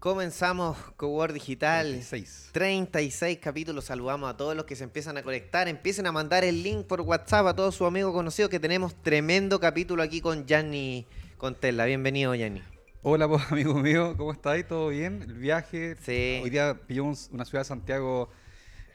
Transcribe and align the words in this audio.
Comenzamos 0.00 0.78
Cowork 0.96 1.34
Digital. 1.34 1.88
36. 1.88 2.48
36 2.52 3.38
capítulos. 3.38 3.84
Saludamos 3.84 4.30
a 4.30 4.36
todos 4.38 4.56
los 4.56 4.64
que 4.64 4.74
se 4.74 4.84
empiezan 4.84 5.18
a 5.18 5.22
conectar. 5.22 5.68
Empiecen 5.68 6.06
a 6.06 6.12
mandar 6.12 6.42
el 6.42 6.62
link 6.62 6.86
por 6.86 7.02
WhatsApp 7.02 7.46
a 7.48 7.54
todos 7.54 7.74
sus 7.74 7.86
amigos 7.86 8.14
conocidos 8.14 8.48
que 8.48 8.58
tenemos 8.58 8.94
tremendo 9.02 9.60
capítulo 9.60 10.02
aquí 10.02 10.22
con 10.22 10.46
Gianni 10.46 11.06
Contella. 11.36 11.84
Bienvenido, 11.84 12.34
Gianni. 12.34 12.62
Hola, 13.02 13.28
pues, 13.28 13.42
amigo 13.52 13.74
mío, 13.74 14.14
¿cómo 14.16 14.32
estáis? 14.32 14.66
¿Todo 14.66 14.88
bien? 14.88 15.20
¿El 15.20 15.34
viaje? 15.34 15.96
Sí. 16.00 16.40
Hoy 16.42 16.48
día 16.48 16.80
pillamos 16.86 17.28
una 17.30 17.44
ciudad 17.44 17.60
de 17.60 17.68
Santiago 17.68 18.30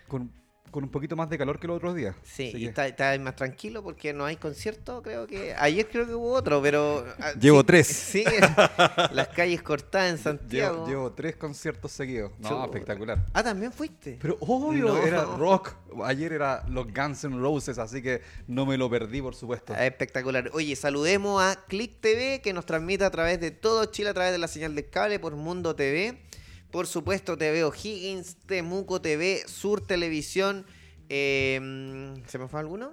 con, 0.07 0.31
con 0.71 0.83
un 0.83 0.89
poquito 0.89 1.15
más 1.15 1.29
de 1.29 1.37
calor 1.37 1.59
que 1.59 1.67
los 1.67 1.77
otros 1.77 1.95
días. 1.95 2.15
Sí, 2.23 2.49
Así 2.49 2.57
y 2.57 2.59
que 2.61 2.65
está, 2.67 2.87
está 2.87 3.17
más 3.19 3.35
tranquilo 3.35 3.81
porque 3.83 4.11
no 4.13 4.25
hay 4.25 4.35
concierto, 4.35 5.01
creo 5.01 5.25
que... 5.25 5.53
Ayer 5.57 5.87
creo 5.89 6.05
que 6.05 6.13
hubo 6.13 6.33
otro, 6.33 6.61
pero... 6.61 7.05
ah, 7.19 7.31
Llevo 7.39 7.61
sí, 7.61 7.65
tres. 7.65 7.87
Sí, 7.87 8.23
las 9.11 9.29
calles 9.29 9.61
cortadas 9.61 10.11
en 10.11 10.17
Santiago. 10.17 10.75
Llevo, 10.75 10.87
llevo 10.87 11.11
tres 11.13 11.35
conciertos 11.37 11.91
seguidos. 11.91 12.31
No, 12.39 12.65
espectacular. 12.65 13.25
Ah, 13.33 13.43
¿también 13.43 13.71
fuiste? 13.71 14.17
Pero 14.21 14.37
obvio, 14.41 14.85
No. 14.87 14.97
era 15.05 15.23
rock. 15.37 15.73
Ayer 16.03 16.33
era 16.33 16.65
los 16.67 16.85
Guns 16.93 17.23
N' 17.23 17.39
Roses, 17.39 17.77
así 17.77 18.01
que 18.01 18.21
no 18.47 18.65
me 18.65 18.77
lo 18.77 18.89
perdí, 18.89 19.21
por 19.21 19.33
supuesto. 19.33 19.73
Ah, 19.73 19.85
Espectacular. 19.85 20.49
Oye, 20.53 20.75
saludemos 20.75 21.41
a 21.41 21.63
Click 21.67 22.01
TV 22.01 22.41
que 22.41 22.51
nos 22.51 22.65
transmite 22.65 23.05
a 23.05 23.11
través 23.11 23.39
de 23.39 23.51
todo 23.51 23.85
Chile, 23.85 24.09
a 24.09 24.13
través 24.13 24.33
de 24.33 24.37
la 24.39 24.49
señal 24.49 24.75
de 24.75 24.89
cable 24.89 25.19
por 25.19 25.35
Mundo 25.35 25.73
TV. 25.75 26.21
Por 26.75 26.87
supuesto, 26.87 27.37
TV 27.37 27.63
O'Higgins, 27.63 28.35
Temuco 28.45 28.99
TV, 28.99 29.43
Sur 29.47 29.79
Televisión. 29.79 30.65
eh, 31.07 32.13
¿Se 32.27 32.37
me 32.37 32.49
fue 32.49 32.59
alguno? 32.59 32.91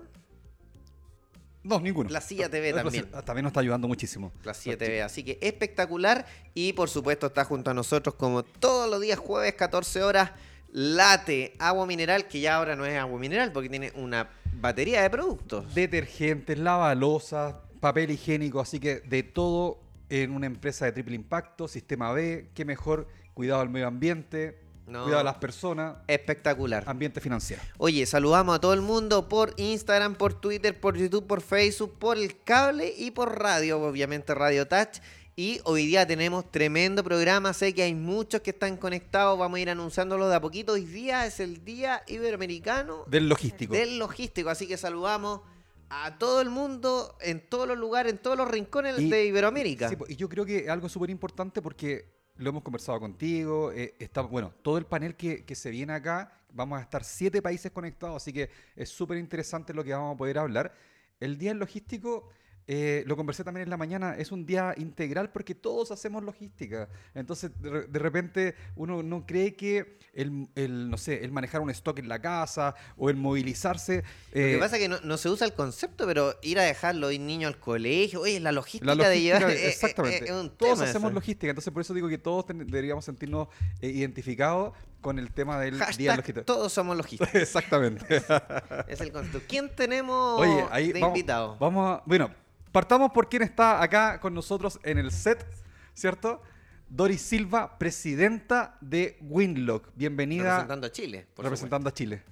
No, 1.65 1.81
ninguno. 1.81 2.09
La 2.09 2.20
Silla 2.20 2.48
TV 2.48 2.72
también. 2.72 3.10
También 3.25 3.43
nos 3.43 3.50
está 3.50 3.59
ayudando 3.59 3.88
muchísimo. 3.88 4.31
La 4.44 4.53
7B. 4.53 5.03
Así 5.03 5.25
que 5.25 5.37
espectacular. 5.43 6.26
Y 6.54 6.75
por 6.75 6.91
supuesto 6.91 7.26
está 7.26 7.44
junto 7.44 7.72
a 7.72 7.75
nosotros 7.75 8.15
como 8.15 8.44
todos 8.44 8.88
los 8.88 9.00
días 9.00 9.19
jueves, 9.19 9.54
14 9.54 10.04
horas. 10.04 10.31
Late, 10.70 11.54
agua 11.59 11.84
mineral, 11.84 12.28
que 12.28 12.38
ya 12.38 12.59
ahora 12.59 12.76
no 12.76 12.87
es 12.87 12.97
agua 12.97 13.19
mineral 13.19 13.50
porque 13.50 13.69
tiene 13.69 13.91
una 13.97 14.31
batería 14.60 15.03
de 15.03 15.10
productos. 15.10 15.75
Detergentes, 15.75 16.56
lavalosas, 16.56 17.56
papel 17.81 18.12
higiénico, 18.12 18.60
así 18.60 18.78
que 18.78 19.00
de 19.00 19.25
todo 19.25 19.81
en 20.09 20.31
una 20.31 20.47
empresa 20.47 20.84
de 20.84 20.93
triple 20.93 21.14
impacto, 21.14 21.66
sistema 21.66 22.12
B, 22.12 22.50
qué 22.54 22.66
mejor, 22.66 23.09
cuidado 23.34 23.60
al 23.60 23.69
medio 23.70 23.87
ambiente, 23.87 24.59
No. 24.87 25.04
cuidado 25.04 25.20
a 25.20 25.25
las 25.25 25.37
personas, 25.37 25.97
Espectacular. 26.09 26.84
ambiente 26.87 27.20
financiero. 27.20 27.62
Oye, 27.78 28.04
saludamos 28.06 28.56
a 28.56 28.60
todo 28.60 28.75
el 28.75 28.81
mundo 28.82 29.28
por 29.28 29.54
Instagram, 29.56 30.15
por 30.16 30.34
Twitter, 30.41 30.78
por 30.78 30.97
YouTube, 30.97 31.26
por 31.26 31.41
Facebook, 31.41 31.98
por 31.98 32.19
el 32.19 32.43
cable 32.43 32.93
y 32.97 33.10
por 33.12 33.38
radio, 33.38 33.81
obviamente 33.81 34.34
Radio 34.34 34.66
Touch. 34.66 34.98
Y 35.34 35.60
hoy 35.65 35.87
día 35.87 36.06
tenemos 36.06 36.50
tremendo 36.50 37.03
programa, 37.03 37.54
sé 37.54 37.72
que 37.75 37.82
hay 37.82 37.94
muchos 37.94 38.43
que 38.43 38.50
están 38.50 38.76
conectados, 38.76 39.38
vamos 39.38 39.56
a 39.56 39.60
ir 39.60 39.70
anunciándolo 39.70 40.28
de 40.28 40.34
a 40.37 40.41
poquito. 40.43 40.72
Hoy 40.72 40.84
día 40.84 41.25
es 41.25 41.41
el 41.41 41.64
Día 41.64 42.03
Iberoamericano 42.06 43.04
Del 43.06 43.31
logístico. 43.31 43.72
del 43.72 43.99
Logístico, 43.99 44.50
así 44.50 44.66
que 44.69 44.76
saludamos 44.76 45.41
a 45.88 46.19
todo 46.19 46.43
el 46.43 46.50
mundo, 46.50 47.16
en 47.22 47.41
todos 47.49 47.66
los 47.66 47.78
lugares, 47.78 48.12
en 48.12 48.19
todos 48.19 48.37
los 48.37 48.47
rincones 48.49 48.99
Y- 48.99 49.09
de 49.09 49.25
Iberoamérica. 49.26 49.88
Sí, 49.88 49.97
y 50.09 50.16
yo 50.16 50.28
creo 50.28 50.44
que 50.44 50.69
algo 50.69 50.88
súper 50.91 51.09
importante 51.09 51.62
porque 51.62 52.12
lo 52.37 52.50
hemos 52.50 52.62
conversado 52.62 52.98
contigo, 52.98 53.72
eh, 53.72 53.94
está, 53.98 54.22
bueno, 54.22 54.53
todo 54.62 54.78
el 54.78 54.87
panel 54.87 55.15
que, 55.16 55.44
que 55.44 55.54
se 55.54 55.70
viene 55.70 55.93
acá, 55.93 56.41
vamos 56.53 56.78
a 56.78 56.82
estar 56.82 57.04
siete 57.04 57.43
países 57.43 57.70
conectados, 57.72 58.16
así 58.16 58.32
que 58.32 58.50
es 58.76 58.88
súper 58.88 59.19
interesante 59.19 59.75
lo 59.75 59.84
que 59.84 59.93
vamos 59.93 60.15
a 60.15 60.19
poder 60.19 60.38
hablar. 60.38 60.75
El 61.20 61.38
día 61.38 61.50
del 61.50 61.59
logístico, 61.59 62.31
eh, 62.69 63.03
lo 63.06 63.17
conversé 63.17 63.43
también 63.45 63.65
en 63.65 63.71
la 63.71 63.77
mañana, 63.77 64.17
es 64.17 64.31
un 64.33 64.47
día 64.47 64.75
integral 64.77 65.31
porque 65.33 65.55
todos 65.55 65.91
hacemos 65.91 66.23
logística. 66.23 66.89
Entonces, 67.15 67.50
de, 67.61 67.71
re- 67.71 67.87
de 67.87 67.99
repente, 67.99 68.55
uno 68.77 69.03
no 69.03 69.27
cree 69.27 69.55
que 69.55 69.99
el, 70.15 70.49
el, 70.55 70.89
no 70.91 70.97
sé, 70.97 71.25
el 71.25 71.33
manejar 71.33 71.61
un 71.61 71.71
stock 71.71 71.99
en 71.99 72.09
la 72.09 72.21
casa 72.21 72.75
o 72.97 73.11
el 73.11 73.17
movilizarse... 73.17 73.97
Lo 74.29 74.32
que 74.32 74.55
eh, 74.55 74.59
pasa 74.59 74.76
es 74.76 74.82
que 74.82 74.88
no, 74.88 75.00
no 75.00 75.17
se 75.17 75.29
usa 75.29 75.47
el 75.47 75.55
concepto, 75.55 76.06
pero 76.06 76.35
ir 76.43 76.59
a 76.59 76.62
dejar 76.62 76.94
los 76.94 77.11
niños 77.19 77.53
al 77.53 77.59
colegio, 77.59 78.20
oye, 78.20 78.38
la 78.41 78.53
logística, 78.53 78.94
La 78.94 79.09
de 79.09 79.20
llevar. 79.20 79.43
logística, 79.43 79.62
eh, 79.64 79.67
eh, 79.67 79.73
exactamente. 79.73 80.25
eh, 80.31 80.50
todos 80.56 80.81
hacemos 80.81 81.09
eso. 81.11 81.14
logística, 81.14 81.50
entonces 81.50 81.73
por 81.73 81.81
eso 81.82 81.94
digo 81.94 82.09
que 82.09 82.19
todos 82.19 82.47
ten- 82.47 82.67
deberíamos 82.67 83.05
sentirnos 83.05 83.49
eh, 83.81 83.88
identificados 83.88 84.73
con 85.02 85.19
el 85.19 85.31
tema 85.32 85.60
del 85.60 85.76
día 85.76 85.84
Hashtag 85.87 86.16
logístico. 86.16 86.44
todos 86.44 86.72
somos 86.72 86.96
logísticos. 86.96 87.34
Exactamente. 87.43 88.22
es 88.88 89.00
el 89.02 89.12
concepto. 89.12 89.43
¿Quién 89.46 89.69
tenemos 89.75 90.40
Oye, 90.40 90.64
ahí 90.70 90.93
de 90.93 91.00
vamos, 91.00 91.19
invitado? 91.19 91.56
vamos 91.58 91.99
a, 91.99 92.02
bueno, 92.06 92.31
partamos 92.70 93.12
por 93.12 93.28
quién 93.28 93.43
está 93.43 93.82
acá 93.82 94.19
con 94.20 94.32
nosotros 94.32 94.81
en 94.84 94.96
el 94.96 95.10
set, 95.10 95.46
¿cierto? 95.93 96.40
Doris 96.88 97.20
Silva, 97.20 97.78
presidenta 97.78 98.78
de 98.81 99.19
Winlock. 99.20 99.88
Bienvenida 99.94 100.44
Representando 100.44 100.87
a 100.87 100.93
Chile. 100.93 101.26
por 101.34 101.44
representando 101.44 101.88
a 101.88 101.93
Chile. 101.93 102.22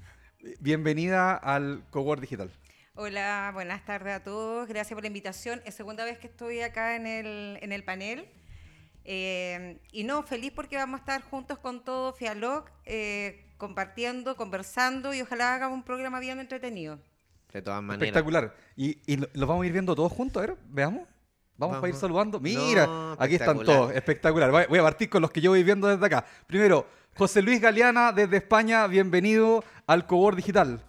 Bienvenida 0.60 1.34
al 1.34 1.84
Cowork 1.90 2.20
Digital. 2.20 2.50
Hola, 2.94 3.50
buenas 3.54 3.84
tardes 3.84 4.14
a 4.14 4.22
todos. 4.22 4.68
Gracias 4.68 4.94
por 4.94 5.02
la 5.02 5.06
invitación. 5.06 5.62
Es 5.64 5.74
segunda 5.74 6.04
vez 6.04 6.18
que 6.18 6.26
estoy 6.26 6.60
acá 6.60 6.96
en 6.96 7.06
el, 7.06 7.58
en 7.62 7.72
el 7.72 7.84
panel. 7.84 8.28
Eh, 9.04 9.80
y 9.92 10.04
no, 10.04 10.22
feliz 10.22 10.52
porque 10.54 10.76
vamos 10.76 10.98
a 10.98 11.00
estar 11.00 11.22
juntos 11.22 11.58
con 11.58 11.84
todo 11.84 12.12
Fialoc, 12.12 12.70
eh, 12.84 13.46
compartiendo, 13.56 14.36
conversando 14.36 15.14
y 15.14 15.22
ojalá 15.22 15.54
hagamos 15.54 15.76
un 15.76 15.82
programa 15.84 16.20
bien 16.20 16.38
entretenido. 16.38 16.98
De 17.52 17.62
todas 17.62 17.82
maneras. 17.82 18.06
Espectacular. 18.06 18.54
Y, 18.76 18.98
y 19.06 19.16
lo, 19.16 19.28
lo 19.32 19.46
vamos 19.46 19.64
a 19.64 19.66
ir 19.66 19.72
viendo 19.72 19.94
todos 19.94 20.12
juntos, 20.12 20.42
a 20.42 20.46
ver, 20.46 20.56
veamos. 20.68 21.08
Vamos, 21.56 21.76
para 21.76 21.88
ir 21.90 21.94
saludando. 21.94 22.40
Mira, 22.40 22.86
No, 22.86 23.16
aquí 23.18 23.34
están 23.34 23.58
todos. 23.62 23.92
Espectacular. 23.92 24.50
Voy 24.50 24.64
voy 24.66 24.78
a 24.78 24.82
partir 24.82 25.10
con 25.10 25.20
los 25.20 25.30
que 25.30 25.42
yo 25.42 25.50
voy 25.50 25.62
viendo 25.62 25.88
desde 25.88 26.06
acá. 26.06 26.24
Primero, 26.46 26.86
José 27.14 27.42
Luis 27.42 27.60
Galeana 27.60 28.12
desde 28.12 28.38
España. 28.38 28.86
Bienvenido 28.86 29.62
al 29.86 30.06
Cobor 30.06 30.36
Digital. 30.36 30.82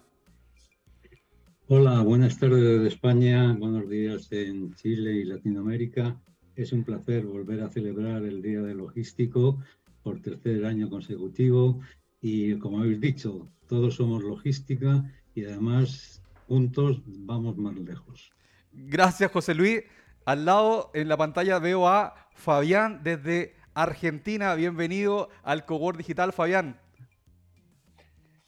Hola, 1.68 2.00
buenas 2.00 2.38
tardes 2.38 2.62
desde 2.62 2.88
España, 2.88 3.52
buenos 3.52 3.88
días 3.88 4.30
en 4.32 4.74
Chile 4.74 5.12
y 5.12 5.24
Latinoamérica. 5.24 6.16
Es 6.54 6.72
un 6.72 6.84
placer 6.84 7.24
volver 7.24 7.62
a 7.62 7.68
celebrar 7.68 8.24
el 8.24 8.42
Día 8.42 8.60
del 8.60 8.78
Logístico 8.78 9.58
por 10.02 10.20
tercer 10.20 10.66
año 10.66 10.90
consecutivo 10.90 11.80
y 12.20 12.56
como 12.58 12.80
habéis 12.80 13.00
dicho, 13.00 13.48
todos 13.66 13.96
somos 13.96 14.22
logística 14.22 15.04
y 15.34 15.44
además 15.44 16.22
juntos 16.46 17.02
vamos 17.06 17.56
más 17.56 17.74
lejos. 17.76 18.32
Gracias, 18.72 19.30
José 19.30 19.54
Luis. 19.54 19.82
Al 20.24 20.44
lado 20.44 20.90
en 20.94 21.08
la 21.08 21.16
pantalla 21.16 21.58
veo 21.58 21.88
a 21.88 22.28
Fabián 22.34 23.00
desde 23.02 23.54
Argentina. 23.74 24.54
Bienvenido 24.54 25.30
al 25.42 25.64
Cobor 25.64 25.96
Digital, 25.96 26.32
Fabián. 26.32 26.78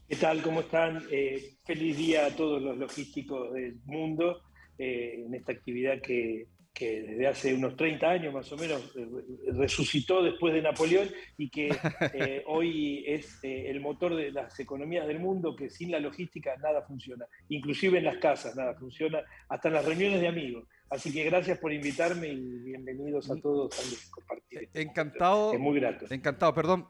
¿Qué 0.09 0.17
tal? 0.17 0.43
¿Cómo 0.43 0.61
están? 0.61 1.03
Eh, 1.11 1.57
feliz 1.65 1.97
día 1.97 2.27
a 2.27 2.37
todos 2.37 2.63
los 2.63 2.77
logísticos 2.77 3.53
del 3.55 3.81
mundo 3.87 4.43
eh, 4.79 5.25
en 5.27 5.35
esta 5.35 5.53
actividad 5.53 6.01
que, 6.03 6.47
que 6.75 7.03
desde 7.03 7.29
hace 7.29 7.55
unos 7.55 7.77
30 7.77 8.11
años 8.11 8.35
más 8.35 8.51
o 8.53 8.57
menos 8.57 8.83
eh, 8.97 9.07
resucitó 9.53 10.23
después 10.25 10.53
de 10.53 10.61
Napoleón 10.61 11.09
y 11.39 11.49
que 11.49 11.69
eh, 12.15 12.43
hoy 12.49 13.05
es 13.07 13.39
eh, 13.45 13.71
el 13.71 13.81
motor 13.81 14.17
de 14.17 14.33
las 14.33 14.59
economías 14.59 15.07
del 15.07 15.21
mundo, 15.21 15.55
que 15.55 15.71
sin 15.71 15.93
la 15.93 16.01
logística 16.01 16.57
nada 16.57 16.83
funciona, 16.83 17.27
inclusive 17.49 17.99
en 17.99 18.05
las 18.05 18.17
casas 18.19 18.57
nada 18.57 18.75
funciona, 18.75 19.21
hasta 19.49 19.69
en 19.69 19.75
las 19.75 19.85
reuniones 19.85 20.21
de 20.21 20.27
amigos. 20.29 20.65
Así 20.91 21.13
que 21.13 21.25
gracias 21.25 21.59
por 21.59 21.73
invitarme 21.73 22.29
y 22.29 22.59
bienvenidos 22.59 23.31
a 23.31 23.37
todos 23.37 23.73
a 23.79 24.11
compartir. 24.11 24.65
este 24.65 24.83
Encantado. 24.83 25.53
Es 25.53 25.61
muy 25.61 25.79
grato. 25.79 26.07
Encantado, 26.11 26.53
perdón, 26.55 26.89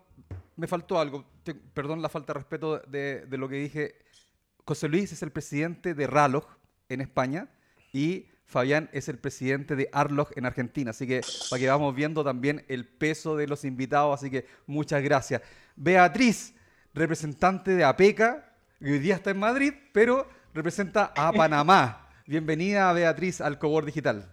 me 0.57 0.67
faltó 0.67 0.99
algo. 0.99 1.25
Te- 1.43 1.55
perdón 1.55 2.01
la 2.03 2.09
falta 2.09 2.33
de 2.33 2.39
respeto 2.39 2.79
de, 2.81 3.27
de 3.27 3.39
lo 3.39 3.49
que 3.49 3.57
dije. 3.57 3.95
José 4.65 4.89
Luis 4.89 5.13
es 5.13 5.23
el 5.23 5.31
presidente 5.31 5.93
de 5.95 6.07
Ralog 6.07 6.47
en 6.89 7.03
España 7.03 7.51
y 7.93 8.27
Fabián 8.47 8.89
es 8.93 9.09
el 9.09 9.19
presidente 9.19 9.75
de 9.77 9.89
Arlog 9.93 10.29
en 10.37 10.47
Argentina. 10.47 10.91
Así 10.91 11.07
que 11.07 11.23
para 11.51 11.61
que 11.61 11.69
vamos 11.69 11.95
viendo 11.95 12.23
también 12.23 12.65
el 12.69 12.87
peso 12.87 13.37
de 13.37 13.47
los 13.47 13.65
invitados. 13.65 14.21
Así 14.21 14.31
que 14.31 14.47
muchas 14.67 15.03
gracias. 15.03 15.43
Beatriz, 15.77 16.55
representante 16.93 17.73
de 17.73 17.85
APECA, 17.85 18.53
que 18.79 18.93
hoy 18.93 18.99
día 18.99 19.17
está 19.17 19.31
en 19.31 19.39
Madrid, 19.39 19.73
pero 19.93 20.29
representa 20.53 21.13
a 21.17 21.33
Panamá. 21.37 22.09
Bienvenida, 22.27 22.93
Beatriz, 22.93 23.41
al 23.41 23.59
Cobor 23.59 23.85
Digital. 23.85 24.31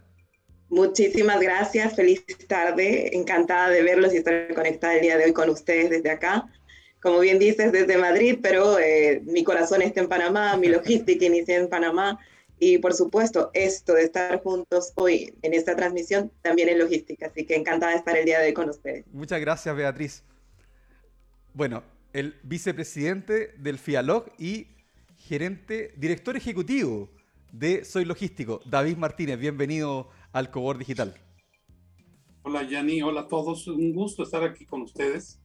Muchísimas 0.68 1.38
gracias, 1.40 1.94
feliz 1.94 2.24
tarde, 2.48 3.14
encantada 3.14 3.68
de 3.68 3.82
verlos 3.82 4.14
y 4.14 4.16
estar 4.16 4.54
conectada 4.54 4.94
el 4.94 5.02
día 5.02 5.18
de 5.18 5.26
hoy 5.26 5.32
con 5.34 5.50
ustedes 5.50 5.90
desde 5.90 6.10
acá. 6.10 6.46
Como 7.02 7.18
bien 7.18 7.38
dices, 7.38 7.72
desde 7.72 7.98
Madrid, 7.98 8.38
pero 8.40 8.78
eh, 8.78 9.20
mi 9.24 9.44
corazón 9.44 9.82
está 9.82 10.00
en 10.00 10.08
Panamá, 10.08 10.56
mi 10.56 10.68
logística 10.68 11.26
inicia 11.26 11.58
en 11.58 11.68
Panamá 11.68 12.18
y 12.64 12.78
por 12.78 12.94
supuesto 12.94 13.50
esto 13.54 13.94
de 13.94 14.04
estar 14.04 14.40
juntos 14.40 14.92
hoy 14.94 15.34
en 15.42 15.52
esta 15.52 15.74
transmisión 15.74 16.30
también 16.42 16.68
en 16.68 16.78
logística, 16.78 17.26
así 17.26 17.44
que 17.44 17.56
encantada 17.56 17.90
de 17.90 17.98
estar 17.98 18.16
el 18.16 18.24
día 18.24 18.38
de 18.38 18.46
hoy 18.46 18.52
con 18.52 18.70
ustedes. 18.70 19.04
Muchas 19.12 19.40
gracias, 19.40 19.74
Beatriz. 19.74 20.22
Bueno, 21.54 21.82
el 22.12 22.36
vicepresidente 22.44 23.52
del 23.58 23.78
FIALOG 23.78 24.26
y 24.38 24.68
gerente, 25.16 25.92
director 25.96 26.36
ejecutivo 26.36 27.10
de 27.50 27.84
Soy 27.84 28.04
Logístico, 28.04 28.60
David 28.64 28.96
Martínez. 28.96 29.40
Bienvenido 29.40 30.10
al 30.30 30.52
Cobor 30.52 30.78
Digital. 30.78 31.16
Hola 32.42 32.62
Yanni, 32.62 33.02
hola 33.02 33.22
a 33.22 33.26
todos. 33.26 33.66
Un 33.66 33.92
gusto 33.92 34.22
estar 34.22 34.44
aquí 34.44 34.66
con 34.66 34.82
ustedes. 34.82 35.41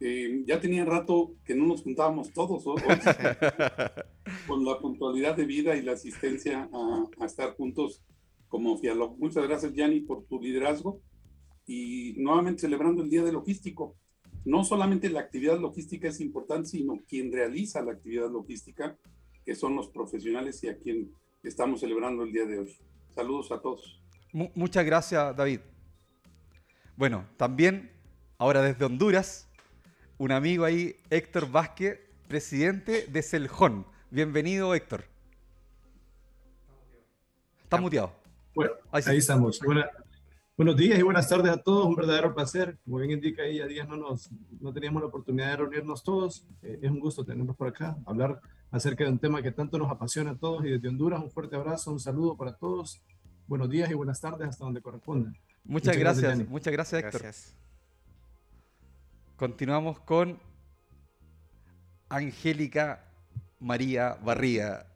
Eh, 0.00 0.44
ya 0.46 0.60
tenía 0.60 0.84
rato 0.84 1.34
que 1.44 1.56
no 1.56 1.66
nos 1.66 1.82
juntábamos 1.82 2.32
todos, 2.32 2.66
hoy, 2.66 2.80
con 4.46 4.64
la 4.64 4.78
puntualidad 4.78 5.36
de 5.36 5.44
vida 5.44 5.76
y 5.76 5.82
la 5.82 5.92
asistencia 5.92 6.68
a, 6.72 7.24
estar 7.24 7.54
juntos 7.56 8.04
como 8.48 8.78
Fialo. 8.78 9.16
Muchas 9.18 9.46
gracias, 9.46 9.74
Yanni, 9.74 10.00
por 10.00 10.24
tu 10.26 10.40
liderazgo 10.40 11.00
y 11.66 12.14
nuevamente 12.16 12.62
celebrando 12.62 13.02
el 13.02 13.10
Día 13.10 13.24
de 13.24 13.32
Logístico. 13.32 13.96
No 14.44 14.64
solamente 14.64 15.10
la 15.10 15.20
actividad 15.20 15.58
logística 15.58 16.08
es 16.08 16.20
importante, 16.20 16.70
sino 16.70 16.96
quien 17.06 17.32
realiza 17.32 17.82
la 17.82 17.92
actividad 17.92 18.30
logística, 18.30 18.96
que 19.44 19.54
son 19.54 19.74
los 19.76 19.88
profesionales 19.88 20.62
y 20.62 20.68
a 20.68 20.78
quien 20.78 21.12
estamos 21.42 21.80
celebrando 21.80 22.22
el 22.22 22.32
día 22.32 22.46
de 22.46 22.60
hoy. 22.60 22.76
Saludos 23.14 23.50
a 23.52 23.60
todos. 23.60 24.00
muchas 24.32 24.86
gracias, 24.86 25.36
David. 25.36 25.60
Bueno, 26.96 27.26
también 27.36 27.90
ahora 28.38 28.62
desde 28.62 28.84
Honduras 28.84 29.47
un 30.18 30.32
amigo 30.32 30.64
ahí, 30.64 30.96
Héctor 31.10 31.50
Vázquez, 31.50 32.00
presidente 32.26 33.06
de 33.06 33.22
Celjón. 33.22 33.86
Bienvenido, 34.10 34.74
Héctor. 34.74 35.04
Está 37.62 37.80
muteado. 37.80 38.12
Bueno, 38.54 38.72
ahí, 38.90 39.18
estamos. 39.18 39.60
buenos 40.56 40.76
días 40.76 40.98
y 40.98 41.02
buenas 41.02 41.28
tardes 41.28 41.52
a 41.52 41.62
todos. 41.62 41.86
Un 41.86 41.94
verdadero 41.94 42.34
placer. 42.34 42.76
Como 42.84 42.98
bien 42.98 43.12
indica 43.12 43.42
ahí, 43.42 43.60
a 43.60 43.66
días 43.66 43.88
no, 43.88 43.96
nos, 43.96 44.30
no 44.60 44.72
teníamos 44.72 45.02
la 45.02 45.08
oportunidad 45.08 45.50
de 45.50 45.56
reunirnos 45.56 46.02
todos. 46.02 46.44
Eh, 46.62 46.80
es 46.82 46.90
un 46.90 46.98
gusto 46.98 47.24
tenernos 47.24 47.54
por 47.54 47.68
acá, 47.68 47.96
hablar 48.04 48.40
acerca 48.72 49.04
de 49.04 49.10
un 49.10 49.18
tema 49.18 49.40
que 49.40 49.52
tanto 49.52 49.78
nos 49.78 49.90
apasiona 49.90 50.32
a 50.32 50.36
todos. 50.36 50.64
Y 50.64 50.70
desde 50.70 50.88
Honduras, 50.88 51.22
un 51.22 51.30
fuerte 51.30 51.54
abrazo, 51.54 51.92
un 51.92 52.00
saludo 52.00 52.36
para 52.36 52.56
todos. 52.56 53.00
Buenos 53.46 53.70
días 53.70 53.88
y 53.88 53.94
buenas 53.94 54.20
tardes 54.20 54.48
hasta 54.48 54.64
donde 54.64 54.82
corresponda. 54.82 55.32
Muchas, 55.62 55.96
gracias, 55.96 56.48
muchas 56.48 56.72
gracias, 56.72 57.04
Héctor. 57.04 57.22
Continuamos 59.38 60.00
con 60.00 60.40
Angélica 62.08 63.04
María 63.60 64.18
Barría, 64.20 64.86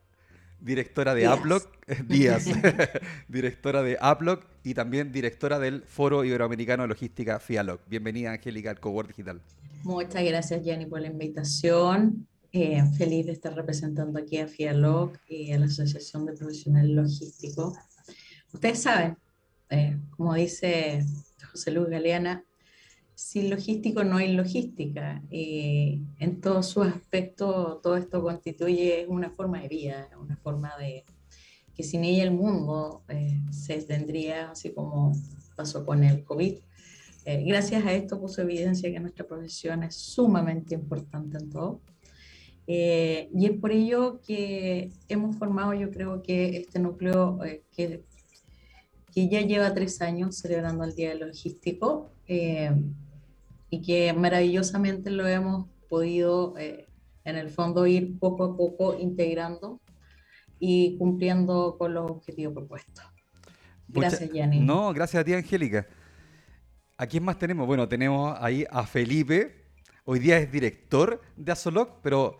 directora 0.58 1.14
de 1.14 1.26
Aploc, 1.26 1.68
Díaz, 2.08 2.46
directora 3.28 3.84
de 3.84 3.98
Aploc 4.00 4.44
y 4.64 4.74
también 4.74 5.12
directora 5.12 5.60
del 5.60 5.82
Foro 5.82 6.24
Iberoamericano 6.24 6.82
de 6.82 6.88
Logística 6.88 7.38
FIALOC. 7.38 7.82
Bienvenida, 7.88 8.32
Angélica, 8.32 8.70
al 8.70 8.80
Cowork 8.80 9.10
Digital. 9.10 9.40
Muchas 9.84 10.24
gracias, 10.24 10.64
Jenny, 10.64 10.86
por 10.86 11.00
la 11.00 11.06
invitación. 11.06 12.26
Eh, 12.50 12.82
feliz 12.98 13.26
de 13.26 13.32
estar 13.32 13.54
representando 13.54 14.18
aquí 14.18 14.38
a 14.38 14.48
FIALOC 14.48 15.20
y 15.28 15.52
a 15.52 15.58
la 15.60 15.66
Asociación 15.66 16.26
de 16.26 16.32
Profesionales 16.32 16.90
Logísticos. 16.90 17.74
Ustedes 18.52 18.82
saben, 18.82 19.16
eh, 19.70 19.96
como 20.16 20.34
dice 20.34 21.06
José 21.52 21.70
Luis 21.70 21.90
Galeana, 21.90 22.44
sin 23.14 23.50
logístico 23.50 24.04
no 24.04 24.16
hay 24.16 24.32
logística. 24.32 25.22
y 25.30 26.02
en 26.18 26.40
todos 26.40 26.66
sus 26.68 26.86
aspectos, 26.86 27.80
todo 27.82 27.96
esto 27.96 28.22
constituye 28.22 29.06
una 29.08 29.30
forma 29.30 29.60
de 29.60 29.68
vida, 29.68 30.08
una 30.20 30.36
forma 30.36 30.72
de 30.78 31.04
que 31.74 31.82
sin 31.82 32.04
ella 32.04 32.24
el 32.24 32.32
mundo 32.32 33.02
eh, 33.08 33.40
se 33.50 33.80
tendría, 33.82 34.50
así 34.50 34.72
como 34.72 35.12
pasó 35.56 35.84
con 35.84 36.04
el 36.04 36.24
COVID. 36.24 36.58
Eh, 37.24 37.44
gracias 37.46 37.84
a 37.84 37.92
esto 37.92 38.20
puso 38.20 38.42
evidencia 38.42 38.90
que 38.90 39.00
nuestra 39.00 39.26
profesión 39.26 39.82
es 39.82 39.94
sumamente 39.94 40.74
importante 40.74 41.38
en 41.38 41.50
todo. 41.50 41.80
Eh, 42.66 43.28
y 43.34 43.46
es 43.46 43.52
por 43.52 43.72
ello 43.72 44.20
que 44.20 44.90
hemos 45.08 45.36
formado, 45.36 45.74
yo 45.74 45.90
creo 45.90 46.22
que 46.22 46.58
este 46.58 46.78
núcleo 46.78 47.38
que, 47.72 48.04
que 49.12 49.28
ya 49.28 49.40
lleva 49.42 49.74
tres 49.74 50.00
años 50.00 50.38
celebrando 50.38 50.84
el 50.84 50.94
Día 50.94 51.14
Logístico, 51.14 52.12
y 52.26 53.80
que 53.82 54.12
maravillosamente 54.12 55.10
lo 55.10 55.26
hemos 55.26 55.66
podido, 55.88 56.54
eh, 56.58 56.88
en 57.24 57.36
el 57.36 57.50
fondo, 57.50 57.86
ir 57.86 58.18
poco 58.18 58.44
a 58.44 58.56
poco 58.56 58.98
integrando 58.98 59.80
y 60.58 60.96
cumpliendo 60.98 61.76
con 61.78 61.94
los 61.94 62.10
objetivos 62.10 62.54
propuestos. 62.54 63.04
Gracias, 63.88 64.30
Yanni. 64.32 64.60
No, 64.60 64.92
gracias 64.92 65.20
a 65.20 65.24
ti, 65.24 65.34
Angélica. 65.34 65.86
¿A 66.96 67.06
quién 67.06 67.24
más 67.24 67.38
tenemos? 67.38 67.66
Bueno, 67.66 67.88
tenemos 67.88 68.36
ahí 68.40 68.64
a 68.70 68.86
Felipe. 68.86 69.66
Hoy 70.04 70.18
día 70.18 70.38
es 70.38 70.50
director 70.50 71.20
de 71.36 71.52
Azoloc, 71.52 72.00
pero 72.02 72.38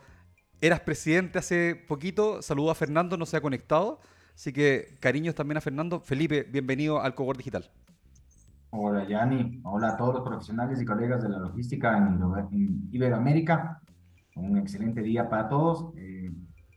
eras 0.60 0.80
presidente 0.80 1.38
hace 1.38 1.74
poquito. 1.74 2.42
Saludo 2.42 2.70
a 2.70 2.74
Fernando, 2.74 3.16
no 3.16 3.26
se 3.26 3.36
ha 3.36 3.40
conectado. 3.40 4.00
Así 4.34 4.52
que 4.52 4.96
cariños 5.00 5.34
también 5.34 5.58
a 5.58 5.60
Fernando. 5.60 6.00
Felipe, 6.00 6.44
bienvenido 6.50 7.00
al 7.00 7.14
Cowork 7.14 7.38
Digital. 7.38 7.70
Hola, 8.70 9.06
Yanni. 9.06 9.60
Hola 9.64 9.90
a 9.90 9.96
todos 9.96 10.14
los 10.14 10.22
profesionales 10.22 10.80
y 10.80 10.84
colegas 10.86 11.22
de 11.22 11.28
la 11.28 11.38
logística 11.38 11.96
en, 11.98 12.88
Iberoamérica. 12.90 13.80
Un 14.34 14.56
excelente 14.56 15.02
día 15.02 15.28
para 15.28 15.48
todos. 15.48 15.92
Eh, 15.96 16.32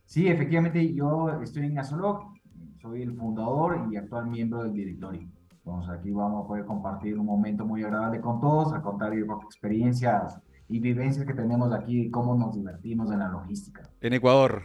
sí, 0.05 0.27
efectivamente, 0.27 0.93
yo 0.93 1.41
estoy 1.41 1.67
en 1.67 1.79
Azulog, 1.79 2.33
soy 2.81 3.01
el 3.01 3.15
fundador 3.15 3.88
y 3.89 3.95
actual 3.95 4.27
miembro 4.27 4.63
del 4.63 4.74
directorio. 4.74 5.29
Entonces, 5.51 5.89
aquí 5.97 6.12
vamos 6.12 6.43
a 6.43 6.47
poder 6.47 6.65
compartir 6.65 7.17
un 7.17 7.25
momento 7.25 7.65
muy 7.65 7.81
agradable 7.83 8.19
con 8.19 8.41
todos, 8.41 8.74
a 8.74 8.81
contar 8.81 9.13
experiencias 9.13 10.39
y 10.67 10.79
vivencias 10.79 11.25
que 11.25 11.33
tenemos 11.33 11.71
aquí 11.74 12.01
y 12.01 12.12
cómo 12.12 12.35
nos 12.35 12.53
divertimos 12.55 13.09
en 13.12 13.19
la 13.19 13.29
logística. 13.29 13.89
En 14.01 14.13
Ecuador. 14.13 14.63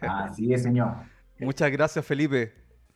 Así 0.00 0.52
es, 0.52 0.62
señor. 0.62 0.94
Muchas 1.40 1.70
gracias, 1.70 2.04
Felipe. 2.04 2.52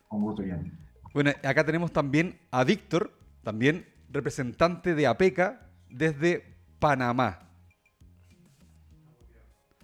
Un 0.09 0.21
gusto, 0.21 0.43
Yanni. 0.43 0.71
Bueno, 1.13 1.31
acá 1.43 1.65
tenemos 1.65 1.91
también 1.91 2.39
a 2.51 2.63
Víctor, 2.63 3.11
también 3.43 3.85
representante 4.09 4.95
de 4.95 5.07
APECA 5.07 5.69
desde 5.89 6.55
Panamá. 6.79 7.39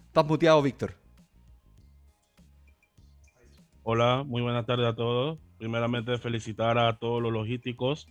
Estás 0.06 0.26
muteado, 0.26 0.62
Víctor. 0.62 0.94
Hola, 3.82 4.22
muy 4.24 4.42
buenas 4.42 4.64
tardes 4.66 4.86
a 4.86 4.94
todos. 4.94 5.38
Primeramente 5.58 6.16
felicitar 6.18 6.78
a 6.78 6.98
todos 6.98 7.22
los 7.22 7.32
logísticos 7.32 8.06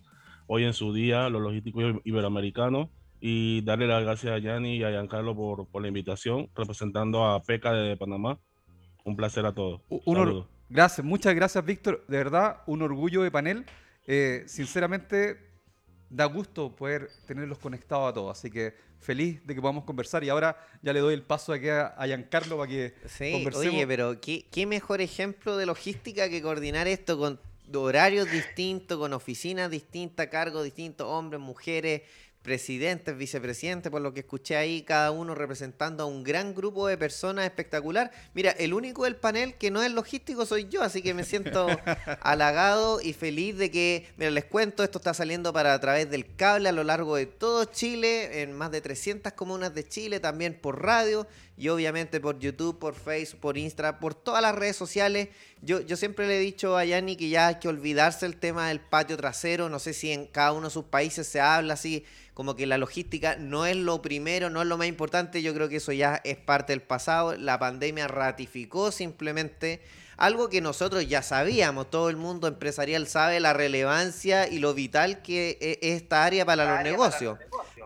hoy 0.48 0.65
en 0.65 0.74
su 0.74 0.93
día, 0.93 1.29
los 1.29 1.41
logísticos 1.41 2.01
iberoamericanos, 2.03 2.89
y 3.22 3.62
darle 3.62 3.88
las 3.88 4.03
gracias 4.03 4.34
a 4.34 4.39
Yanni 4.39 4.77
y 4.77 4.84
a 4.84 4.89
Giancarlo 4.89 5.36
por, 5.36 5.67
por 5.67 5.81
la 5.81 5.88
invitación, 5.88 6.50
representando 6.55 7.24
a 7.24 7.36
APECA 7.36 7.72
de 7.72 7.96
Panamá. 7.96 8.39
Un 9.03 9.15
placer 9.15 9.46
a 9.46 9.53
todos. 9.53 9.81
Un 9.89 10.46
gracias, 10.70 11.05
muchas 11.05 11.36
gracias, 11.36 11.65
Víctor. 11.65 12.03
De 12.08 12.17
verdad, 12.17 12.62
un 12.67 12.81
orgullo 12.81 13.24
de 13.24 13.31
panel. 13.31 13.65
Eh, 14.08 14.43
sinceramente, 14.48 15.38
da 16.10 16.25
gusto 16.25 16.75
poder 16.75 17.10
tenerlos 17.25 17.58
conectados 17.58 18.10
a 18.10 18.13
todos. 18.13 18.38
Así 18.38 18.51
que 18.51 18.75
feliz 19.00 19.46
de 19.46 19.55
que 19.55 19.62
podamos 19.62 19.84
conversar. 19.84 20.24
Y 20.24 20.29
ahora 20.29 20.58
ya 20.81 20.93
le 20.93 21.00
doy 21.00 21.13
el 21.13 21.24
paso 21.24 21.53
aquí 21.53 21.70
a, 21.70 21.96
Giancarlo 22.05 22.58
para 22.58 22.70
que 22.70 22.93
sí, 23.08 23.46
Oye, 23.55 23.88
pero 23.88 24.20
¿qué, 24.22 24.46
qué 24.51 24.65
mejor 24.65 25.01
ejemplo 25.01 25.58
de 25.58 25.65
logística 25.65 26.29
que 26.29 26.41
coordinar 26.41 26.88
esto 26.88 27.17
con 27.17 27.39
horarios 27.74 28.29
distintos, 28.31 28.98
con 28.98 29.13
oficinas 29.13 29.70
distintas, 29.70 30.27
cargos 30.27 30.63
distintos, 30.63 31.08
hombres, 31.08 31.41
mujeres, 31.41 32.01
presidentes, 32.41 33.15
vicepresidentes, 33.17 33.91
por 33.91 34.01
lo 34.01 34.13
que 34.13 34.21
escuché 34.21 34.55
ahí, 34.55 34.81
cada 34.81 35.12
uno 35.12 35.36
representando 35.36 36.03
a 36.03 36.05
un 36.05 36.24
gran 36.24 36.55
grupo 36.55 36.88
de 36.88 36.98
personas 36.98 37.45
espectacular. 37.45 38.12
Mira, 38.33 38.51
el 38.51 38.74
único 38.74 39.03
del 39.03 39.15
panel 39.15 39.55
que 39.55 39.71
no 39.71 39.83
es 39.83 39.91
logístico 39.91 40.45
soy 40.45 40.67
yo, 40.67 40.81
así 40.81 41.01
que 41.01 41.13
me 41.13 41.24
siento 41.24 41.67
halagado 42.21 43.01
y 43.01 43.13
feliz 43.13 43.57
de 43.57 43.69
que, 43.69 44.07
mira, 44.17 44.31
les 44.31 44.45
cuento, 44.45 44.83
esto 44.83 44.98
está 44.98 45.13
saliendo 45.13 45.53
para 45.53 45.74
a 45.74 45.79
través 45.79 46.10
del 46.10 46.36
cable 46.36 46.69
a 46.69 46.71
lo 46.71 46.83
largo 46.83 47.15
de 47.15 47.27
todo 47.27 47.65
Chile, 47.65 48.41
en 48.41 48.53
más 48.53 48.71
de 48.71 48.81
300 48.81 49.33
comunas 49.33 49.74
de 49.75 49.88
Chile, 49.88 50.19
también 50.19 50.57
por 50.60 50.81
radio 50.81 51.27
y 51.62 51.70
obviamente 51.70 52.20
por 52.20 52.39
YouTube, 52.39 52.80
por 52.80 52.96
Facebook, 52.96 53.39
por 53.39 53.56
Instagram, 53.56 54.00
por 54.00 54.15
todas 54.15 54.41
las 54.41 54.56
redes 54.56 54.75
sociales. 54.75 55.30
Yo, 55.62 55.80
yo 55.82 55.96
siempre 55.96 56.27
le 56.27 56.38
he 56.38 56.39
dicho 56.39 56.75
a 56.75 56.84
Yanni 56.86 57.15
que 57.15 57.30
ya 57.30 57.50
hay 57.50 57.60
que 57.60 57.68
olvidarse 57.68 58.25
el 58.25 58.38
tema 58.38 58.70
del 58.70 58.80
patio 58.80 59.15
trasero, 59.15 59.70
no 59.70 59.77
sé 59.77 59.94
si 59.94 60.12
en 60.12 60.25
cada 60.25 60.53
uno 60.53 60.70
de 60.70 60.74
sus 60.74 60.86
países 60.86 61.27
se 61.27 61.39
habla 61.39 61.75
así 61.75 62.03
como 62.34 62.56
que 62.56 62.65
la 62.65 62.80
logística 62.80 63.36
no 63.36 63.68
es 63.68 63.75
lo 63.75 64.01
primero, 64.01 64.50
no 64.50 64.63
es 64.63 64.68
lo 64.68 64.80
más 64.80 64.88
importante, 64.88 65.44
yo 65.44 65.53
creo 65.53 65.70
que 65.70 65.75
eso 65.75 65.91
ya 65.91 66.20
es 66.24 66.38
parte 66.38 66.74
del 66.74 66.82
pasado, 66.82 67.38
la 67.38 67.60
pandemia 67.60 68.08
ratificó 68.08 68.91
simplemente 68.91 69.82
algo 70.18 70.50
que 70.50 70.62
nosotros 70.62 71.08
ya 71.08 71.22
sabíamos, 71.22 71.91
todo 71.91 72.10
el 72.10 72.15
mundo 72.15 72.48
empresarial 72.48 73.08
sabe 73.08 73.39
la 73.39 73.53
relevancia 73.53 74.48
y 74.48 74.58
lo 74.58 74.74
vital 74.74 75.22
que 75.22 75.60
es 75.62 75.77
esta 75.82 76.24
área 76.24 76.44
para 76.44 76.75
los 76.75 76.84
negocios. 76.84 77.38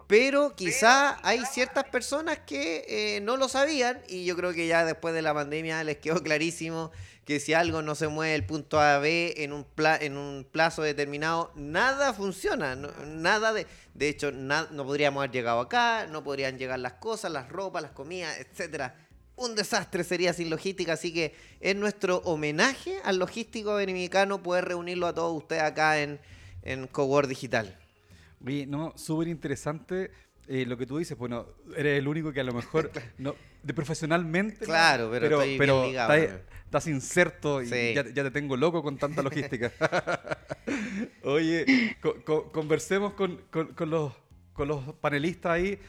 Pero 0.08 0.56
quizá 0.56 1.18
hay 1.28 1.44
ciertas 1.46 1.86
personas 1.86 2.40
que 2.46 2.86
eh, 2.88 3.22
no 3.22 3.38
lo 3.38 3.50
sabían 3.50 4.02
y 4.08 4.26
yo 4.26 4.36
creo 4.36 4.54
que 4.54 4.68
ya 4.68 4.86
después 4.86 5.16
de 5.16 5.24
la 5.24 5.34
pandemia 5.34 5.84
les 5.84 5.98
quedó 5.98 6.22
clarísimo 6.22 6.92
que 7.26 7.40
si 7.40 7.56
algo 7.56 7.82
no 7.82 7.96
se 7.96 8.08
mueve 8.08 8.36
el 8.36 8.46
punto 8.46 8.80
A 8.80 8.96
a 8.96 9.00
B 9.00 9.34
en 9.38 9.52
un, 9.52 9.66
en 10.00 10.16
un 10.16 10.48
plazo 10.50 10.84
determinado, 10.84 11.52
nada 11.56 12.14
funciona. 12.14 12.76
nada 12.76 13.52
de, 13.52 13.66
de 13.96 14.10
hecho, 14.10 14.32
no 14.32 14.86
podríamos 14.86 15.22
haber 15.22 15.32
llegado 15.32 15.60
acá, 15.60 16.06
no 16.06 16.24
podrían 16.24 16.60
llegar 16.60 16.78
las 16.78 16.94
cosas, 16.94 17.32
las 17.32 17.50
ropas, 17.50 17.82
las 17.82 17.92
comidas, 17.92 18.38
etcétera. 18.40 18.96
Un 19.36 19.56
desastre 19.56 20.04
sería 20.04 20.34
sin 20.34 20.52
logística, 20.52 20.94
así 20.94 21.12
que 21.12 21.34
es 21.60 21.76
nuestro 21.76 22.18
homenaje 22.26 23.00
al 23.04 23.18
logístico 23.18 23.72
dominicano 23.72 24.44
poder 24.44 24.66
reunirlo 24.66 25.08
a 25.08 25.16
todos 25.16 25.36
ustedes 25.36 25.64
acá 25.64 26.00
en, 26.00 26.20
en 26.62 26.86
Cowork 26.86 27.28
Digital. 27.28 27.76
Oye, 28.44 28.66
no, 28.66 28.94
súper 28.96 29.28
interesante 29.28 30.12
eh, 30.48 30.66
lo 30.66 30.78
que 30.78 30.86
tú 30.86 30.98
dices. 30.98 31.18
Bueno, 31.18 31.48
eres 31.76 32.00
el 32.00 32.08
único 32.08 32.32
que 32.32 32.40
a 32.42 32.44
lo 32.44 32.54
mejor, 32.54 32.92
no, 33.18 33.36
de 33.64 33.74
profesionalmente. 33.74 34.66
Claro, 34.66 35.10
pero 35.12 35.42
estoy 35.42 35.58
bien 35.58 35.82
ligado 35.88 36.14
estás, 36.66 36.88
inserto 36.88 37.62
y 37.62 37.68
Sí. 37.68 37.94
ya, 37.96 38.04
ya 38.06 38.24
te 38.24 38.32
tengo 38.32 38.58
loco 38.58 38.82
con 38.84 38.98
tanta 38.98 39.22
logística. 39.22 39.72
Oye, 41.24 41.96
co- 42.02 42.24
co- 42.26 42.52
conversemos 42.52 43.14
con, 43.14 43.38
con- 43.50 43.68
con 43.74 43.90
los, 43.90 44.14
con 44.54 44.68
los 44.68 44.94
panelistas 44.96 45.54
ahí. 45.54 45.80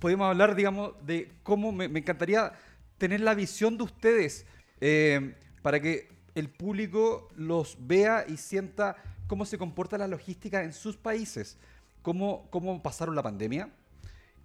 Podemos 0.00 0.26
hablar, 0.28 0.54
digamos, 0.54 0.94
de 1.06 1.30
cómo 1.42 1.72
me, 1.72 1.88
me 1.88 2.00
encantaría 2.00 2.52
tener 2.98 3.20
la 3.20 3.34
visión 3.34 3.76
de 3.78 3.84
ustedes 3.84 4.46
eh, 4.80 5.34
para 5.62 5.80
que 5.80 6.08
el 6.34 6.50
público 6.50 7.28
los 7.36 7.76
vea 7.80 8.24
y 8.28 8.36
sienta 8.36 8.96
cómo 9.26 9.44
se 9.46 9.58
comporta 9.58 9.98
la 9.98 10.06
logística 10.08 10.62
en 10.62 10.72
sus 10.72 10.96
países, 10.96 11.56
cómo, 12.02 12.46
cómo 12.50 12.82
pasaron 12.82 13.14
la 13.14 13.22
pandemia, 13.22 13.70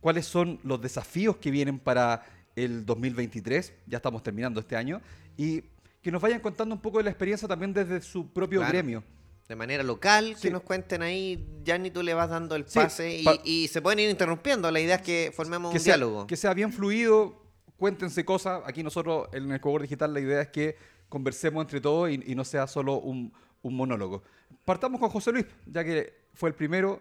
cuáles 0.01 0.25
son 0.25 0.59
los 0.63 0.81
desafíos 0.81 1.37
que 1.37 1.51
vienen 1.51 1.79
para 1.79 2.23
el 2.55 2.85
2023, 2.85 3.73
ya 3.87 3.97
estamos 3.97 4.23
terminando 4.23 4.59
este 4.59 4.75
año, 4.75 5.01
y 5.37 5.63
que 6.01 6.11
nos 6.11 6.21
vayan 6.21 6.39
contando 6.39 6.73
un 6.75 6.81
poco 6.81 6.97
de 6.99 7.03
la 7.05 7.09
experiencia 7.09 7.47
también 7.47 7.73
desde 7.73 8.01
su 8.01 8.27
propio 8.31 8.59
Claro. 8.59 8.73
gremio. 8.73 9.03
De 9.47 9.55
manera 9.55 9.81
local, 9.83 10.35
Sí. 10.35 10.43
que 10.43 10.51
nos 10.51 10.61
cuenten 10.61 11.01
ahí, 11.01 11.43
Yanni, 11.63 11.89
tú 11.89 12.03
le 12.03 12.13
vas 12.13 12.29
dando 12.29 12.55
el 12.55 12.65
Sí, 12.67 12.79
pase 12.79 13.23
y, 13.43 13.67
se 13.67 13.81
pueden 13.81 13.99
ir 13.99 14.09
interrumpiendo. 14.09 14.69
La 14.69 14.79
idea 14.79 14.97
es 14.97 15.01
que 15.01 15.31
formemos 15.35 15.71
que 15.71 15.79
un 15.79 15.83
sea, 15.83 15.95
diálogo. 15.95 16.27
que 16.27 16.37
sea 16.37 16.53
bien 16.53 16.71
fluido, 16.71 17.41
cuéntense 17.75 18.23
cosas. 18.23 18.61
Aquí 18.65 18.83
nosotros 18.83 19.27
en 19.33 19.51
el 19.51 19.59
Cowork 19.59 19.81
Digital 19.83 20.13
la 20.13 20.19
idea 20.19 20.41
es 20.41 20.49
que 20.49 20.75
conversemos 21.09 21.63
entre 21.63 21.81
todos 21.81 22.11
y, 22.11 22.21
y 22.27 22.35
no 22.35 22.45
sea 22.45 22.67
solo 22.67 22.99
un, 22.99 23.33
un 23.61 23.75
monólogo. 23.75 24.23
Partamos 24.65 24.99
con 24.99 25.09
José 25.09 25.31
Luis, 25.31 25.45
ya 25.65 25.83
que 25.83 26.13
fue 26.33 26.49
el 26.49 26.55
primero. 26.55 26.99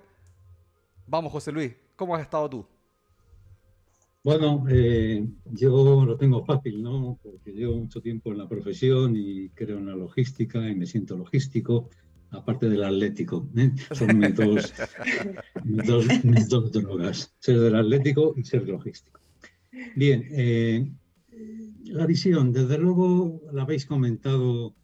Vamos, 1.07 1.33
José 1.33 1.53
Luis, 1.53 1.75
¿cómo 1.97 2.15
has 2.15 2.23
estado 2.23 2.49
tú? 2.50 2.67
Bueno, 4.25 4.65
eh, 4.69 5.27
yo 5.53 6.05
lo 6.05 6.17
tengo 6.17 6.45
fácil, 6.45 6.83
¿no? 6.83 7.19
Porque 7.23 7.53
llevo 7.53 7.77
mucho 7.77 8.00
tiempo 8.03 8.31
en 8.31 8.38
la 8.38 8.49
profesión 8.49 9.15
y 9.17 9.49
creo 9.50 9.79
en 9.79 9.87
la 9.87 9.97
logística 9.97 10.69
y 10.69 10.75
me 10.75 10.87
siento 10.87 11.17
logístico, 11.17 11.88
aparte 12.31 12.69
del 12.69 12.85
atlético. 12.85 13.49
¿eh? 13.57 13.71
Son 13.93 14.19
mis 14.19 14.35
dos, 14.35 14.75
mis 15.65 15.87
dos, 15.87 16.25
mis 16.25 16.49
dos 16.49 16.73
drogas, 16.73 17.35
ser 17.38 17.59
del 17.61 17.77
atlético 17.77 18.35
y 18.37 18.45
ser 18.45 18.69
logístico. 18.69 19.21
Bien, 19.95 20.27
eh, 20.33 20.91
la 21.85 22.05
visión, 22.05 22.53
desde 22.53 22.77
luego 22.77 23.41
la 23.53 23.62
habéis 23.62 23.87
comentado 23.87 24.75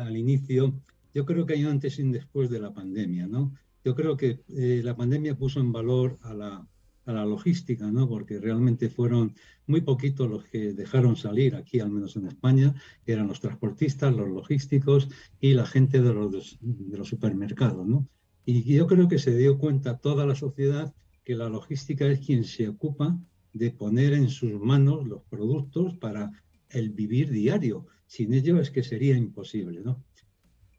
al 0.00 0.16
inicio, 0.16 0.74
yo 1.16 1.24
creo 1.24 1.46
que 1.46 1.54
hay 1.54 1.64
un 1.64 1.70
antes 1.70 1.98
y 1.98 2.02
un 2.02 2.12
después 2.12 2.50
de 2.50 2.60
la 2.60 2.74
pandemia, 2.74 3.26
¿no? 3.26 3.54
Yo 3.82 3.94
creo 3.94 4.18
que 4.18 4.42
eh, 4.54 4.82
la 4.84 4.94
pandemia 4.94 5.34
puso 5.34 5.60
en 5.60 5.72
valor 5.72 6.18
a 6.20 6.34
la, 6.34 6.68
a 7.06 7.12
la 7.14 7.24
logística, 7.24 7.90
¿no? 7.90 8.06
Porque 8.06 8.38
realmente 8.38 8.90
fueron 8.90 9.32
muy 9.66 9.80
poquitos 9.80 10.28
los 10.28 10.44
que 10.44 10.74
dejaron 10.74 11.16
salir 11.16 11.56
aquí, 11.56 11.80
al 11.80 11.90
menos 11.90 12.16
en 12.16 12.26
España, 12.26 12.74
eran 13.06 13.28
los 13.28 13.40
transportistas, 13.40 14.14
los 14.14 14.28
logísticos 14.28 15.08
y 15.40 15.54
la 15.54 15.64
gente 15.64 16.02
de 16.02 16.12
los, 16.12 16.58
de 16.60 16.98
los 16.98 17.08
supermercados, 17.08 17.86
¿no? 17.86 18.06
Y 18.44 18.74
yo 18.74 18.86
creo 18.86 19.08
que 19.08 19.18
se 19.18 19.34
dio 19.34 19.56
cuenta 19.56 19.96
toda 19.96 20.26
la 20.26 20.34
sociedad 20.34 20.94
que 21.24 21.34
la 21.34 21.48
logística 21.48 22.06
es 22.08 22.20
quien 22.20 22.44
se 22.44 22.68
ocupa 22.68 23.18
de 23.54 23.70
poner 23.70 24.12
en 24.12 24.28
sus 24.28 24.60
manos 24.60 25.06
los 25.06 25.22
productos 25.30 25.96
para 25.96 26.30
el 26.68 26.90
vivir 26.90 27.30
diario. 27.30 27.86
Sin 28.06 28.34
ello 28.34 28.60
es 28.60 28.70
que 28.70 28.82
sería 28.82 29.16
imposible, 29.16 29.80
¿no? 29.80 30.04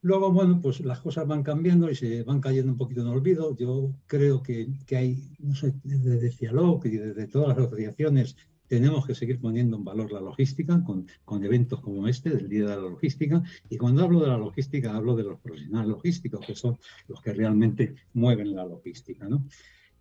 Luego, 0.01 0.31
bueno, 0.31 0.61
pues 0.61 0.79
las 0.81 1.01
cosas 1.01 1.27
van 1.27 1.43
cambiando 1.43 1.89
y 1.89 1.95
se 1.95 2.23
van 2.23 2.39
cayendo 2.39 2.71
un 2.71 2.77
poquito 2.77 3.01
en 3.01 3.07
olvido. 3.07 3.55
Yo 3.57 3.93
creo 4.05 4.41
que, 4.43 4.67
que 4.85 4.97
hay, 4.97 5.35
no 5.39 5.55
sé, 5.55 5.73
desde 5.83 6.31
Cialoc 6.31 6.85
y 6.85 6.97
desde 6.97 7.27
todas 7.27 7.49
las 7.57 7.67
asociaciones 7.67 8.35
tenemos 8.67 9.05
que 9.07 9.15
seguir 9.15 9.39
poniendo 9.39 9.77
en 9.77 9.83
valor 9.83 10.11
la 10.11 10.19
logística 10.19 10.83
con, 10.83 11.07
con 11.25 11.43
eventos 11.43 11.79
como 11.79 12.07
este 12.07 12.29
del 12.29 12.49
Día 12.49 12.61
de 12.61 12.75
la 12.75 12.89
Logística. 12.89 13.41
Y 13.69 13.77
cuando 13.77 14.03
hablo 14.03 14.19
de 14.19 14.27
la 14.27 14.37
logística, 14.37 14.95
hablo 14.95 15.15
de 15.15 15.23
los 15.23 15.39
profesionales 15.39 15.89
logísticos, 15.89 16.45
que 16.45 16.55
son 16.55 16.77
los 17.07 17.21
que 17.21 17.33
realmente 17.33 17.95
mueven 18.13 18.55
la 18.55 18.65
logística, 18.65 19.27
¿no? 19.27 19.45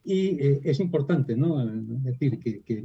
Y 0.04 0.40
eh, 0.40 0.60
es 0.62 0.78
importante, 0.80 1.36
¿no? 1.36 1.62
Es 1.62 2.02
decir, 2.02 2.38
que, 2.38 2.84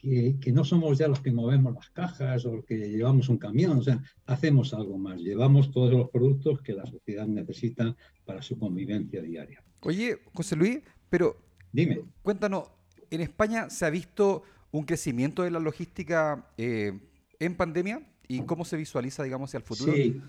que, 0.00 0.36
que, 0.40 0.52
no 0.52 0.64
somos 0.64 0.98
ya 0.98 1.08
los 1.08 1.20
que 1.20 1.32
movemos 1.32 1.74
las 1.74 1.90
cajas 1.90 2.44
o 2.46 2.64
que 2.64 2.76
llevamos 2.76 3.28
un 3.28 3.38
camión, 3.38 3.78
o 3.78 3.82
sea, 3.82 4.02
hacemos 4.26 4.72
algo 4.74 4.98
más, 4.98 5.20
llevamos 5.20 5.70
todos 5.70 5.92
los 5.92 6.10
productos 6.10 6.60
que 6.62 6.72
la 6.72 6.86
sociedad 6.86 7.26
necesita 7.26 7.96
para 8.24 8.42
su 8.42 8.58
convivencia 8.58 9.22
diaria. 9.22 9.62
Oye, 9.80 10.18
José 10.32 10.56
Luis, 10.56 10.80
pero 11.08 11.36
Dime. 11.72 12.02
cuéntanos, 12.22 12.70
¿en 13.10 13.20
España 13.20 13.70
se 13.70 13.86
ha 13.86 13.90
visto 13.90 14.42
un 14.70 14.84
crecimiento 14.84 15.42
de 15.42 15.50
la 15.50 15.60
logística 15.60 16.52
eh, 16.56 16.98
en 17.38 17.56
pandemia? 17.56 18.02
¿Y 18.28 18.42
cómo 18.42 18.64
se 18.64 18.76
visualiza, 18.76 19.22
digamos, 19.22 19.50
hacia 19.50 19.58
el 19.58 19.64
futuro? 19.64 19.94
Sí, 19.94 20.20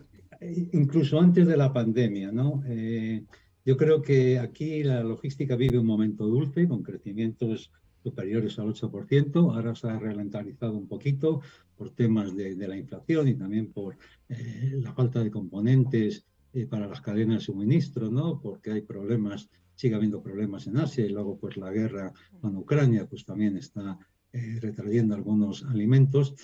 incluso 0.72 1.20
antes 1.20 1.46
de 1.46 1.58
la 1.58 1.74
pandemia, 1.74 2.32
¿no? 2.32 2.64
Eh, 2.66 3.24
yo 3.66 3.76
creo 3.76 4.02
que 4.02 4.40
aquí 4.40 4.84
la 4.84 5.04
logística 5.04 5.56
vive 5.56 5.78
un 5.78 5.86
momento 5.86 6.26
dulce, 6.26 6.68
con 6.68 6.82
crecimientos 6.82 7.72
superiores 8.10 8.58
al 8.60 8.68
8%. 8.68 9.54
Ahora 9.54 9.76
se 9.76 9.88
ha 9.88 10.00
ralentizado 10.00 10.74
un 10.78 10.88
poquito 10.88 11.42
por 11.76 11.92
temas 11.92 12.36
de, 12.36 12.56
la 12.68 12.78
inflación 12.78 13.28
y 13.28 13.36
también 13.36 13.72
por 13.72 13.98
eh, 14.28 14.78
la 14.82 14.94
falta 14.94 15.24
de 15.24 15.32
componentes 15.32 16.26
eh, 16.54 16.66
para 16.66 16.88
las 16.88 17.02
cadenas 17.02 17.40
de 17.40 17.46
suministro, 17.46 18.10
¿no? 18.10 18.40
Porque 18.42 18.72
hay 18.72 18.82
problemas, 18.82 19.50
sigue 19.76 19.96
habiendo 19.96 20.22
problemas 20.22 20.68
en 20.68 20.78
Asia 20.78 21.06
y 21.06 21.10
luego 21.10 21.38
pues 21.38 21.58
la 21.58 21.72
guerra 21.72 22.12
con 22.42 22.56
Ucrania 22.56 23.06
pues 23.06 23.26
también 23.26 23.58
está 23.58 23.98
eh, 24.34 24.60
retrayendo 24.60 25.16
algunos 25.16 25.64
alimentos. 25.64 26.36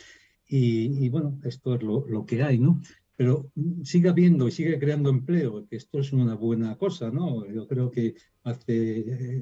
Y, 0.48 1.10
bueno, 1.10 1.40
esto 1.44 1.74
es 1.74 1.82
lo 1.82 2.24
que 2.28 2.44
hay, 2.44 2.60
¿no? 2.60 2.80
Pero 3.16 3.50
sigue 3.84 4.10
habiendo 4.10 4.48
y 4.48 4.52
sigue 4.52 4.78
creando 4.78 5.10
empleo, 5.10 5.66
que 5.68 5.78
esto 5.78 6.00
es 6.00 6.12
una 6.12 6.36
buena 6.36 6.78
cosa, 6.78 7.12
¿no? 7.12 7.50
Yo 7.50 7.68
creo 7.68 7.90
que 7.90 8.16
hace, 8.44 8.98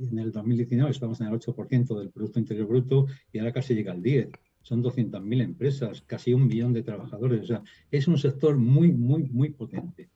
en 0.09 0.19
el 0.19 0.31
2019 0.31 0.91
estamos 0.91 1.19
en 1.21 1.27
el 1.27 1.33
8% 1.33 1.99
del 1.99 2.11
Producto 2.11 2.39
Interior 2.39 2.67
Bruto 2.67 3.07
y 3.31 3.39
ahora 3.39 3.51
casi 3.51 3.73
llega 3.73 3.91
al 3.91 4.01
10%. 4.01 4.31
Son 4.61 4.81
200.000 4.81 5.41
empresas, 5.41 6.01
casi 6.03 6.33
un 6.33 6.47
millón 6.47 6.71
de 6.71 6.83
trabajadores. 6.83 7.41
O 7.41 7.45
sea, 7.45 7.63
es 7.91 8.07
un 8.07 8.17
sector 8.17 8.55
muy, 8.55 8.93
muy, 8.93 9.23
muy 9.23 9.49
potente, 9.49 10.09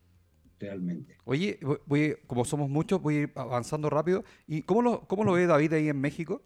realmente. 0.58 1.18
Oye, 1.26 1.60
voy, 1.86 2.16
como 2.28 2.46
somos 2.46 2.70
muchos, 2.70 3.02
voy 3.02 3.30
avanzando 3.36 3.90
rápido. 3.90 4.24
¿Y 4.48 4.62
cómo 4.62 4.82
lo, 4.82 5.02
cómo 5.02 5.26
lo 5.26 5.34
ve 5.34 5.48
David 5.48 5.74
ahí 5.74 5.90
en 5.90 6.00
México? 6.00 6.44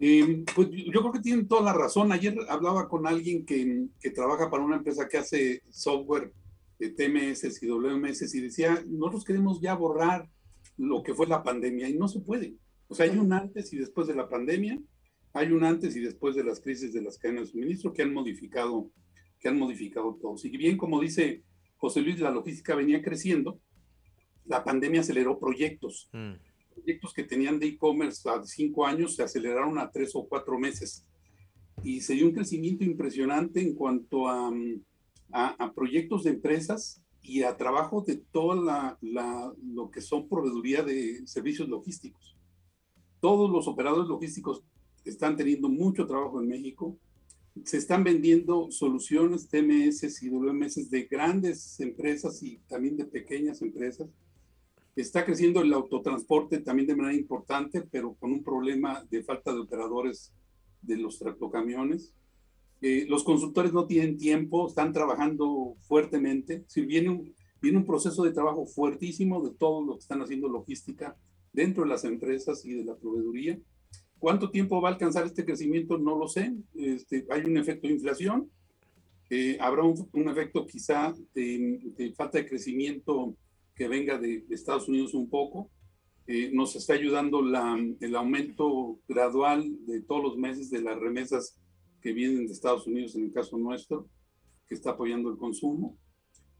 Eh, 0.00 0.44
pues 0.54 0.68
yo 0.70 1.00
creo 1.00 1.12
que 1.12 1.20
tienen 1.20 1.48
toda 1.48 1.62
la 1.62 1.72
razón. 1.72 2.12
Ayer 2.12 2.36
hablaba 2.48 2.88
con 2.88 3.06
alguien 3.06 3.44
que, 3.44 3.86
que 4.00 4.10
trabaja 4.10 4.50
para 4.50 4.64
una 4.64 4.76
empresa 4.76 5.08
que 5.08 5.18
hace 5.18 5.62
software 5.70 6.32
de 6.78 6.90
TMS 6.90 7.62
y 7.62 7.66
WMS 7.66 8.34
y 8.34 8.40
decía, 8.40 8.82
nosotros 8.86 9.24
queremos 9.24 9.60
ya 9.60 9.74
borrar 9.74 10.28
lo 10.76 11.02
que 11.02 11.14
fue 11.14 11.26
la 11.26 11.42
pandemia 11.42 11.88
y 11.88 11.94
no 11.94 12.06
se 12.06 12.20
puede. 12.20 12.54
O 12.86 12.94
sea, 12.94 13.06
hay 13.06 13.18
un 13.18 13.32
antes 13.32 13.72
y 13.72 13.78
después 13.78 14.06
de 14.06 14.14
la 14.14 14.28
pandemia, 14.28 14.78
hay 15.32 15.50
un 15.50 15.64
antes 15.64 15.96
y 15.96 16.00
después 16.00 16.36
de 16.36 16.44
las 16.44 16.60
crisis 16.60 16.92
de 16.92 17.02
las 17.02 17.18
cadenas 17.18 17.46
de 17.46 17.50
suministro 17.52 17.92
que 17.92 18.02
han 18.02 18.14
modificado, 18.14 18.90
que 19.40 19.48
han 19.48 19.58
modificado 19.58 20.16
todo. 20.20 20.36
Y 20.42 20.56
bien, 20.56 20.76
como 20.76 21.00
dice 21.00 21.42
José 21.76 22.00
Luis, 22.00 22.20
la 22.20 22.30
logística 22.30 22.76
venía 22.76 23.02
creciendo, 23.02 23.60
la 24.44 24.62
pandemia 24.62 25.00
aceleró 25.00 25.38
proyectos. 25.38 26.08
Mm 26.12 26.47
proyectos 26.78 27.12
que 27.12 27.24
tenían 27.24 27.58
de 27.58 27.66
e-commerce 27.66 28.28
a 28.28 28.42
cinco 28.44 28.86
años 28.86 29.16
se 29.16 29.22
aceleraron 29.22 29.78
a 29.78 29.90
tres 29.90 30.14
o 30.14 30.26
cuatro 30.26 30.58
meses. 30.58 31.06
Y 31.82 32.00
se 32.00 32.14
dio 32.14 32.26
un 32.26 32.32
crecimiento 32.32 32.84
impresionante 32.84 33.60
en 33.60 33.74
cuanto 33.74 34.28
a, 34.28 34.50
a, 35.32 35.48
a 35.64 35.72
proyectos 35.72 36.24
de 36.24 36.30
empresas 36.30 37.02
y 37.22 37.42
a 37.42 37.56
trabajo 37.56 38.02
de 38.06 38.16
toda 38.16 38.56
la, 38.56 38.98
la, 39.00 39.52
lo 39.62 39.90
que 39.90 40.00
son 40.00 40.28
proveeduría 40.28 40.82
de 40.82 41.26
servicios 41.26 41.68
logísticos. 41.68 42.36
Todos 43.20 43.50
los 43.50 43.68
operadores 43.68 44.08
logísticos 44.08 44.62
están 45.04 45.36
teniendo 45.36 45.68
mucho 45.68 46.06
trabajo 46.06 46.40
en 46.40 46.48
México. 46.48 46.96
Se 47.64 47.76
están 47.76 48.04
vendiendo 48.04 48.70
soluciones 48.70 49.48
TMS 49.48 50.22
y 50.22 50.30
WMS 50.30 50.90
de 50.90 51.02
grandes 51.04 51.78
empresas 51.80 52.42
y 52.42 52.58
también 52.68 52.96
de 52.96 53.04
pequeñas 53.04 53.60
empresas 53.62 54.08
Está 54.98 55.24
creciendo 55.24 55.60
el 55.60 55.72
autotransporte 55.72 56.58
también 56.58 56.88
de 56.88 56.96
manera 56.96 57.16
importante, 57.16 57.82
pero 57.82 58.14
con 58.14 58.32
un 58.32 58.42
problema 58.42 59.06
de 59.08 59.22
falta 59.22 59.52
de 59.52 59.60
operadores 59.60 60.34
de 60.82 60.96
los 60.96 61.20
tractocamiones. 61.20 62.12
Eh, 62.82 63.06
los 63.08 63.22
consultores 63.22 63.72
no 63.72 63.86
tienen 63.86 64.18
tiempo, 64.18 64.66
están 64.66 64.92
trabajando 64.92 65.76
fuertemente. 65.82 66.64
Si 66.66 66.80
viene, 66.80 67.10
un, 67.10 67.32
viene 67.62 67.78
un 67.78 67.86
proceso 67.86 68.24
de 68.24 68.32
trabajo 68.32 68.66
fuertísimo 68.66 69.40
de 69.40 69.54
todo 69.54 69.84
lo 69.84 69.92
que 69.92 70.00
están 70.00 70.20
haciendo 70.20 70.48
logística 70.48 71.16
dentro 71.52 71.84
de 71.84 71.90
las 71.90 72.02
empresas 72.02 72.64
y 72.64 72.74
de 72.74 72.84
la 72.84 72.96
proveeduría. 72.96 73.56
¿Cuánto 74.18 74.50
tiempo 74.50 74.80
va 74.80 74.88
a 74.88 74.92
alcanzar 74.94 75.26
este 75.26 75.44
crecimiento? 75.44 75.96
No 75.96 76.18
lo 76.18 76.26
sé. 76.26 76.56
Este, 76.74 77.24
hay 77.30 77.42
un 77.44 77.56
efecto 77.56 77.86
de 77.86 77.94
inflación. 77.94 78.50
Eh, 79.30 79.58
habrá 79.60 79.84
un, 79.84 80.28
efecto 80.28 80.66
quizá 80.66 81.14
de 81.34 82.12
falta 82.16 82.38
de 82.38 82.48
crecimiento 82.48 83.36
que 83.78 83.88
venga 83.88 84.18
de, 84.18 84.44
Estados 84.50 84.88
Unidos 84.88 85.14
un 85.14 85.30
poco. 85.30 85.70
Eh, 86.26 86.50
nos 86.52 86.76
está 86.76 86.92
ayudando 86.92 87.40
la, 87.40 87.78
el 88.00 88.16
aumento 88.16 88.98
gradual 89.08 89.64
de 89.86 90.02
todos 90.02 90.22
los 90.22 90.36
meses 90.36 90.68
de 90.68 90.82
las 90.82 90.98
remesas 90.98 91.58
que 92.02 92.12
vienen 92.12 92.46
de 92.46 92.52
Estados 92.52 92.86
Unidos, 92.86 93.14
en 93.14 93.24
el 93.24 93.32
caso 93.32 93.56
nuestro, 93.56 94.08
que 94.66 94.74
está 94.74 94.90
apoyando 94.90 95.30
el 95.30 95.38
consumo. 95.38 95.96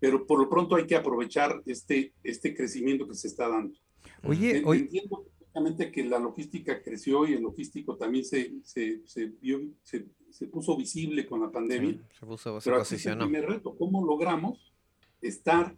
Pero 0.01 0.27
por 0.27 0.41
lo 0.41 0.49
pronto 0.49 0.77
hay 0.77 0.87
que 0.87 0.97
aprovechar 0.97 1.61
este, 1.67 2.15
este 2.23 2.55
crecimiento 2.55 3.07
que 3.07 3.15
se 3.15 3.27
está 3.27 3.49
dando. 3.49 3.77
Oye, 4.23 4.59
entiendo 4.59 5.25
perfectamente 5.25 5.91
que 5.91 6.05
la 6.05 6.21
logística 6.21 6.81
creció 6.83 7.27
y 7.27 7.35
el 7.35 7.43
logístico 7.43 7.97
también 7.97 8.25
se, 8.25 8.55
se, 8.63 9.03
se, 9.05 9.27
vio, 9.41 9.61
se, 9.83 10.07
se 10.31 10.47
puso 10.47 10.77
visible 10.77 11.27
con 11.27 11.41
la 11.41 11.51
pandemia. 11.51 12.01
se 12.19 12.25
puso, 12.25 12.59
Pero 12.63 12.81
aquí 12.81 12.95
es 12.95 13.07
el 13.07 13.19
primer 13.19 13.47
reto, 13.47 13.77
¿cómo 13.77 14.05
logramos 14.05 14.73
estar, 15.21 15.77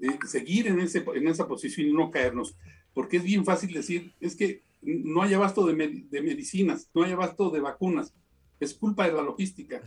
eh, 0.00 0.18
seguir 0.26 0.66
en, 0.68 0.80
ese, 0.80 1.04
en 1.14 1.28
esa 1.28 1.46
posición 1.46 1.88
y 1.88 1.92
no 1.92 2.10
caernos? 2.10 2.56
Porque 2.94 3.18
es 3.18 3.24
bien 3.24 3.44
fácil 3.44 3.72
decir, 3.72 4.12
es 4.20 4.36
que 4.36 4.62
no 4.82 5.22
hay 5.22 5.34
abasto 5.34 5.66
de, 5.66 6.04
de 6.08 6.22
medicinas, 6.22 6.88
no 6.94 7.02
hay 7.02 7.12
abasto 7.12 7.50
de 7.50 7.60
vacunas, 7.60 8.14
es 8.60 8.74
culpa 8.74 9.06
de 9.06 9.12
la 9.12 9.22
logística. 9.22 9.82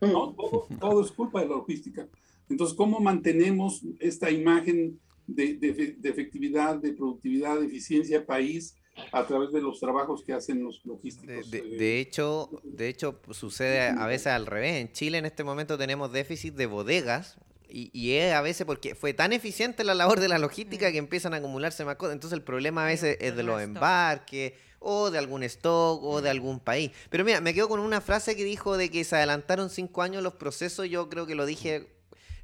¿no? 0.00 0.34
Todo, 0.34 0.66
todo, 0.80 1.04
es 1.04 1.12
culpa 1.12 1.40
de 1.40 1.48
la 1.48 1.56
logística. 1.56 2.08
Entonces, 2.48 2.76
¿cómo 2.76 3.00
mantenemos 3.00 3.82
esta 4.00 4.30
imagen 4.30 4.98
de, 5.26 5.54
de, 5.54 5.96
de 5.98 6.08
efectividad, 6.08 6.76
de 6.76 6.94
productividad, 6.94 7.60
de 7.60 7.66
eficiencia 7.66 8.24
país 8.24 8.74
a 9.12 9.26
través 9.26 9.52
de 9.52 9.60
los 9.60 9.80
trabajos 9.80 10.22
que 10.22 10.32
hacen 10.32 10.62
los 10.62 10.84
logísticos. 10.84 11.50
De, 11.50 11.58
eh, 11.58 12.00
hecho, 12.00 12.50
de 12.64 12.88
hecho 12.88 13.20
sucede 13.30 13.80
a 13.80 14.06
veces 14.06 14.28
al 14.28 14.46
revés. 14.46 14.80
En 14.80 14.92
Chile 14.92 15.18
en 15.18 15.26
este 15.26 15.44
momento 15.44 15.78
tenemos 15.78 16.12
déficit 16.12 16.54
de 16.54 16.66
bodegas 16.66 17.38
y, 17.68 17.90
y, 17.92 18.12
es 18.14 18.34
a 18.34 18.40
veces 18.40 18.66
porque 18.66 18.94
fue 18.94 19.14
tan 19.14 19.32
eficiente 19.32 19.84
la 19.84 19.94
labor 19.94 20.20
de 20.20 20.28
la 20.28 20.38
logística 20.38 20.90
que 20.90 20.98
empiezan 20.98 21.34
a 21.34 21.38
acumularse 21.38 21.84
más 21.84 21.96
cosas. 21.96 22.14
Entonces 22.14 22.36
el 22.36 22.42
problema 22.42 22.84
a 22.84 22.86
veces 22.86 23.16
es 23.20 23.36
de 23.36 23.42
los 23.42 23.60
embarques 23.60 24.54
o 24.78 25.10
de 25.10 25.18
algún 25.18 25.42
stock 25.42 26.02
o 26.02 26.22
de 26.22 26.30
algún 26.30 26.60
país. 26.60 26.92
Pero 27.10 27.24
mira, 27.24 27.40
me 27.40 27.54
quedo 27.54 27.68
con 27.68 27.80
una 27.80 28.00
frase 28.00 28.36
que 28.36 28.44
dijo 28.44 28.76
de 28.76 28.90
que 28.90 29.04
se 29.04 29.16
adelantaron 29.16 29.70
cinco 29.70 30.02
años 30.02 30.22
los 30.22 30.34
procesos. 30.34 30.88
Yo 30.88 31.08
creo 31.08 31.26
que 31.26 31.34
lo 31.34 31.46
dije 31.46 31.88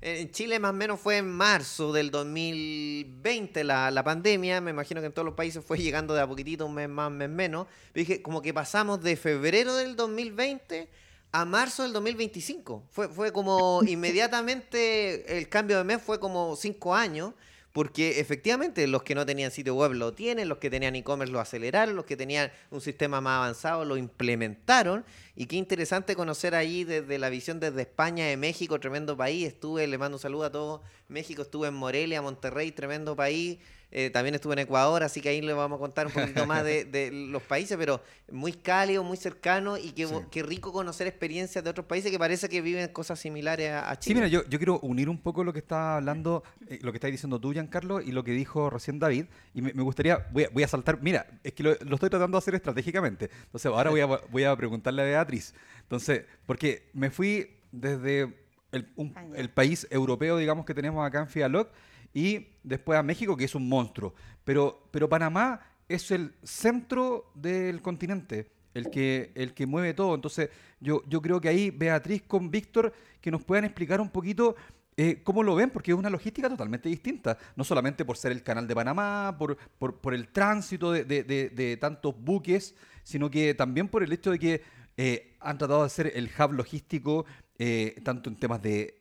en 0.06 0.30
Chile 0.32 0.58
más 0.58 0.72
o 0.72 0.74
menos 0.74 1.00
fue 1.00 1.16
en 1.16 1.30
marzo 1.30 1.90
del 1.90 2.10
2020 2.10 3.64
la, 3.64 3.90
la, 3.90 4.04
pandemia, 4.04 4.60
me 4.60 4.70
imagino 4.70 5.00
que 5.00 5.06
en 5.06 5.14
todos 5.14 5.24
los 5.24 5.34
países 5.34 5.64
fue 5.64 5.78
llegando 5.78 6.12
de 6.12 6.20
a 6.20 6.26
poquitito, 6.26 6.66
un 6.66 6.74
mes 6.74 6.90
más, 6.90 7.08
un 7.08 7.16
mes 7.16 7.30
menos. 7.30 7.66
dije, 7.94 8.20
como 8.20 8.42
que 8.42 8.52
pasamos 8.52 9.02
de 9.02 9.16
febrero 9.16 9.74
del 9.74 9.96
2020 9.96 10.90
a 11.34 11.44
marzo 11.44 11.82
del 11.82 11.92
2025. 11.92 12.84
Fue, 12.90 13.08
fue 13.08 13.32
como 13.32 13.82
inmediatamente 13.86 15.36
el 15.36 15.48
cambio 15.48 15.78
de 15.78 15.84
mes 15.84 16.00
fue 16.00 16.20
como 16.20 16.54
cinco 16.54 16.94
años. 16.94 17.34
Porque 17.72 18.20
efectivamente 18.20 18.86
los 18.86 19.02
que 19.02 19.16
no 19.16 19.26
tenían 19.26 19.50
sitio 19.50 19.74
web 19.74 19.94
lo 19.94 20.14
tienen, 20.14 20.48
los 20.48 20.58
que 20.58 20.70
tenían 20.70 20.94
e-commerce 20.94 21.32
lo 21.32 21.40
aceleraron, 21.40 21.96
los 21.96 22.04
que 22.04 22.16
tenían 22.16 22.52
un 22.70 22.80
sistema 22.80 23.20
más 23.20 23.38
avanzado 23.38 23.84
lo 23.84 23.96
implementaron. 23.96 25.04
Y 25.34 25.46
qué 25.46 25.56
interesante 25.56 26.14
conocer 26.14 26.54
ahí 26.54 26.84
desde 26.84 27.18
la 27.18 27.30
visión 27.30 27.58
desde 27.58 27.82
España, 27.82 28.26
de 28.26 28.36
México, 28.36 28.78
tremendo 28.78 29.16
país. 29.16 29.48
Estuve, 29.48 29.88
le 29.88 29.98
mando 29.98 30.18
un 30.18 30.20
saludo 30.20 30.44
a 30.44 30.52
todos. 30.52 30.82
México, 31.08 31.42
estuve 31.42 31.66
en 31.66 31.74
Morelia, 31.74 32.22
Monterrey, 32.22 32.70
tremendo 32.70 33.16
país. 33.16 33.58
Eh, 33.96 34.10
también 34.10 34.34
estuve 34.34 34.54
en 34.54 34.58
Ecuador, 34.58 35.04
así 35.04 35.20
que 35.20 35.28
ahí 35.28 35.40
le 35.40 35.52
vamos 35.52 35.76
a 35.76 35.78
contar 35.78 36.08
un 36.08 36.12
poquito 36.12 36.44
más 36.46 36.64
de, 36.64 37.10
los 37.30 37.40
países, 37.44 37.76
pero 37.76 38.02
muy 38.28 38.52
cálido, 38.52 39.04
muy 39.04 39.16
cercano 39.16 39.78
y 39.78 39.92
qué, 39.92 40.42
rico 40.42 40.72
conocer 40.72 41.06
experiencias 41.06 41.62
de 41.62 41.70
otros 41.70 41.86
países 41.86 42.10
que 42.10 42.18
parece 42.18 42.48
que 42.48 42.60
viven 42.60 42.88
cosas 42.88 43.20
similares 43.20 43.70
a, 43.70 43.96
Chile. 44.00 44.12
Sí, 44.12 44.14
mira, 44.16 44.26
yo, 44.26 44.44
yo, 44.48 44.58
quiero 44.58 44.80
unir 44.80 45.08
un 45.08 45.18
poco 45.18 45.44
lo 45.44 45.52
que 45.52 45.60
está 45.60 45.98
hablando, 45.98 46.42
eh, 46.66 46.80
lo 46.82 46.90
que 46.90 46.96
está 46.96 47.06
diciendo 47.06 47.38
tú, 47.38 47.52
Giancarlo, 47.52 48.00
y 48.00 48.10
lo 48.10 48.24
que 48.24 48.32
dijo 48.32 48.68
recién 48.68 48.98
David, 48.98 49.26
y 49.54 49.62
me, 49.62 49.70
gustaría, 49.70 50.26
voy 50.32 50.42
a, 50.42 50.48
voy 50.50 50.64
a, 50.64 50.68
saltar, 50.68 51.00
mira, 51.00 51.28
es 51.44 51.52
que 51.52 51.62
lo, 51.62 51.70
estoy 51.70 52.10
tratando 52.10 52.36
de 52.36 52.38
hacer 52.38 52.56
estratégicamente, 52.56 53.30
entonces 53.44 53.66
ahora 53.66 53.90
voy 53.90 54.00
a, 54.00 54.06
voy 54.32 54.42
a 54.42 54.56
preguntarle 54.56 55.02
a 55.02 55.04
Beatriz, 55.04 55.54
entonces, 55.82 56.24
porque 56.46 56.90
me 56.94 57.10
fui 57.10 57.58
desde 57.70 58.34
el, 58.72 58.92
el 59.36 59.50
país 59.50 59.86
europeo, 59.88 60.36
digamos, 60.36 60.66
que 60.66 60.74
tenemos 60.74 61.06
acá 61.06 61.20
en 61.20 61.28
Fialoc, 61.28 61.68
y 62.14 62.46
después 62.62 62.98
a 62.98 63.02
México, 63.02 63.36
que 63.36 63.44
es 63.44 63.54
un 63.54 63.68
monstruo. 63.68 64.14
Pero, 64.44 64.88
pero 64.90 65.08
Panamá 65.08 65.60
es 65.88 66.10
el 66.12 66.32
centro 66.42 67.30
del 67.34 67.82
continente, 67.82 68.50
el 68.72 68.88
que, 68.88 69.32
el 69.34 69.52
que 69.52 69.66
mueve 69.66 69.92
todo. 69.92 70.14
Entonces, 70.14 70.48
yo, 70.80 71.02
yo 71.08 71.20
creo 71.20 71.40
que 71.40 71.48
ahí 71.48 71.70
Beatriz 71.70 72.22
con 72.22 72.50
Víctor, 72.50 72.92
que 73.20 73.30
nos 73.30 73.44
puedan 73.44 73.64
explicar 73.64 74.00
un 74.00 74.10
poquito 74.10 74.54
eh, 74.96 75.22
cómo 75.24 75.42
lo 75.42 75.56
ven, 75.56 75.70
porque 75.70 75.90
es 75.90 75.98
una 75.98 76.08
logística 76.08 76.48
totalmente 76.48 76.88
distinta, 76.88 77.36
no 77.56 77.64
solamente 77.64 78.04
por 78.04 78.16
ser 78.16 78.30
el 78.30 78.44
canal 78.44 78.68
de 78.68 78.74
Panamá, 78.76 79.34
por, 79.36 79.56
por, 79.56 80.14
el 80.14 80.28
tránsito 80.28 80.92
de, 80.92 81.04
de, 81.04 81.76
tantos 81.78 82.14
buques, 82.16 82.76
sino 83.02 83.28
que 83.28 83.54
también 83.54 83.88
por 83.88 84.04
el 84.04 84.12
hecho 84.12 84.30
de 84.30 84.38
que 84.38 84.62
eh, 84.96 85.34
han 85.40 85.58
tratado 85.58 85.80
de 85.80 85.86
hacer 85.86 86.12
el 86.14 86.30
hub 86.38 86.52
logístico, 86.52 87.26
eh, 87.58 88.00
tanto 88.04 88.30
en 88.30 88.36
temas 88.36 88.62
de 88.62 89.00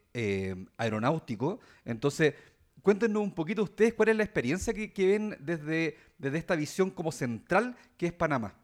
aeronáutico. 0.78 1.60
Entonces, 1.86 2.36
Cuéntenos 2.84 3.24
un 3.24 3.34
poquito 3.34 3.63
ustedes 3.63 3.93
cuál 3.93 4.10
es 4.10 4.17
la 4.17 4.26
experiencia 4.26 4.74
que, 4.74 5.08
ven 5.08 5.38
desde, 5.39 5.96
desde 6.17 6.38
esta 6.38 6.56
visión 6.58 6.91
como 6.91 7.13
central 7.13 7.78
que 7.98 8.08
es 8.08 8.13
Panamá. 8.13 8.60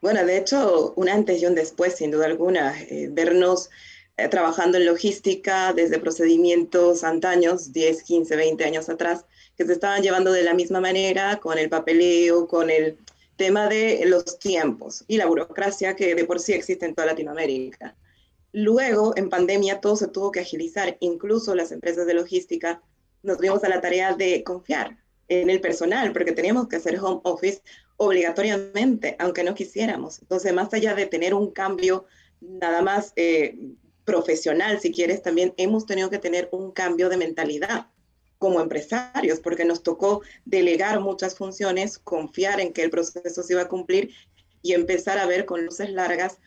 Bueno, 0.00 0.24
de 0.24 0.38
hecho, 0.38 0.94
un 0.96 1.10
antes 1.10 1.42
y 1.42 1.46
un 1.46 1.54
después, 1.54 1.96
sin 1.96 2.10
duda 2.10 2.24
alguna, 2.24 2.80
eh, 2.84 3.10
vernos 3.12 3.68
eh, 4.16 4.28
trabajando 4.28 4.78
en 4.78 4.86
logística 4.86 5.74
desde 5.74 5.98
procedimientos 5.98 7.04
antaños, 7.04 7.70
10, 7.74 8.02
15, 8.02 8.34
20 8.34 8.64
años 8.64 8.88
atrás, 8.88 9.26
que 9.58 9.66
se 9.66 9.74
estaban 9.74 10.02
llevando 10.02 10.32
de 10.32 10.42
la 10.42 10.54
misma 10.54 10.80
manera 10.80 11.36
con 11.36 11.58
el 11.58 11.68
papeleo, 11.68 12.48
con 12.48 12.70
el 12.70 12.96
tema 13.36 13.68
de 13.68 14.04
los 14.06 14.38
tiempos 14.38 15.04
y 15.06 15.18
la 15.18 15.26
burocracia 15.26 15.94
que 15.96 16.14
de 16.14 16.24
por 16.24 16.40
sí 16.40 16.54
existe 16.54 16.86
en 16.86 16.94
toda 16.94 17.08
Latinoamérica. 17.08 17.94
Luego, 18.52 19.14
en 19.16 19.28
pandemia, 19.28 19.80
todo 19.80 19.96
se 19.96 20.08
tuvo 20.08 20.32
que 20.32 20.40
agilizar, 20.40 20.96
incluso 21.00 21.54
las 21.54 21.72
empresas 21.72 22.06
de 22.06 22.14
logística 22.14 22.82
nos 23.22 23.38
dimos 23.38 23.62
a 23.64 23.68
la 23.68 23.80
tarea 23.80 24.14
de 24.14 24.42
confiar 24.42 24.96
en 25.28 25.50
el 25.50 25.60
personal, 25.60 26.12
porque 26.12 26.32
teníamos 26.32 26.68
que 26.68 26.76
hacer 26.76 26.98
home 26.98 27.20
office 27.22 27.62
obligatoriamente, 27.96 29.14
aunque 29.18 29.44
no 29.44 29.54
quisiéramos. 29.54 30.20
Entonces, 30.20 30.52
más 30.52 30.72
allá 30.74 30.94
de 30.94 31.06
tener 31.06 31.34
un 31.34 31.50
cambio 31.50 32.06
nada 32.40 32.82
más 32.82 33.12
eh, 33.16 33.56
profesional, 34.04 34.80
si 34.80 34.90
quieres, 34.90 35.22
también 35.22 35.54
hemos 35.56 35.86
tenido 35.86 36.10
que 36.10 36.18
tener 36.18 36.48
un 36.50 36.72
cambio 36.72 37.08
de 37.08 37.16
mentalidad 37.16 37.86
como 38.38 38.60
empresarios, 38.60 39.38
porque 39.38 39.66
nos 39.66 39.82
tocó 39.82 40.22
delegar 40.46 40.98
muchas 41.00 41.36
funciones, 41.36 41.98
confiar 41.98 42.58
en 42.58 42.72
que 42.72 42.82
el 42.82 42.90
proceso 42.90 43.42
se 43.42 43.52
iba 43.52 43.62
a 43.62 43.68
cumplir 43.68 44.14
y 44.62 44.72
empezar 44.72 45.18
a 45.18 45.26
ver 45.26 45.44
con 45.44 45.64
luces 45.64 45.90
largas 45.90 46.38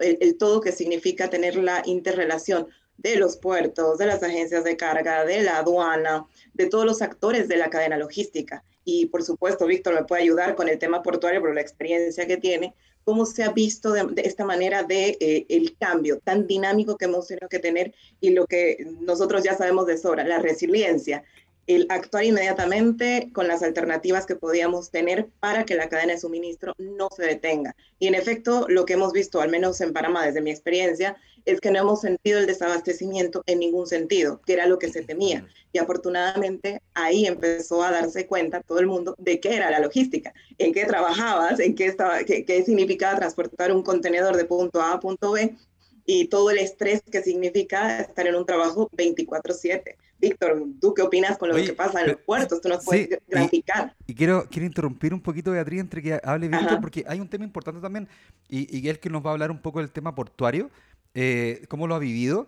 el, 0.00 0.36
todo 0.36 0.60
que 0.60 0.72
significa 0.72 1.30
tener 1.30 1.56
la 1.56 1.82
interrelación 1.86 2.68
de 2.98 3.16
los 3.16 3.36
puertos, 3.36 3.98
de 3.98 4.06
las 4.06 4.22
agencias 4.22 4.64
de 4.64 4.76
carga, 4.76 5.24
de 5.24 5.42
la 5.42 5.58
aduana, 5.58 6.26
de 6.54 6.66
todos 6.66 6.84
los 6.84 7.02
actores 7.02 7.48
de 7.48 7.56
la 7.56 7.70
cadena 7.70 7.98
logística. 7.98 8.64
Y 8.84 9.06
por 9.06 9.22
supuesto, 9.22 9.66
Víctor 9.66 9.94
me 9.94 10.04
puede 10.04 10.22
ayudar 10.22 10.54
con 10.54 10.68
el 10.68 10.78
tema 10.78 11.02
portuario 11.02 11.40
por 11.40 11.54
la 11.54 11.60
experiencia 11.60 12.26
que 12.26 12.36
tiene, 12.36 12.74
cómo 13.04 13.24
se 13.24 13.44
ha 13.44 13.52
visto 13.52 13.92
de, 13.92 14.22
esta 14.22 14.44
manera 14.44 14.82
de 14.82 15.16
eh, 15.20 15.46
el 15.48 15.76
cambio 15.76 16.18
tan 16.24 16.48
dinámico 16.48 16.96
que 16.96 17.04
hemos 17.04 17.28
tenido 17.28 17.48
que 17.48 17.60
tener 17.60 17.94
y 18.20 18.30
lo 18.30 18.46
que 18.46 18.84
nosotros 19.00 19.44
ya 19.44 19.56
sabemos 19.56 19.86
de 19.86 19.96
sobra, 19.96 20.24
la 20.24 20.40
resiliencia, 20.40 21.22
el 21.66 21.86
actuar 21.88 22.24
inmediatamente 22.24 23.30
con 23.32 23.48
las 23.48 23.62
alternativas 23.62 24.26
que 24.26 24.36
podíamos 24.36 24.90
tener 24.90 25.28
para 25.40 25.64
que 25.64 25.74
la 25.74 25.88
cadena 25.88 26.12
de 26.12 26.20
suministro 26.20 26.74
no 26.78 27.08
se 27.14 27.24
detenga. 27.24 27.74
Y 27.98 28.06
en 28.06 28.14
efecto, 28.14 28.66
lo 28.68 28.84
que 28.84 28.94
hemos 28.94 29.12
visto, 29.12 29.40
al 29.40 29.50
menos 29.50 29.80
en 29.80 29.92
Panamá 29.92 30.24
desde 30.24 30.40
mi 30.40 30.50
experiencia, 30.50 31.16
es 31.44 31.60
que 31.60 31.70
no 31.70 31.78
hemos 31.78 32.00
sentido 32.00 32.40
el 32.40 32.46
desabastecimiento 32.46 33.42
en 33.46 33.60
ningún 33.60 33.86
sentido, 33.86 34.40
que 34.44 34.52
era 34.52 34.66
lo 34.66 34.78
que 34.78 34.90
se 34.90 35.02
temía. 35.02 35.46
Y 35.72 35.78
afortunadamente 35.78 36.82
ahí 36.94 37.26
empezó 37.26 37.82
a 37.82 37.92
darse 37.92 38.26
cuenta 38.26 38.62
todo 38.62 38.80
el 38.80 38.86
mundo 38.86 39.14
de 39.18 39.40
qué 39.40 39.54
era 39.56 39.70
la 39.70 39.80
logística, 39.80 40.34
en 40.58 40.72
qué 40.72 40.84
trabajabas, 40.84 41.60
en 41.60 41.74
qué, 41.74 41.86
estaba, 41.86 42.24
qué, 42.24 42.44
qué 42.44 42.64
significaba 42.64 43.16
transportar 43.16 43.72
un 43.72 43.82
contenedor 43.82 44.36
de 44.36 44.44
punto 44.44 44.80
A 44.80 44.94
a 44.94 45.00
punto 45.00 45.32
B 45.32 45.56
y 46.04 46.28
todo 46.28 46.50
el 46.50 46.58
estrés 46.58 47.02
que 47.02 47.22
significa 47.22 48.00
estar 48.00 48.26
en 48.26 48.36
un 48.36 48.46
trabajo 48.46 48.88
24/7. 48.92 49.96
Víctor, 50.28 50.62
¿tú 50.80 50.94
qué 50.94 51.02
opinas 51.02 51.38
con 51.38 51.48
lo 51.48 51.56
que 51.56 51.72
pasa 51.72 52.00
en 52.02 52.08
los 52.08 52.16
puertos? 52.18 52.60
Tú 52.60 52.68
nos 52.68 52.84
puedes 52.84 53.18
graficar. 53.26 53.94
Y, 54.06 54.14
quiero, 54.14 54.46
quiero 54.50 54.66
interrumpir 54.66 55.14
un 55.14 55.20
poquito, 55.20 55.52
Beatriz, 55.52 55.80
entre 55.80 56.02
que 56.02 56.20
hable 56.22 56.48
Víctor, 56.48 56.80
porque 56.80 57.04
hay 57.06 57.20
un 57.20 57.28
tema 57.28 57.44
importante 57.44 57.80
también, 57.80 58.08
y, 58.48 58.78
y 58.78 58.88
él 58.88 58.98
que 58.98 59.10
nos 59.10 59.24
va 59.24 59.30
a 59.30 59.32
hablar 59.32 59.50
un 59.50 59.60
poco 59.60 59.80
del 59.80 59.90
tema 59.90 60.14
portuario, 60.14 60.70
eh, 61.14 61.64
cómo 61.68 61.86
lo 61.86 61.94
ha 61.94 61.98
vivido. 61.98 62.46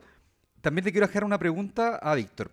También 0.61 0.85
le 0.85 0.93
quiero 0.93 1.07
dejar 1.07 1.25
una 1.25 1.39
pregunta 1.39 1.97
a 1.97 2.15
Víctor. 2.15 2.51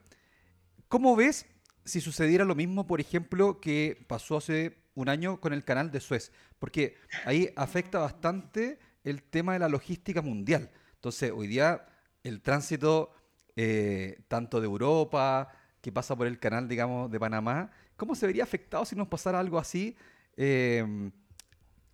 ¿Cómo 0.87 1.15
ves 1.15 1.45
si 1.83 1.99
sucediera 1.99 2.45
lo 2.45 2.55
mismo, 2.55 2.87
por 2.87 3.01
ejemplo, 3.01 3.59
que 3.59 4.05
pasó 4.07 4.37
hace 4.37 4.77
un 4.93 5.09
año 5.09 5.41
con 5.41 5.51
el 5.51 5.65
canal 5.65 5.91
de 5.91 5.99
Suez? 5.99 6.31
Porque 6.57 6.95
ahí 7.25 7.49
afecta 7.55 7.99
bastante 7.99 8.79
el 9.03 9.23
tema 9.23 9.53
de 9.53 9.59
la 9.59 9.67
logística 9.67 10.21
mundial. 10.21 10.71
Entonces, 10.93 11.31
hoy 11.35 11.47
día 11.47 11.85
el 12.23 12.41
tránsito 12.41 13.11
eh, 13.55 14.19
tanto 14.27 14.59
de 14.59 14.65
Europa, 14.65 15.51
que 15.81 15.91
pasa 15.91 16.15
por 16.15 16.27
el 16.27 16.39
canal, 16.39 16.67
digamos, 16.67 17.11
de 17.11 17.19
Panamá, 17.19 17.71
¿cómo 17.95 18.15
se 18.15 18.25
vería 18.25 18.43
afectado 18.43 18.85
si 18.85 18.95
nos 18.95 19.07
pasara 19.07 19.39
algo 19.39 19.59
así 19.59 19.95
em, 20.35 21.11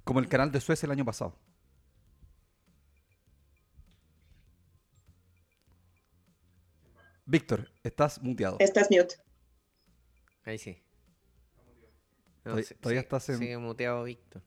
como 0.04 0.20
el 0.20 0.28
canal 0.28 0.52
de 0.52 0.62
Suez 0.62 0.84
el 0.84 0.92
año 0.92 1.06
pasado? 1.06 1.38
Víctor, 7.26 7.72
estás 7.84 8.22
muteado. 8.22 8.58
Estás 8.60 8.90
mute. 8.90 9.16
Ahí 10.44 10.58
sí. 10.58 10.82
todavía, 12.82 13.02
estás 13.02 13.30
en... 13.30 13.38
Sigue 13.38 13.58
muteado 13.58 14.04
Víctor. 14.04 14.42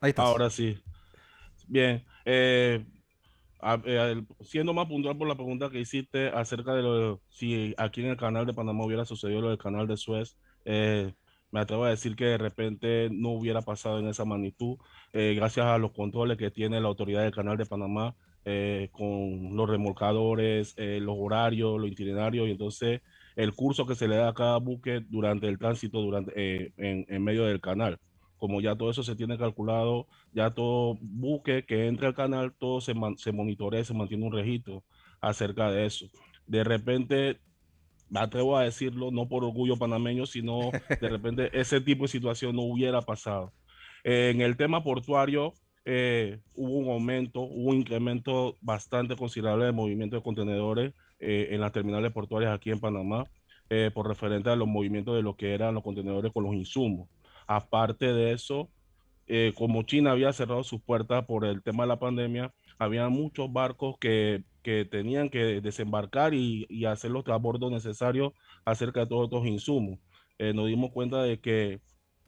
Ahí 0.00 0.10
estás. 0.10 0.26
Ahora 0.26 0.48
sí. 0.48 0.82
Bien. 1.68 2.04
Eh, 2.24 2.84
eh, 3.84 4.22
siendo 4.40 4.72
más 4.72 4.86
puntual 4.86 5.16
por 5.16 5.28
la 5.28 5.34
pregunta 5.34 5.70
que 5.70 5.80
hiciste 5.80 6.28
acerca 6.28 6.74
de 6.74 6.82
lo 6.82 7.20
si 7.28 7.74
aquí 7.76 8.00
en 8.02 8.08
el 8.08 8.16
canal 8.16 8.46
de 8.46 8.54
Panamá 8.54 8.84
hubiera 8.84 9.04
sucedido 9.04 9.40
lo 9.40 9.48
del 9.48 9.58
canal 9.58 9.86
de 9.86 9.96
Suez, 9.96 10.36
eh, 10.64 11.12
me 11.50 11.60
atrevo 11.60 11.84
a 11.84 11.90
decir 11.90 12.16
que 12.16 12.26
de 12.26 12.38
repente 12.38 13.08
no 13.10 13.30
hubiera 13.30 13.62
pasado 13.62 13.98
en 13.98 14.08
esa 14.08 14.24
magnitud, 14.24 14.78
gracias 15.12 15.66
a 15.66 15.78
los 15.78 15.90
controles 15.92 16.38
que 16.38 16.50
tiene 16.50 16.80
la 16.80 16.88
autoridad 16.88 17.22
del 17.22 17.32
canal 17.34 17.56
de 17.56 17.66
Panamá 17.66 18.14
con 18.92 19.56
los 19.56 19.68
remolcadores, 19.68 20.76
los 20.78 21.16
horarios, 21.18 21.80
los 21.80 21.90
itinerarios, 21.90 22.46
y 22.46 22.52
entonces 22.52 23.00
el 23.34 23.52
curso 23.52 23.84
que 23.84 23.96
se 23.96 24.06
le 24.06 24.14
da 24.14 24.28
a 24.28 24.34
cada 24.34 24.58
buque 24.58 25.00
durante 25.08 25.48
el 25.48 25.58
tránsito 25.58 26.00
durante, 26.00 26.72
en, 26.76 27.04
en 27.08 27.24
medio 27.24 27.44
del 27.44 27.60
canal 27.60 27.98
como 28.40 28.60
ya 28.60 28.74
todo 28.74 28.90
eso 28.90 29.04
se 29.04 29.14
tiene 29.14 29.38
calculado, 29.38 30.08
ya 30.32 30.50
todo 30.50 30.98
buque 31.00 31.64
que 31.64 31.86
entre 31.86 32.08
al 32.08 32.14
canal, 32.14 32.52
todo 32.58 32.80
se, 32.80 32.94
se 33.18 33.32
monitorea, 33.32 33.84
se 33.84 33.94
mantiene 33.94 34.26
un 34.26 34.32
registro 34.32 34.82
acerca 35.20 35.70
de 35.70 35.86
eso. 35.86 36.06
De 36.46 36.64
repente, 36.64 37.38
me 38.08 38.20
atrevo 38.20 38.56
a 38.56 38.64
decirlo, 38.64 39.10
no 39.12 39.28
por 39.28 39.44
orgullo 39.44 39.76
panameño, 39.76 40.26
sino 40.26 40.70
de 41.00 41.08
repente 41.08 41.50
ese 41.52 41.80
tipo 41.80 42.04
de 42.04 42.08
situación 42.08 42.56
no 42.56 42.62
hubiera 42.62 43.02
pasado. 43.02 43.52
en 44.02 44.40
el 44.40 44.56
tema 44.56 44.82
portuario, 44.82 45.54
eh, 45.84 46.40
hubo 46.54 46.78
un 46.78 46.88
aumento, 46.90 47.40
hubo 47.40 47.70
un 47.70 47.76
incremento 47.76 48.56
bastante 48.60 49.16
considerable 49.16 49.66
de 49.66 49.72
movimiento 49.72 50.16
de 50.16 50.22
contenedores 50.22 50.94
eh, 51.18 51.48
en 51.50 51.60
las 51.60 51.72
terminales 51.72 52.12
portuarias 52.12 52.54
aquí 52.54 52.70
en 52.70 52.80
Panamá, 52.80 53.26
eh, 53.70 53.90
por 53.92 54.08
referente 54.08 54.50
a 54.50 54.56
los 54.56 54.66
movimientos 54.66 55.14
de 55.14 55.22
lo 55.22 55.36
que 55.36 55.54
eran 55.54 55.74
los 55.74 55.84
contenedores 55.84 56.32
con 56.32 56.44
los 56.44 56.54
insumos. 56.54 57.08
Aparte 57.52 58.12
de 58.12 58.30
eso, 58.30 58.70
eh, 59.26 59.52
como 59.56 59.82
China 59.82 60.12
había 60.12 60.32
cerrado 60.32 60.62
sus 60.62 60.80
puertas 60.80 61.24
por 61.24 61.44
el 61.44 61.64
tema 61.64 61.82
de 61.82 61.88
la 61.88 61.98
pandemia, 61.98 62.54
había 62.78 63.08
muchos 63.08 63.52
barcos 63.52 63.96
que, 63.98 64.44
que 64.62 64.84
tenían 64.84 65.30
que 65.30 65.60
desembarcar 65.60 66.32
y, 66.32 66.64
y, 66.68 66.84
hacer 66.84 67.10
los 67.10 67.24
transbordos 67.24 67.72
necesarios 67.72 68.34
acerca 68.64 69.00
de 69.00 69.06
todos 69.08 69.24
estos 69.24 69.48
insumos. 69.48 69.98
Eh, 70.38 70.52
nos 70.54 70.68
dimos 70.68 70.92
cuenta 70.92 71.24
de 71.24 71.40
que, 71.40 71.80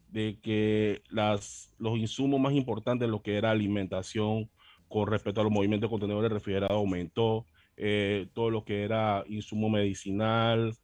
de 0.09 0.41
que 0.43 1.03
las, 1.09 1.73
los 1.79 1.99
insumos 1.99 2.41
más 2.41 2.55
importantes, 2.55 3.09
lo 3.09 3.23
que 3.23 3.37
era 3.37 3.53
alimentación 3.53 4.51
con 4.89 5.07
respecto 5.07 5.41
a 5.41 5.45
los 5.45 5.53
movimientos 5.53 5.89
de 5.89 5.93
contenedores 5.93 6.33
refrigerados, 6.33 6.77
aumentó. 6.77 7.47
Eh, 7.77 8.27
todo 8.35 8.51
lo 8.51 8.65
que 8.65 8.83
era 8.83 9.23
insumo 9.29 9.71
medicinal, 9.71 10.75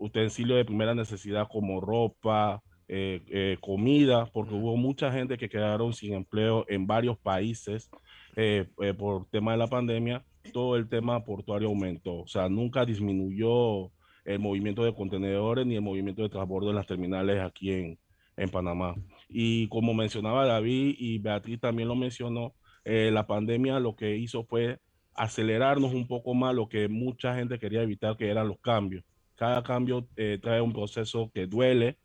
utensilios 0.00 0.56
de 0.56 0.64
primera 0.64 0.94
necesidad 0.94 1.46
como 1.48 1.80
ropa, 1.80 2.62
eh, 2.88 3.22
eh, 3.28 3.56
comida, 3.60 4.26
porque 4.32 4.54
hubo 4.54 4.76
mucha 4.76 5.12
gente 5.12 5.38
que 5.38 5.48
quedaron 5.48 5.92
sin 5.92 6.14
empleo 6.14 6.64
en 6.68 6.88
varios 6.88 7.16
países 7.18 7.88
eh, 8.34 8.66
por 8.98 9.28
tema 9.28 9.52
de 9.52 9.58
la 9.58 9.68
pandemia, 9.68 10.24
todo 10.52 10.74
el 10.74 10.88
tema 10.88 11.22
portuario 11.24 11.68
aumentó, 11.68 12.22
o 12.22 12.26
sea, 12.26 12.48
nunca 12.48 12.84
disminuyó 12.84 13.92
el 14.24 14.40
movimiento 14.40 14.82
de 14.82 14.94
contenedores 14.94 15.66
ni 15.66 15.76
el 15.76 15.82
movimiento 15.82 16.22
de 16.22 16.30
transbordo 16.30 16.70
en 16.70 16.76
las 16.76 16.86
terminales 16.86 17.40
aquí 17.40 17.70
en, 17.70 17.98
en 18.36 18.50
Panamá. 18.50 18.94
Y 19.28 19.68
como 19.68 19.94
mencionaba 19.94 20.46
David 20.46 20.96
y 20.98 21.18
Beatriz 21.18 21.60
también 21.60 21.88
lo 21.88 21.94
mencionó, 21.94 22.54
la 22.84 23.26
pandemia 23.26 23.78
lo 23.78 23.94
que 23.94 24.16
hizo 24.16 24.44
fue 24.44 24.78
acelerarnos 25.14 25.92
un 25.92 26.08
poco 26.08 26.34
más 26.34 26.54
lo 26.54 26.68
que 26.68 26.88
mucha 26.88 27.36
gente 27.36 27.58
quería 27.58 27.82
evitar, 27.82 28.16
que 28.16 28.30
eran 28.30 28.48
los 28.48 28.58
cambios. 28.58 29.04
Cada 29.40 29.62
cambio 29.62 30.06
eh, 30.16 30.38
trae 30.38 30.60
un 30.60 30.70
proceso 30.70 31.30
que 31.32 31.46
duele, 31.46 31.96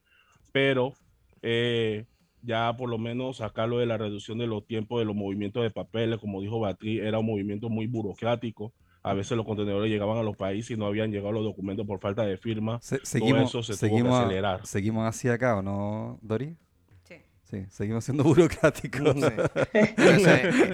pero 0.54 0.94
eh, 1.42 2.06
ya 2.42 2.74
por 2.78 2.90
lo 2.90 2.98
menos 2.98 3.38
sacarlo 3.38 3.80
de 3.80 3.86
la 3.86 3.98
reducción 3.98 4.38
de 4.38 4.48
los 4.48 4.66
tiempos 4.66 5.00
de 5.00 5.06
los 5.06 5.18
movimientos 5.18 5.62
de 5.62 5.70
papeles, 5.70 6.18
como 6.20 6.40
dijo 6.40 6.62
Batri, 6.62 7.00
era 7.00 7.20
un 7.20 7.26
movimiento 7.26 7.68
muy 7.68 7.88
burocrático. 7.88 8.72
A 9.04 9.14
veces 9.14 9.36
los 9.36 9.46
contenedores 9.46 9.92
llegaban 9.92 10.18
a 10.18 10.24
los 10.24 10.38
países 10.38 10.72
y 10.72 10.78
no 10.78 10.86
habían 10.86 11.12
llegado 11.12 11.34
los 11.34 11.44
documentos 11.44 11.86
por 11.86 12.00
falta 12.00 12.24
de 12.26 12.38
firma. 12.38 12.80
seguimos, 12.82 13.52
Todo 13.52 13.62
eso 13.62 13.64
se 13.64 13.74
seguimos, 13.74 14.12
tuvo 14.12 14.20
que 14.20 14.26
acelerar. 14.28 14.66
Seguimos 14.66 15.06
así 15.06 15.28
acá, 15.28 15.58
¿o 15.58 15.62
no, 15.62 16.18
Dori? 16.22 16.56
Sí. 17.04 17.16
Sí, 17.44 17.66
seguimos 17.70 18.06
siendo 18.06 18.24
burocráticos. 18.24 19.14
es, 19.74 19.94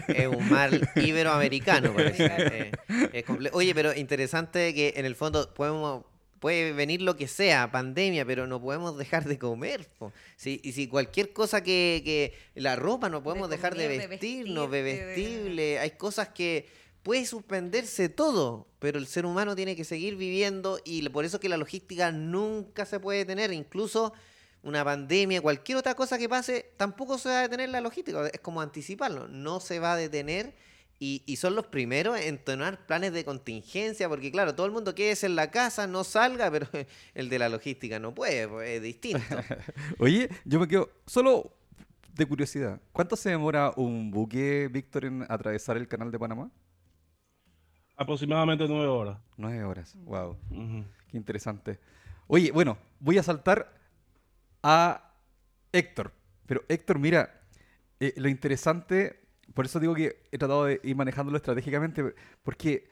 es, 0.09 0.27
un 0.27 0.47
mal 0.47 0.79
iberoamericano, 0.95 1.91
parece. 1.91 2.69
Es, 3.13 3.25
es 3.27 3.51
Oye, 3.51 3.73
pero 3.73 3.95
interesante 3.95 4.75
que 4.75 4.93
en 4.97 5.07
el 5.07 5.15
fondo 5.15 5.51
podemos 5.55 6.03
puede 6.41 6.73
venir 6.73 7.03
lo 7.03 7.15
que 7.15 7.27
sea, 7.27 7.71
pandemia, 7.71 8.25
pero 8.25 8.47
no 8.47 8.59
podemos 8.59 8.97
dejar 8.97 9.25
de 9.25 9.37
comer. 9.37 9.87
Si, 10.35 10.59
y 10.63 10.71
si 10.71 10.87
cualquier 10.87 11.33
cosa 11.33 11.61
que, 11.61 12.01
que 12.03 12.33
la 12.55 12.75
ropa 12.75 13.09
no 13.09 13.21
podemos 13.21 13.47
de 13.47 13.55
dejar 13.55 13.75
de 13.75 13.87
vestirnos, 13.87 14.71
de 14.71 14.81
vestible, 14.81 15.77
hay 15.77 15.91
cosas 15.91 16.29
que 16.29 16.67
puede 17.03 17.27
suspenderse 17.27 18.09
todo, 18.09 18.67
pero 18.79 18.97
el 18.97 19.05
ser 19.05 19.27
humano 19.27 19.55
tiene 19.55 19.75
que 19.75 19.83
seguir 19.83 20.15
viviendo 20.15 20.79
y 20.83 21.07
por 21.09 21.25
eso 21.25 21.39
que 21.39 21.47
la 21.47 21.57
logística 21.57 22.11
nunca 22.11 22.87
se 22.87 22.99
puede 22.99 23.19
detener, 23.19 23.53
incluso 23.53 24.11
una 24.63 24.83
pandemia, 24.83 25.41
cualquier 25.41 25.77
otra 25.77 25.93
cosa 25.93 26.17
que 26.17 26.27
pase, 26.27 26.71
tampoco 26.75 27.19
se 27.19 27.29
va 27.29 27.39
a 27.39 27.41
detener 27.43 27.69
la 27.69 27.81
logística, 27.81 28.27
es 28.27 28.39
como 28.39 28.61
anticiparlo, 28.61 29.27
no 29.27 29.59
se 29.59 29.79
va 29.79 29.93
a 29.93 29.97
detener 29.97 30.55
y, 31.03 31.35
son 31.37 31.55
los 31.55 31.65
primeros 31.65 32.19
en 32.19 32.37
tomar 32.37 32.85
planes 32.85 33.11
de 33.11 33.25
contingencia, 33.25 34.07
porque 34.07 34.31
claro, 34.31 34.53
todo 34.53 34.67
el 34.67 34.71
mundo 34.71 34.93
quiere 34.93 35.17
en 35.23 35.35
la 35.35 35.49
casa, 35.49 35.87
no 35.87 36.03
salga, 36.03 36.51
pero 36.51 36.67
el 37.15 37.27
de 37.27 37.39
la 37.39 37.49
logística 37.49 37.97
no 37.97 38.13
puede, 38.13 38.47
pues, 38.47 38.69
es 38.69 38.83
distinto. 38.83 39.19
Oye, 39.97 40.29
yo 40.45 40.59
me 40.59 40.67
quedo 40.67 40.91
solo 41.07 41.55
de 42.13 42.25
curiosidad. 42.27 42.79
¿Cuánto 42.91 43.15
se 43.15 43.31
demora 43.31 43.73
un 43.77 44.11
buque, 44.11 44.69
Víctor, 44.71 45.05
en 45.05 45.25
atravesar 45.27 45.75
el 45.75 45.87
canal 45.87 46.11
de 46.11 46.19
Panamá? 46.19 46.51
Aproximadamente 47.97 48.67
nueve 48.67 48.85
horas. 48.85 49.17
Nueve 49.37 49.63
horas, 49.63 49.95
wow. 50.03 50.37
Qué 51.09 51.17
interesante. 51.17 51.79
Oye, 52.27 52.51
bueno, 52.51 52.77
voy 52.99 53.17
a 53.17 53.23
saltar 53.23 53.73
a 54.61 55.15
Héctor. 55.71 56.11
Pero 56.45 56.63
Héctor, 56.69 56.99
mira, 56.99 57.41
eh, 57.99 58.13
lo 58.17 58.29
interesante 58.29 59.20
por 59.53 59.65
eso 59.65 59.79
digo 59.79 59.95
que 59.95 60.23
he 60.31 60.37
tratado 60.37 60.65
de 60.65 60.79
ir 60.83 60.95
manejándolo 60.95 61.37
estratégicamente, 61.37 62.15
porque 62.43 62.89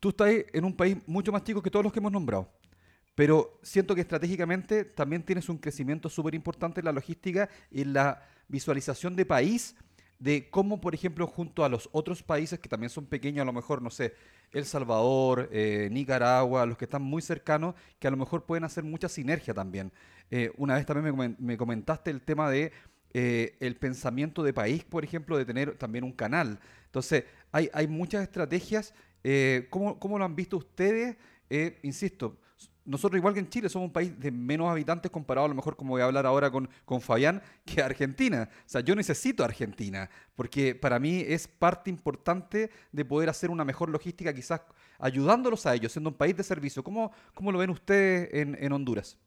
tú 0.00 0.10
estás 0.10 0.30
en 0.52 0.64
un 0.64 0.76
país 0.76 0.96
mucho 1.06 1.32
más 1.32 1.44
chico 1.44 1.62
que 1.62 1.70
todos 1.70 1.84
los 1.84 1.92
que 1.92 1.98
hemos 1.98 2.12
nombrado. 2.12 2.50
Pero 3.14 3.58
siento 3.62 3.94
que 3.94 4.02
estratégicamente 4.02 4.84
también 4.84 5.24
tienes 5.24 5.48
un 5.48 5.58
crecimiento 5.58 6.08
súper 6.08 6.34
importante 6.34 6.80
en 6.80 6.84
la 6.84 6.92
logística 6.92 7.48
y 7.70 7.82
en 7.82 7.92
la 7.92 8.22
visualización 8.46 9.16
de 9.16 9.26
país, 9.26 9.74
de 10.20 10.48
cómo, 10.50 10.80
por 10.80 10.94
ejemplo, 10.94 11.26
junto 11.26 11.64
a 11.64 11.68
los 11.68 11.88
otros 11.92 12.22
países 12.22 12.58
que 12.58 12.68
también 12.68 12.90
son 12.90 13.06
pequeños, 13.06 13.42
a 13.42 13.44
lo 13.44 13.52
mejor, 13.52 13.82
no 13.82 13.90
sé, 13.90 14.14
El 14.52 14.64
Salvador, 14.64 15.48
eh, 15.52 15.88
Nicaragua, 15.90 16.64
los 16.66 16.78
que 16.78 16.84
están 16.84 17.02
muy 17.02 17.22
cercanos, 17.22 17.74
que 17.98 18.06
a 18.06 18.10
lo 18.10 18.16
mejor 18.16 18.44
pueden 18.44 18.64
hacer 18.64 18.84
mucha 18.84 19.08
sinergia 19.08 19.52
también. 19.52 19.92
Eh, 20.30 20.52
una 20.56 20.74
vez 20.74 20.86
también 20.86 21.36
me 21.38 21.56
comentaste 21.56 22.10
el 22.10 22.22
tema 22.22 22.50
de 22.50 22.72
eh, 23.14 23.56
el 23.60 23.76
pensamiento 23.76 24.42
de 24.42 24.52
país, 24.52 24.84
por 24.84 25.04
ejemplo, 25.04 25.36
de 25.36 25.44
tener 25.44 25.76
también 25.76 26.04
un 26.04 26.12
canal. 26.12 26.58
Entonces, 26.86 27.24
hay, 27.52 27.86
muchas 27.86 28.22
estrategias. 28.22 28.94
Eh, 29.24 29.66
¿cómo, 29.70 29.98
¿cómo, 29.98 30.18
lo 30.18 30.24
han 30.24 30.36
visto 30.36 30.56
ustedes? 30.56 31.16
Eh, 31.50 31.78
insisto, 31.82 32.38
nosotros 32.84 33.18
igual 33.18 33.34
que 33.34 33.40
en 33.40 33.48
Chile 33.50 33.68
somos 33.68 33.86
un 33.86 33.92
país 33.92 34.18
de 34.18 34.30
menos 34.30 34.70
habitantes 34.70 35.10
comparado 35.10 35.44
a 35.44 35.48
lo 35.48 35.54
mejor 35.54 35.76
como 35.76 35.90
voy 35.90 36.00
a 36.00 36.06
hablar 36.06 36.24
ahora 36.24 36.50
con, 36.50 36.68
con 36.86 37.02
Fabián, 37.02 37.42
que 37.64 37.82
Argentina. 37.82 38.48
O 38.50 38.68
sea, 38.68 38.80
yo 38.80 38.94
necesito 38.94 39.44
Argentina, 39.44 40.08
porque 40.34 40.74
para 40.74 40.98
mí 40.98 41.22
es 41.26 41.46
parte 41.48 41.90
importante 41.90 42.70
de 42.90 43.04
poder 43.04 43.28
hacer 43.28 43.50
una 43.50 43.64
mejor 43.64 43.90
logística, 43.90 44.32
quizás 44.32 44.62
ayudándolos 44.98 45.66
a 45.66 45.74
ellos, 45.74 45.92
siendo 45.92 46.08
un 46.10 46.16
país 46.16 46.34
de 46.34 46.42
servicio. 46.42 46.82
¿Cómo, 46.82 47.12
cómo 47.34 47.52
lo 47.52 47.58
ven 47.58 47.70
ustedes 47.70 48.32
en, 48.32 48.56
en 48.58 48.72
Honduras? 48.72 49.18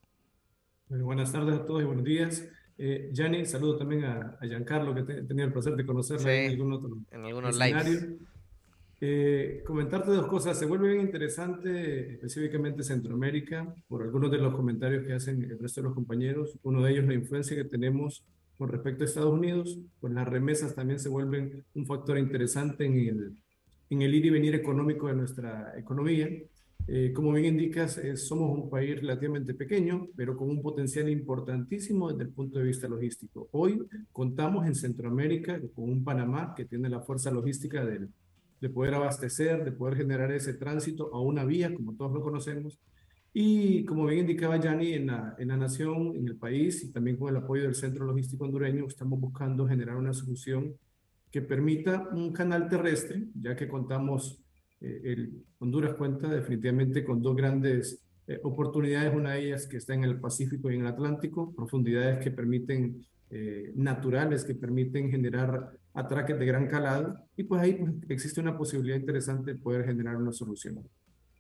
buenas 0.90 1.32
tardes 1.32 1.56
a 1.56 1.66
todos 1.66 1.84
y 1.84 1.86
buenos 1.86 2.04
días. 2.04 2.44
Eh, 2.84 3.12
Gianni, 3.14 3.46
saludo 3.46 3.78
también 3.78 4.06
a, 4.06 4.38
a 4.42 4.48
Giancarlo, 4.48 4.96
que 4.96 5.02
he 5.02 5.22
tenido 5.22 5.46
el 5.46 5.54
placer 5.54 5.76
de 5.76 5.86
conocerlo 5.86 6.28
en 6.28 6.50
algún 6.50 6.74
otro 6.74 6.98
en 7.12 7.26
algunos 7.26 7.56
escenario. 7.56 8.18
Eh, 9.00 9.62
comentarte 9.68 10.10
dos 10.10 10.26
cosas. 10.26 10.58
Se 10.58 10.66
vuelve 10.66 10.90
bien 10.90 11.02
interesante, 11.02 12.14
específicamente 12.14 12.82
Centroamérica, 12.82 13.72
por 13.88 14.02
algunos 14.02 14.32
de 14.32 14.40
los 14.40 14.56
comentarios 14.56 15.06
que 15.06 15.14
hacen 15.14 15.44
el 15.44 15.60
resto 15.60 15.82
de 15.82 15.90
los 15.90 15.94
compañeros. 15.94 16.58
Uno 16.64 16.84
de 16.84 16.94
ellos, 16.94 17.06
la 17.06 17.14
influencia 17.14 17.56
que 17.56 17.66
tenemos 17.66 18.24
con 18.58 18.70
respecto 18.70 19.04
a 19.04 19.06
Estados 19.06 19.32
Unidos. 19.32 19.78
Pues 20.00 20.12
las 20.14 20.28
remesas 20.28 20.74
también 20.74 21.00
se 21.00 21.10
vuelven 21.10 21.64
un 21.76 21.86
factor 21.86 22.18
interesante 22.18 22.86
en 22.86 22.98
el, 22.98 23.38
en 23.92 24.02
el 24.02 24.16
ir 24.16 24.26
y 24.26 24.32
venir 24.32 24.56
económico 24.56 25.08
de 25.08 25.18
nuestra 25.18 25.78
economía. 25.78 26.28
Eh, 26.88 27.14
como 27.14 27.32
bien 27.32 27.46
indicas, 27.46 27.98
eh, 27.98 28.18
somos 28.18 28.58
un 28.58 28.70
país 28.70 29.00
relativamente 29.00 29.54
pequeño, 29.54 30.10
pero 30.16 30.36
con 30.36 30.50
un 30.50 30.62
potencial 30.62 31.10
importantísimo 31.10 32.10
desde 32.10 32.24
el 32.24 32.30
punto 32.30 32.60
de 32.60 32.66
vista 32.66 32.88
logístico. 32.88 33.48
Hoy 33.52 33.88
contamos 34.12 34.66
en 34.66 34.76
Centroamérica 34.76 35.60
con 35.74 35.90
un 35.90 36.04
Panamá 36.04 36.54
que 36.56 36.66
tiene 36.66 36.90
la 36.90 37.02
fuerza 37.02 37.32
logística 37.32 37.86
de, 37.86 38.08
de 38.60 38.70
poder 38.70 38.96
abastecer, 38.96 39.64
de 39.64 39.72
poder 39.72 39.98
generar 39.98 40.32
ese 40.32 40.54
tránsito 40.56 41.14
a 41.14 41.22
una 41.22 41.46
vía, 41.46 41.74
como 41.74 41.96
todos 41.96 42.12
lo 42.12 42.22
conocemos. 42.22 42.80
Y 43.34 43.86
como 43.86 44.08
bien 44.08 44.22
indicaba 44.22 44.60
Yanni, 44.60 44.94
en 44.94 45.08
la, 45.08 45.36
en 45.38 45.48
la 45.48 45.58
nación, 45.58 46.16
en 46.16 46.28
el 46.28 46.36
país 46.36 46.84
y 46.84 46.92
también 46.92 47.16
con 47.16 47.30
el 47.30 47.38
apoyo 47.38 47.64
del 47.64 47.76
Centro 47.76 48.06
Logístico 48.06 48.44
Hondureño, 48.44 48.86
estamos 48.88 49.20
buscando 49.20 49.68
generar 49.68 49.96
una 49.96 50.14
solución 50.14 50.76
que 51.32 51.42
permita 51.42 52.10
un 52.12 52.34
canal 52.34 52.68
terrestre, 52.68 53.24
ya 53.40 53.56
que 53.56 53.70
contamos 53.70 54.42
eh, 54.82 55.30
Honduras 55.60 55.94
cuenta 55.94 56.28
definitivamente 56.28 57.04
con 57.04 57.22
dos 57.22 57.36
grandes 57.36 58.04
eh, 58.28 58.40
oportunidades, 58.44 59.14
una 59.14 59.34
de 59.34 59.46
ellas 59.46 59.68
que 59.68 59.78
está 59.78 59.94
en 59.94 60.04
el 60.04 60.20
Pacífico 60.20 60.72
y 60.72 60.76
en 60.76 60.82
el 60.82 60.88
Atlántico, 60.88 61.54
profundidades 61.54 62.20
que 62.24 62.32
permiten, 62.32 63.06
eh, 63.30 63.72
naturales, 63.76 64.44
que 64.44 64.56
permiten 64.56 65.12
generar 65.12 65.72
atraques 65.94 66.38
de 66.38 66.46
gran 66.46 66.68
calado, 66.68 67.16
y 67.38 67.44
pues 67.44 67.62
ahí 67.62 67.74
pues, 67.74 67.94
existe 68.10 68.42
una 68.42 68.58
posibilidad 68.58 68.98
interesante 68.98 69.54
de 69.54 69.60
poder 69.60 69.86
generar 69.86 70.18
una 70.18 70.32
solución. 70.32 70.80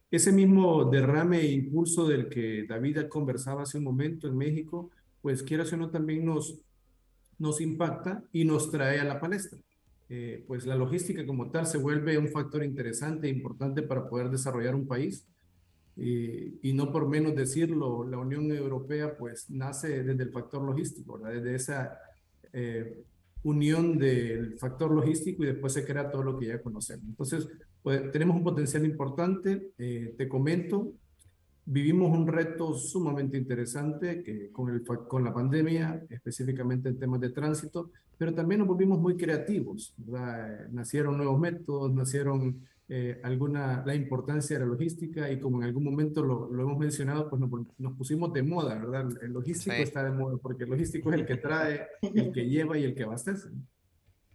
Ese 0.09 0.31
mismo 0.31 0.85
derrame 0.85 1.39
e 1.39 1.51
impulso 1.51 2.07
del 2.07 2.27
que 2.27 2.65
David 2.67 3.07
conversaba 3.07 3.63
hace 3.63 3.77
un 3.77 3.85
momento 3.85 4.27
en 4.27 4.37
México, 4.37 4.91
pues 5.21 5.41
quiero 5.41 5.63
o 5.63 5.77
no 5.77 5.89
también 5.89 6.25
nos, 6.25 6.59
nos 7.39 7.61
impacta 7.61 8.23
y 8.33 8.43
nos 8.43 8.69
trae 8.69 8.99
a 8.99 9.05
la 9.05 9.19
palestra. 9.19 9.59
Eh, 10.13 10.43
pues 10.45 10.65
la 10.65 10.75
logística 10.75 11.25
como 11.25 11.49
tal 11.49 11.65
se 11.65 11.77
vuelve 11.77 12.17
un 12.17 12.27
factor 12.27 12.65
interesante 12.65 13.27
e 13.27 13.29
importante 13.29 13.81
para 13.81 14.09
poder 14.09 14.29
desarrollar 14.29 14.75
un 14.75 14.85
país. 14.85 15.25
y 15.95 16.73
no 16.73 16.91
por 16.91 17.07
menos 17.07 17.35
decirlo, 17.35 18.07
la 18.07 18.17
Unión 18.17 18.51
Europea 18.51 19.15
pues 19.17 19.49
nace 19.49 20.03
desde 20.03 20.23
el 20.23 20.31
factor 20.31 20.63
logístico, 20.63 21.17
desde 21.19 21.55
esa 21.55 21.97
eh, 22.53 23.03
unión 23.43 23.97
del 23.97 24.59
factor 24.59 24.91
logístico 24.91 25.43
y 25.43 25.47
después 25.47 25.73
se 25.73 25.85
crea 25.85 26.11
todo 26.11 26.23
lo 26.23 26.37
que 26.37 26.47
ya 26.47 26.61
conocemos. 26.61 27.05
Entonces, 27.05 27.47
pues, 27.81 28.11
tenemos 28.11 28.35
un 28.35 28.43
potencial 28.43 28.85
importante, 28.85 29.71
eh, 29.77 30.13
te 30.17 30.27
comento, 30.27 30.93
Vivimos 31.65 32.17
un 32.17 32.27
reto 32.27 32.73
sumamente 32.73 33.37
interesante 33.37 34.23
que 34.23 34.51
con, 34.51 34.73
el, 34.73 34.83
con 34.83 35.23
la 35.23 35.33
pandemia, 35.33 36.03
específicamente 36.09 36.89
en 36.89 36.97
temas 36.97 37.21
de 37.21 37.29
tránsito, 37.29 37.91
pero 38.17 38.33
también 38.33 38.59
nos 38.59 38.67
volvimos 38.67 38.99
muy 38.99 39.15
creativos. 39.15 39.93
Nacieron 40.71 41.17
nuevos 41.17 41.39
métodos, 41.39 41.93
nacieron 41.93 42.61
eh, 42.93 43.21
alguna, 43.23 43.83
la 43.85 43.95
importancia 43.95 44.59
de 44.59 44.65
la 44.65 44.71
logística 44.71 45.31
y 45.31 45.39
como 45.39 45.59
en 45.59 45.63
algún 45.63 45.85
momento 45.85 46.23
lo, 46.23 46.51
lo 46.51 46.63
hemos 46.63 46.77
mencionado, 46.77 47.29
pues 47.29 47.39
nos, 47.39 47.49
nos, 47.77 47.93
pusimos 47.93 48.33
de 48.33 48.43
moda, 48.43 48.75
¿verdad? 48.75 49.07
El 49.21 49.31
logístico 49.31 49.75
está 49.77 50.03
de 50.03 50.11
moda 50.11 50.37
porque 50.41 50.65
el 50.65 50.71
logístico 50.71 51.09
es 51.09 51.21
el 51.21 51.25
que 51.25 51.37
trae, 51.37 51.87
el 52.01 52.33
que 52.33 52.49
lleva 52.49 52.77
y 52.77 52.83
el 52.83 52.93
que 52.93 53.03
abastece. 53.03 53.49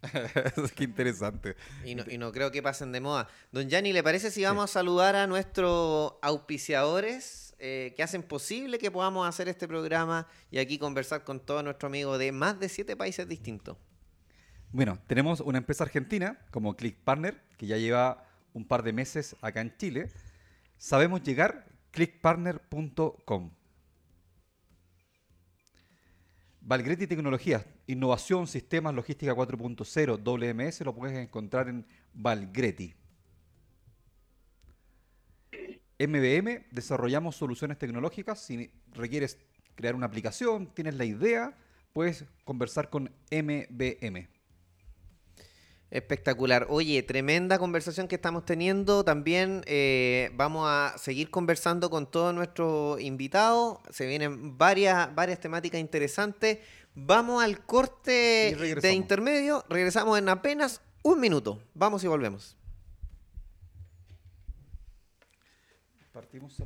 Qué 0.77 0.85
interesante. 0.85 1.57
Y 1.85 1.95
no, 1.95 2.05
y 2.09 2.19
no, 2.19 2.33
creo 2.33 2.51
que 2.51 2.63
pasen 2.63 2.93
de 2.93 3.01
moda. 3.01 3.29
Don 3.53 3.69
Yanni, 3.69 3.93
¿le 3.93 4.03
parece 4.03 4.31
si 4.31 4.45
vamos 4.45 4.71
a 4.71 4.73
saludar 4.73 5.17
a 5.17 5.27
nuestros 5.27 6.15
auspiciadores 6.23 7.55
eh, 7.59 7.95
que 7.97 8.03
hacen 8.03 8.23
posible 8.23 8.79
que 8.79 8.91
podamos 8.91 9.27
hacer 9.27 9.49
este 9.49 9.67
programa 9.67 10.27
y 10.51 10.59
aquí 10.59 10.79
conversar 10.79 11.25
con 11.25 11.41
todos 11.41 11.65
nuestros 11.65 11.89
amigos 11.89 12.19
de 12.19 12.33
más 12.33 12.61
de 12.61 12.69
siete 12.69 12.97
países 12.97 13.27
distintos? 13.29 13.77
Bueno, 14.73 14.99
tenemos 15.07 15.41
una 15.41 15.59
empresa 15.59 15.85
argentina 15.85 16.39
como 16.51 16.77
Click 16.77 16.97
Partner, 16.97 17.43
que 17.57 17.67
ya 17.67 17.79
lleva 17.79 18.27
un 18.53 18.67
par 18.67 18.83
de 18.83 18.93
meses 18.93 19.37
acá 19.41 19.61
en 19.61 19.77
Chile. 19.77 20.11
Sabemos 20.77 21.23
llegar, 21.23 21.67
clickpartner.com. 21.93 23.51
Valgretti 26.69 27.07
Tecnologías, 27.07 27.65
innovación, 27.87 28.49
sistemas, 28.49 28.93
logística 28.93 29.33
4.0, 29.33 30.19
WMS, 30.19 30.81
lo 30.81 30.97
puedes 30.97 31.17
encontrar 31.17 31.69
en 31.69 31.87
Valgretti. 32.13 32.93
MBM, 36.01 36.67
desarrollamos 36.73 37.37
soluciones 37.37 37.79
tecnológicas. 37.79 38.45
Si 38.45 38.69
requieres 38.95 39.39
crear 39.77 39.95
una 39.95 40.07
aplicación, 40.07 40.67
tienes 40.75 40.97
la 40.97 41.05
idea, 41.05 41.57
puedes 41.93 42.25
conversar 42.45 42.91
con 42.91 43.13
MBM. 43.31 44.29
Espectacular. 45.91 46.67
Oye, 46.69 47.03
tremenda 47.03 47.59
conversación 47.59 48.09
que 48.09 48.17
estamos 48.17 48.45
teniendo. 48.45 49.05
También 49.05 49.63
eh, 49.67 50.31
vamos 50.35 50.67
a 50.69 50.95
seguir 50.99 51.31
conversando 51.31 51.91
con 51.91 52.11
todos 52.11 52.35
nuestros 52.35 53.01
invitados. 53.01 53.79
Se 53.91 54.07
vienen 54.07 54.59
varias, 54.59 55.15
varias 55.15 55.39
temáticas 55.39 55.81
interesantes. 55.81 56.59
Vamos 56.95 57.43
al 57.45 57.65
corte 57.65 58.57
de 58.81 58.93
intermedio. 58.93 59.65
Regresamos 59.69 60.19
en 60.19 60.29
apenas 60.29 60.81
un 61.03 61.21
minuto. 61.21 61.63
Vamos 61.75 62.03
y 62.03 62.09
volvemos. 62.09 62.57
Partimos. 66.13 66.63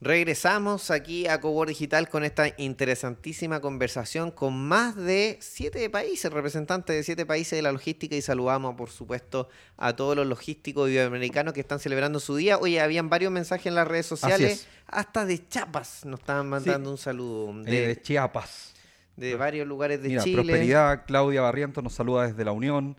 Regresamos 0.00 0.92
aquí 0.92 1.26
a 1.26 1.40
Cowork 1.40 1.70
Digital 1.70 2.08
con 2.08 2.22
esta 2.22 2.54
interesantísima 2.56 3.60
conversación 3.60 4.30
con 4.30 4.56
más 4.56 4.94
de 4.94 5.38
siete 5.40 5.90
países, 5.90 6.32
representantes 6.32 6.94
de 6.94 7.02
siete 7.02 7.26
países 7.26 7.58
de 7.58 7.62
la 7.62 7.72
logística 7.72 8.14
y 8.14 8.22
saludamos 8.22 8.76
por 8.76 8.90
supuesto 8.90 9.48
a 9.76 9.96
todos 9.96 10.14
los 10.14 10.24
logísticos 10.24 10.88
iberoamericanos 10.88 11.52
que 11.52 11.60
están 11.60 11.80
celebrando 11.80 12.20
su 12.20 12.36
día. 12.36 12.58
Oye, 12.58 12.80
habían 12.80 13.08
varios 13.08 13.32
mensajes 13.32 13.66
en 13.66 13.74
las 13.74 13.88
redes 13.88 14.06
sociales, 14.06 14.68
hasta 14.86 15.26
de 15.26 15.48
Chiapas 15.48 16.04
nos 16.04 16.20
estaban 16.20 16.48
mandando 16.48 16.92
un 16.92 16.98
saludo. 16.98 17.52
De, 17.64 17.88
de, 17.88 18.00
Chiapas. 18.00 18.74
De 19.16 19.34
varios 19.34 19.66
lugares 19.66 20.00
de 20.00 20.10
Mira, 20.10 20.22
Chile. 20.22 20.44
Prosperidad, 20.44 21.06
Claudia 21.06 21.40
Barrientos 21.40 21.82
nos 21.82 21.94
saluda 21.94 22.28
desde 22.28 22.44
la 22.44 22.52
Unión, 22.52 22.96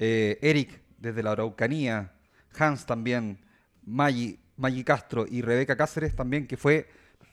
eh, 0.00 0.36
Eric 0.42 0.80
desde 0.98 1.22
la 1.22 1.30
Araucanía, 1.30 2.12
Hans 2.58 2.86
también, 2.86 3.38
Maggi 3.84 4.39
Maggie 4.60 4.84
Castro 4.84 5.26
y 5.28 5.42
Rebeca 5.42 5.76
Cáceres 5.76 6.14
también, 6.14 6.46
que 6.46 6.56
fue 6.56 6.86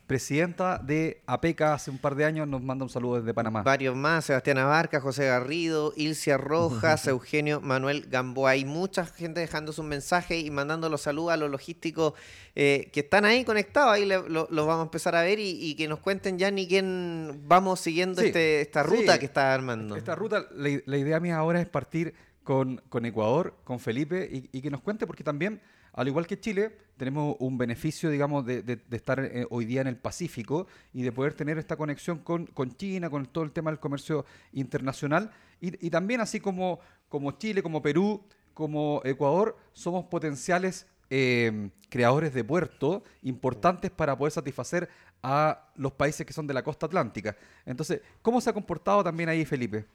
presidenta 0.08 0.78
de 0.78 1.22
APECA 1.28 1.74
hace 1.74 1.92
un 1.92 1.98
par 1.98 2.16
de 2.16 2.24
años, 2.24 2.48
nos 2.48 2.64
manda 2.64 2.86
un 2.86 2.90
saludo 2.90 3.20
desde 3.20 3.34
Panamá. 3.34 3.62
Varios 3.64 3.94
más, 3.94 4.24
Sebastián 4.24 4.58
Abarca, 4.58 5.02
José 5.02 5.26
Garrido, 5.26 5.92
Ilcia 5.98 6.38
Rojas, 6.38 7.06
Eugenio 7.08 7.60
Manuel 7.60 8.06
Gamboa. 8.10 8.52
Hay 8.52 8.64
mucha 8.64 9.06
gente 9.06 9.42
dejando 9.42 9.74
sus 9.74 9.84
mensajes 9.84 10.42
y 10.42 10.50
mandando 10.50 10.88
los 10.88 11.02
saludos 11.02 11.34
a 11.34 11.38
los 11.38 11.52
logísticos 11.52 12.14
eh, 12.56 12.90
que 12.94 13.02
están 13.02 13.26
ahí 13.26 13.44
conectados. 13.44 13.92
Ahí 13.92 14.06
los 14.06 14.30
lo, 14.30 14.48
vamos 14.66 14.80
a 14.80 14.84
empezar 14.84 15.14
a 15.14 15.24
ver 15.24 15.40
y, 15.40 15.76
que 15.76 15.90
nos 15.90 16.00
cuenten 16.00 16.40
ya 16.40 16.50
ni 16.50 16.68
quién 16.68 17.44
vamos 17.46 17.82
siguiendo 17.82 18.22
este, 18.22 18.62
esta 18.62 18.84
ruta 18.84 19.20
que 19.20 19.26
está 19.26 19.54
armando. 19.54 19.98
Esta 19.98 20.16
ruta, 20.16 20.48
la, 20.56 20.70
la, 20.86 20.98
idea 20.98 21.20
mía 21.20 21.38
ahora 21.38 21.60
es 21.60 21.68
partir 21.68 22.14
con, 22.46 22.82
con 22.88 23.06
Ecuador, 23.06 23.56
con 23.66 23.80
Felipe, 23.80 24.30
y, 24.32 24.58
y 24.58 24.62
que 24.62 24.72
nos 24.72 24.80
cuente, 24.80 25.06
porque 25.06 25.26
también 25.26 25.60
al 25.98 26.08
igual 26.08 26.28
que 26.28 26.40
Chile, 26.40 26.78
tenemos 26.96 27.36
un 27.40 27.58
beneficio, 27.58 28.12
digamos, 28.12 28.46
de, 28.46 28.80
estar 28.92 29.20
eh, 29.20 29.48
hoy 29.50 29.66
día 29.66 29.82
en 29.82 29.88
el 29.88 29.98
Pacífico 29.98 30.68
y 30.94 31.02
de 31.02 31.12
poder 31.12 31.34
tener 31.34 31.58
esta 31.58 31.76
conexión 31.76 32.20
con, 32.20 32.48
China, 32.78 33.10
con 33.10 33.26
todo 33.26 33.44
el 33.44 33.52
tema 33.52 33.72
del 33.72 33.80
comercio 33.80 34.24
internacional. 34.52 35.32
Y, 35.60 35.90
también, 35.90 36.22
así 36.22 36.40
como, 36.40 36.80
como 37.10 37.32
Chile, 37.32 37.64
como 37.64 37.82
Perú, 37.82 38.24
como 38.54 39.02
Ecuador, 39.06 39.58
somos 39.74 40.06
potenciales 40.06 40.86
eh, 41.10 41.72
creadores 41.90 42.32
de 42.32 42.44
puertos 42.44 43.02
importantes 43.24 43.90
para 43.90 44.16
poder 44.16 44.34
satisfacer 44.34 44.88
a 45.24 45.72
los 45.78 45.94
países 45.94 46.28
que 46.28 46.34
son 46.34 46.46
de 46.46 46.54
la 46.54 46.64
costa 46.64 46.86
atlántica. 46.86 47.36
Entonces, 47.66 48.02
¿cómo 48.22 48.40
se 48.40 48.52
ha 48.52 48.54
comportado 48.54 49.04
también 49.04 49.30
ahí, 49.30 49.46
Felipe? 49.46 49.88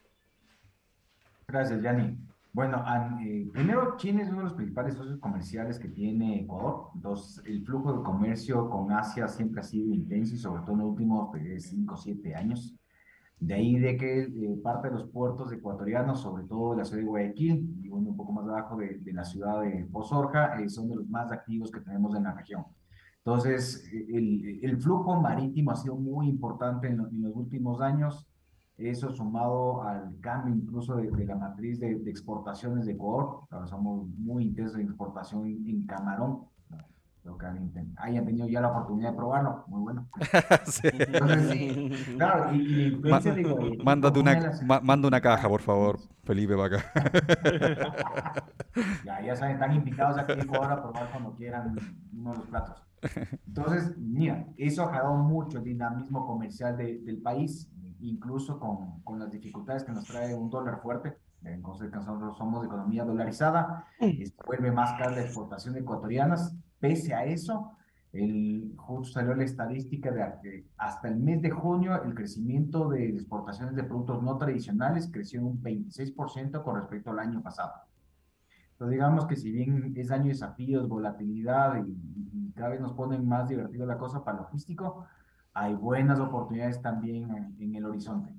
Gracias, 1.47 1.81
Yanni. 1.81 2.19
Bueno, 2.55 2.85
eh, 3.23 3.49
primero, 3.51 3.97
China 3.97 4.23
es 4.23 4.29
uno 4.29 4.38
de 4.38 4.45
los 4.45 4.53
principales 4.53 4.95
socios 4.95 5.19
comerciales 5.21 5.79
que 5.79 5.88
tiene 5.88 6.41
Ecuador. 6.43 6.91
Entonces, 6.95 7.43
el 7.47 7.65
flujo 7.65 7.95
de 7.97 8.03
comercio 8.03 8.69
con 8.69 8.93
Asia 8.93 9.27
siempre 9.27 9.61
ha 9.61 9.65
sido 9.65 9.95
intenso 9.95 10.35
y 10.35 10.38
sobre 10.38 10.61
todo 10.62 10.73
en 10.73 10.79
los 10.81 10.91
últimos 10.91 11.31
5 11.59 11.95
o 11.95 11.97
7 11.97 12.35
años. 12.35 12.77
De 13.38 13.55
ahí 13.55 13.79
de 13.79 13.97
que 13.97 14.21
eh, 14.25 14.61
parte 14.62 14.88
de 14.88 14.95
los 14.95 15.09
puertos 15.09 15.51
ecuatorianos, 15.51 16.21
sobre 16.21 16.45
todo 16.45 16.77
la 16.77 16.85
ciudad 16.85 17.01
de 17.01 17.09
Guayaquil 17.09 17.81
y 17.85 17.88
un 17.88 18.15
poco 18.15 18.33
más 18.33 18.47
abajo 18.47 18.77
de, 18.77 19.01
la 19.15 19.25
ciudad 19.25 19.62
de 19.62 19.88
Pozorja, 19.91 20.61
eh, 20.61 20.69
son 20.69 20.91
de 20.91 20.97
los 20.97 21.09
más 21.09 21.33
activos 21.33 21.71
que 21.71 21.81
tenemos 21.81 22.15
en 22.15 22.25
la 22.25 22.35
región. 22.35 22.67
Entonces, 23.25 23.88
el, 23.93 24.61
el 24.62 24.77
flujo 24.77 25.19
marítimo 25.19 25.71
ha 25.71 25.77
sido 25.77 25.97
muy 25.97 26.29
importante 26.29 26.88
en, 26.88 27.01
en 27.01 27.23
los 27.23 27.35
últimos 27.35 27.81
años 27.81 28.29
eso 28.90 29.11
sumado 29.11 29.83
al 29.83 30.18
cambio 30.21 30.55
incluso 30.55 30.97
de, 30.97 31.27
la 31.27 31.37
matriz 31.37 31.81
de, 31.81 31.92
exportaciones 32.07 32.87
de 32.87 32.92
Ecuador, 32.92 33.40
somos 33.66 34.09
muy 34.18 34.45
intensos 34.45 34.79
en 34.79 34.87
exportación 34.87 35.47
en, 35.47 35.87
camarón, 35.87 36.47
lo 37.25 37.38
que 37.38 37.47
hayan 37.99 38.27
tenido 38.27 38.49
ya 38.49 38.61
la 38.61 38.71
oportunidad 38.71 39.11
de 39.11 39.16
probarlo, 39.16 39.64
muy 39.68 39.81
bueno. 39.81 40.09
sí. 40.64 40.88
claro, 42.16 42.53
y, 42.53 43.01
Mándate 43.85 44.18
una, 44.18 44.81
manda 44.83 45.07
una 45.07 45.21
caja, 45.21 45.49
por 45.49 45.61
favor, 45.61 46.01
Felipe, 46.25 46.57
para 46.57 46.79
acá. 46.79 48.45
ya, 49.05 49.21
ya 49.23 49.37
saben, 49.37 49.55
están 49.55 49.73
invitados 49.73 50.18
aquí 50.18 50.33
en 50.33 50.40
Ecuador 50.40 50.73
a 50.73 50.83
probar 50.83 51.11
cuando 51.12 51.33
quieran 51.35 51.77
uno 52.12 52.33
de 52.33 52.38
los 52.38 52.47
platos. 52.49 52.83
Entonces, 53.47 53.97
mira, 53.99 54.47
eso 54.57 54.88
ha 54.88 54.93
dado 54.93 55.17
mucho 55.17 55.59
el 55.59 55.65
dinamismo 55.65 56.27
comercial 56.27 56.77
del 56.77 57.21
país 57.23 57.69
incluso 58.03 58.59
con, 58.59 59.01
con, 59.03 59.18
las 59.18 59.31
dificultades 59.31 59.85
que 59.85 59.93
nos 59.93 60.05
trae 60.05 60.35
un 60.35 60.51
dólar 60.51 60.81
fuerte, 60.83 61.18
en 61.45 61.62
nosotros 61.62 62.37
somos 62.37 62.61
de 62.62 62.66
economía 62.66 63.05
dolarizada, 63.05 63.87
vuelve 64.47 64.70
más 64.70 64.93
cara 64.93 65.12
la 65.12 65.22
exportación 65.22 65.76
ecuatorianas, 65.76 66.57
pese 66.79 67.14
a 67.14 67.24
eso, 67.24 67.76
el, 68.12 68.74
justo 68.76 69.14
salió 69.14 69.35
la 69.35 69.45
estadística 69.45 70.11
de 70.11 70.24
que 70.43 70.66
hasta 70.76 71.09
el 71.09 71.16
mes 71.16 71.41
de 71.41 71.51
junio 71.51 72.03
el 72.03 72.14
crecimiento 72.14 72.89
de 72.89 73.09
exportaciones 73.09 73.74
de 73.74 73.85
productos 73.85 74.22
no 74.22 74.37
tradicionales 74.37 75.11
creció 75.11 75.41
en 75.41 75.47
un 75.47 75.62
26% 75.62 76.62
con 76.62 76.76
respecto 76.76 77.11
al 77.11 77.20
año 77.20 77.43
pasado. 77.43 77.72
Entonces 78.83 78.99
digamos 78.99 79.26
que 79.26 79.37
si 79.37 79.53
bien 79.53 79.93
es 79.97 80.11
año 80.11 80.24
de 80.24 80.28
desafíos, 80.30 80.89
volatilidad 80.89 81.85
y, 81.87 81.93
y 82.33 82.51
cada 82.51 82.70
vez 82.70 82.80
nos 82.80 82.95
ponen 82.95 83.24
más 83.28 83.49
divertido 83.49 83.87
la 83.87 83.97
cosa 83.97 84.24
para 84.24 84.39
logístico, 84.39 85.07
hay 85.55 85.72
buenas 85.74 86.18
oportunidades 86.18 86.83
también 86.83 87.55
en, 87.61 87.76
el 87.76 87.85
horizonte. 87.85 88.33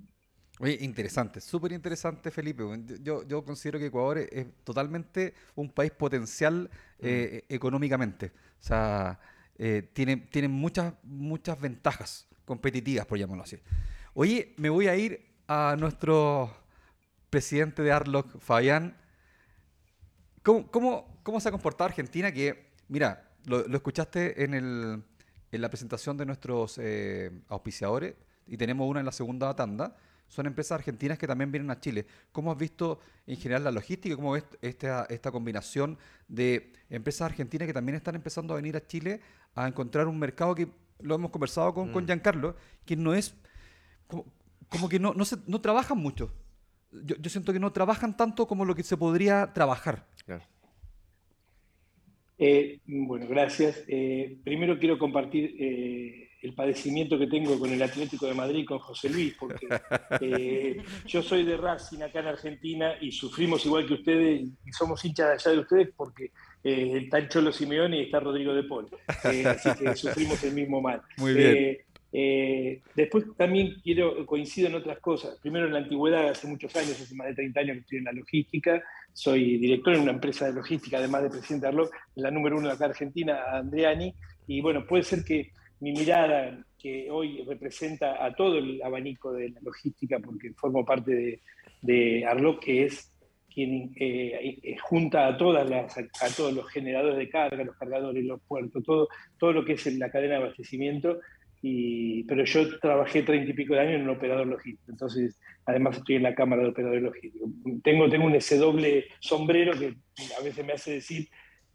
Oye, 0.59 0.79
interesante, 0.81 1.39
súper 1.39 1.71
interesante, 1.71 2.29
Felipe. 2.29 2.61
Yo, 3.01 3.23
yo 3.23 3.45
considero 3.45 3.79
que 3.79 3.85
Ecuador 3.85 4.17
es, 4.17 4.45
totalmente 4.65 5.33
un 5.55 5.69
país 5.69 5.91
potencial 5.91 6.69
eh, 6.99 7.45
económicamente. 7.47 8.33
O 8.59 8.63
sea, 8.63 9.21
eh, 9.57 9.91
tiene, 9.93 10.17
tiene 10.17 10.49
muchas, 10.49 10.93
muchas 11.03 11.57
ventajas 11.61 12.27
competitivas, 12.43 13.05
por 13.05 13.17
llamarlo 13.17 13.43
así. 13.43 13.57
Oye, 14.13 14.53
me 14.57 14.69
voy 14.69 14.87
a 14.87 14.95
ir 14.97 15.21
a 15.47 15.77
nuestro 15.79 16.53
presidente 17.29 17.81
de 17.81 17.93
Arlock, 17.93 18.39
Fabián. 18.39 18.97
¿Cómo, 20.43 20.67
cómo, 20.69 21.19
cómo 21.23 21.39
se 21.39 21.47
ha 21.47 21.51
comportado 21.51 21.87
Argentina? 21.87 22.31
Que, 22.31 22.67
mira, 22.89 23.31
lo, 23.45 23.67
lo 23.67 23.77
escuchaste 23.77 24.43
en 24.43 24.53
el, 24.53 25.03
en 25.51 25.61
la 25.61 25.69
presentación 25.69 26.17
de 26.17 26.25
nuestros 26.25 26.77
eh, 26.77 27.31
auspiciadores, 27.47 28.15
y 28.45 28.57
tenemos 28.57 28.89
una 28.89 28.99
en 28.99 29.05
la 29.05 29.11
segunda 29.11 29.55
tanda, 29.55 29.95
son 30.27 30.47
empresas 30.47 30.79
argentinas 30.79 31.17
que 31.17 31.27
también 31.27 31.51
vienen 31.51 31.69
a 31.69 31.79
Chile. 31.79 32.05
¿Cómo 32.31 32.51
has 32.51 32.57
visto 32.57 32.99
en 33.27 33.37
general 33.37 33.63
la 33.63 33.71
logística? 33.71 34.15
¿Cómo 34.15 34.31
ves 34.31 34.43
esta, 34.61 35.05
esta 35.09 35.31
combinación 35.31 35.97
de 36.27 36.73
empresas 36.89 37.27
argentinas 37.27 37.67
que 37.67 37.73
también 37.73 37.95
están 37.95 38.15
empezando 38.15 38.53
a 38.53 38.57
venir 38.57 38.75
a 38.75 38.85
Chile 38.85 39.21
a 39.53 39.67
encontrar 39.67 40.07
un 40.07 40.17
mercado 40.17 40.55
que 40.55 40.67
lo 40.99 41.15
hemos 41.15 41.29
conversado 41.29 41.73
con, 41.73 41.91
con 41.91 42.03
mm. 42.03 42.07
Giancarlo, 42.07 42.55
que 42.85 42.95
no 42.95 43.13
es 43.13 43.35
como, 44.07 44.89
que 44.89 44.99
no, 44.99 45.13
no, 45.13 45.23
se, 45.23 45.37
no 45.45 45.61
trabajan 45.61 45.99
mucho. 45.99 46.33
Yo, 47.05 47.15
yo, 47.19 47.29
siento 47.29 47.53
que 47.53 47.59
no 47.59 47.71
trabajan 47.71 48.15
tanto 48.15 48.47
como 48.47 48.65
lo 48.65 48.75
que 48.75 48.83
se 48.83 48.97
podría 48.97 49.53
trabajar. 49.53 50.05
Claro. 50.25 50.43
Eh, 52.37 52.79
bueno, 52.85 53.27
gracias. 53.27 53.83
Eh, 53.87 54.37
primero 54.43 54.77
quiero 54.79 54.97
compartir 54.97 55.55
eh, 55.59 56.29
el 56.41 56.53
padecimiento 56.53 57.17
que 57.17 57.27
tengo 57.27 57.57
con 57.57 57.71
el 57.71 57.81
Atlético 57.81 58.25
de 58.25 58.33
Madrid, 58.33 58.65
con 58.65 58.79
José 58.79 59.09
Luis, 59.09 59.35
porque 59.39 59.67
yo 61.07 61.21
soy 61.21 61.45
de 61.45 61.55
Racing 61.55 62.01
acá 62.01 62.19
en 62.19 62.27
Argentina 62.27 62.95
y 62.99 63.11
sufrimos 63.11 63.65
igual 63.65 63.87
que 63.87 63.93
ustedes 63.93 64.41
y 64.41 64.71
somos 64.73 65.03
hinchas 65.05 65.45
allá 65.45 65.55
de 65.55 65.61
ustedes 65.61 65.89
porque 65.95 66.31
está 66.63 67.17
el 67.17 67.29
Cholo 67.29 67.51
Simeone 67.51 67.99
y 67.99 68.03
está 68.03 68.19
Rodrigo 68.19 68.53
de 68.53 68.63
Paul. 68.63 68.87
así 69.07 69.69
que 69.79 69.95
sufrimos 69.95 70.43
el 70.43 70.53
mismo 70.53 70.81
mal. 70.81 71.01
Muy 71.17 71.33
bien. 71.33 71.77
Eh, 72.15 72.83
después 72.95 73.25
también 73.35 73.81
quiero, 73.83 74.23
coincido 74.27 74.67
en 74.67 74.75
otras 74.75 74.99
cosas. 74.99 75.39
Primero 75.41 75.65
en 75.65 75.73
la 75.73 75.79
antigüedad, 75.79 76.29
hace 76.29 76.47
muchos 76.47 76.75
años, 76.75 77.01
hace 77.01 77.15
más 77.15 77.27
de 77.27 77.33
30 77.33 77.59
años 77.59 77.73
que 77.73 77.79
estoy 77.81 77.97
en 77.97 78.03
la 78.03 78.11
logística, 78.11 78.83
soy 79.11 79.57
director 79.57 79.95
en 79.95 80.01
una 80.01 80.11
empresa 80.11 80.45
de 80.45 80.53
logística, 80.53 80.99
además 80.99 81.23
de 81.23 81.29
presidente 81.31 81.65
de 81.65 81.69
Arloc, 81.69 81.91
la 82.15 82.29
número 82.29 82.57
uno 82.57 82.67
de 82.67 82.75
acá 82.75 82.85
Argentina, 82.85 83.43
Andreani, 83.51 84.13
y 84.45 84.61
bueno, 84.61 84.85
puede 84.85 85.01
ser 85.01 85.23
que 85.23 85.51
mi 85.79 85.91
mirada, 85.91 86.63
que 86.77 87.09
hoy 87.09 87.43
representa 87.47 88.23
a 88.23 88.35
todo 88.35 88.59
el 88.59 88.81
abanico 88.83 89.33
de 89.33 89.49
la 89.49 89.59
logística, 89.61 90.19
porque 90.19 90.53
formo 90.53 90.85
parte 90.85 91.15
de, 91.15 91.41
de 91.81 92.25
Arloc, 92.27 92.63
que 92.63 92.85
es 92.85 93.11
quien 93.51 93.91
eh, 93.99 94.59
eh, 94.63 94.77
junta 94.81 95.27
a, 95.27 95.37
todas 95.37 95.67
las, 95.69 95.97
a 95.97 96.35
todos 96.35 96.53
los 96.53 96.67
generadores 96.69 97.17
de 97.17 97.29
carga, 97.29 97.63
los 97.63 97.75
cargadores, 97.75 98.23
los 98.23 98.41
puertos, 98.41 98.83
todo, 98.83 99.07
todo 99.37 99.53
lo 99.53 99.65
que 99.65 99.73
es 99.73 99.85
la 99.97 100.09
cadena 100.09 100.35
de 100.35 100.43
abastecimiento, 100.43 101.19
pero 102.27 102.43
yo 102.43 102.77
trabajé 102.79 103.23
treinta 103.23 103.51
y 103.51 103.53
pico 103.53 103.73
de 103.73 103.79
años 103.79 103.95
en 103.95 104.01
un 104.03 104.09
operador 104.09 104.47
logístico, 104.47 104.91
entonces 104.91 105.39
además 105.65 105.97
estoy 105.97 106.15
en 106.15 106.23
la 106.23 106.35
Cámara 106.35 106.63
de 106.63 106.69
Operadores 106.69 107.03
Logísticos. 107.03 107.49
Tengo, 107.83 108.09
tengo 108.09 108.25
un 108.25 108.35
ese 108.35 108.57
doble 108.57 109.05
sombrero 109.19 109.71
que 109.79 109.95
a 110.39 110.43
veces 110.43 110.65
me 110.65 110.73
hace 110.73 110.93
decir 110.93 111.29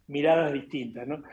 miradas 0.07 0.53
distintas. 0.53 1.07
¿no? 1.07 1.23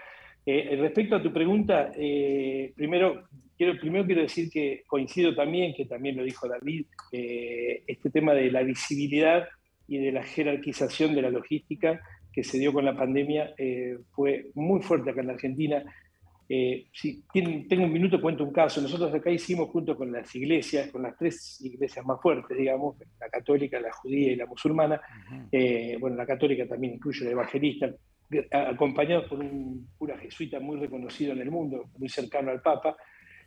Eh, 0.46 0.76
respecto 0.80 1.16
a 1.16 1.22
tu 1.22 1.32
pregunta, 1.32 1.92
eh, 1.96 2.72
primero, 2.74 3.24
quiero, 3.58 3.78
primero 3.78 4.06
quiero 4.06 4.22
decir 4.22 4.48
que 4.50 4.84
coincido 4.86 5.34
también, 5.34 5.74
que 5.74 5.84
también 5.84 6.16
lo 6.16 6.24
dijo 6.24 6.48
David, 6.48 6.86
eh, 7.12 7.82
este 7.86 8.10
tema 8.10 8.32
de 8.32 8.50
la 8.50 8.62
visibilidad 8.62 9.46
y 9.88 9.98
de 9.98 10.12
la 10.12 10.22
jerarquización 10.22 11.14
de 11.14 11.22
la 11.22 11.30
logística 11.30 12.00
que 12.32 12.42
se 12.42 12.58
dio 12.58 12.72
con 12.72 12.84
la 12.84 12.96
pandemia 12.96 13.54
fue 14.10 14.50
muy 14.54 14.82
fuerte 14.82 15.08
acá 15.08 15.22
en 15.22 15.28
la 15.28 15.32
Argentina 15.32 15.82
Eh, 16.48 16.86
si 16.92 17.24
tengo 17.32 17.84
un 17.84 17.92
minuto, 17.92 18.20
cuento 18.20 18.44
un 18.44 18.52
caso. 18.52 18.80
Nosotros 18.80 19.12
acá 19.12 19.30
hicimos 19.30 19.68
junto 19.70 19.96
con 19.96 20.12
las 20.12 20.34
iglesias, 20.34 20.90
con 20.90 21.02
las 21.02 21.16
tres 21.16 21.60
iglesias 21.60 22.04
más 22.06 22.20
fuertes, 22.20 22.56
digamos, 22.56 22.96
la 23.18 23.28
católica, 23.28 23.80
la 23.80 23.92
judía 23.92 24.32
y 24.32 24.36
la 24.36 24.46
musulmana, 24.46 25.00
eh, 25.50 25.96
bueno, 25.98 26.16
la 26.16 26.26
católica 26.26 26.66
también 26.66 26.94
incluye 26.94 27.24
la 27.24 27.32
evangelista, 27.32 27.92
acompañados 28.50 29.26
por 29.28 29.38
un 29.38 29.88
cura 29.96 30.18
jesuita 30.18 30.60
muy 30.60 30.78
reconocido 30.78 31.32
en 31.32 31.40
el 31.40 31.50
mundo, 31.50 31.90
muy 31.98 32.08
cercano 32.08 32.50
al 32.50 32.60
Papa, 32.60 32.96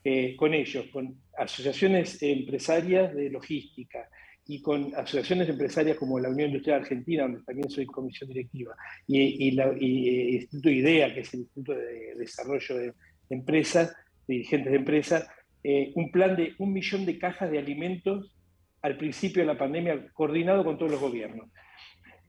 eh, 0.04 0.36
con 0.38 0.54
ellos, 0.54 0.86
con 0.91 1.14
asociaciones 1.38 2.22
empresarias 2.24 3.14
de 3.14 3.30
logística, 3.30 4.10
y 4.52 4.64
con 4.64 4.95
asociaciones 4.95 5.47
empresarias 5.47 5.95
como 5.95 6.20
la 6.20 6.28
Unión 6.28 6.50
Industrial 6.50 6.82
Argentina, 6.82 7.22
donde 7.22 7.43
también 7.43 7.70
soy 7.70 7.86
comisión 7.86 8.30
directiva, 8.30 8.76
y, 9.06 9.47
el 9.56 9.78
Instituto 9.80 10.70
IDEA, 10.72 11.14
que 11.14 11.20
es 11.20 11.32
el 11.36 11.41
Instituto 11.41 11.74
de 11.74 12.16
Desarrollo 12.16 12.78
de 12.80 12.93
Empresas, 13.30 13.95
dirigentes 14.28 14.72
de 14.72 14.78
empresas, 14.80 15.28
eh, 15.64 15.91
un 15.93 16.12
plan 16.12 16.36
de 16.36 16.56
un 16.58 16.74
millón 16.74 17.06
de 17.06 17.20
cajas 17.20 17.52
de 17.52 17.60
alimentos 17.60 18.34
al 18.82 18.97
principio 18.97 19.43
de 19.43 19.54
la 19.54 19.58
pandemia, 19.58 20.08
coordinado 20.14 20.64
con 20.64 20.80
todos 20.80 20.93
los 20.93 21.00
gobiernos. 21.00 21.47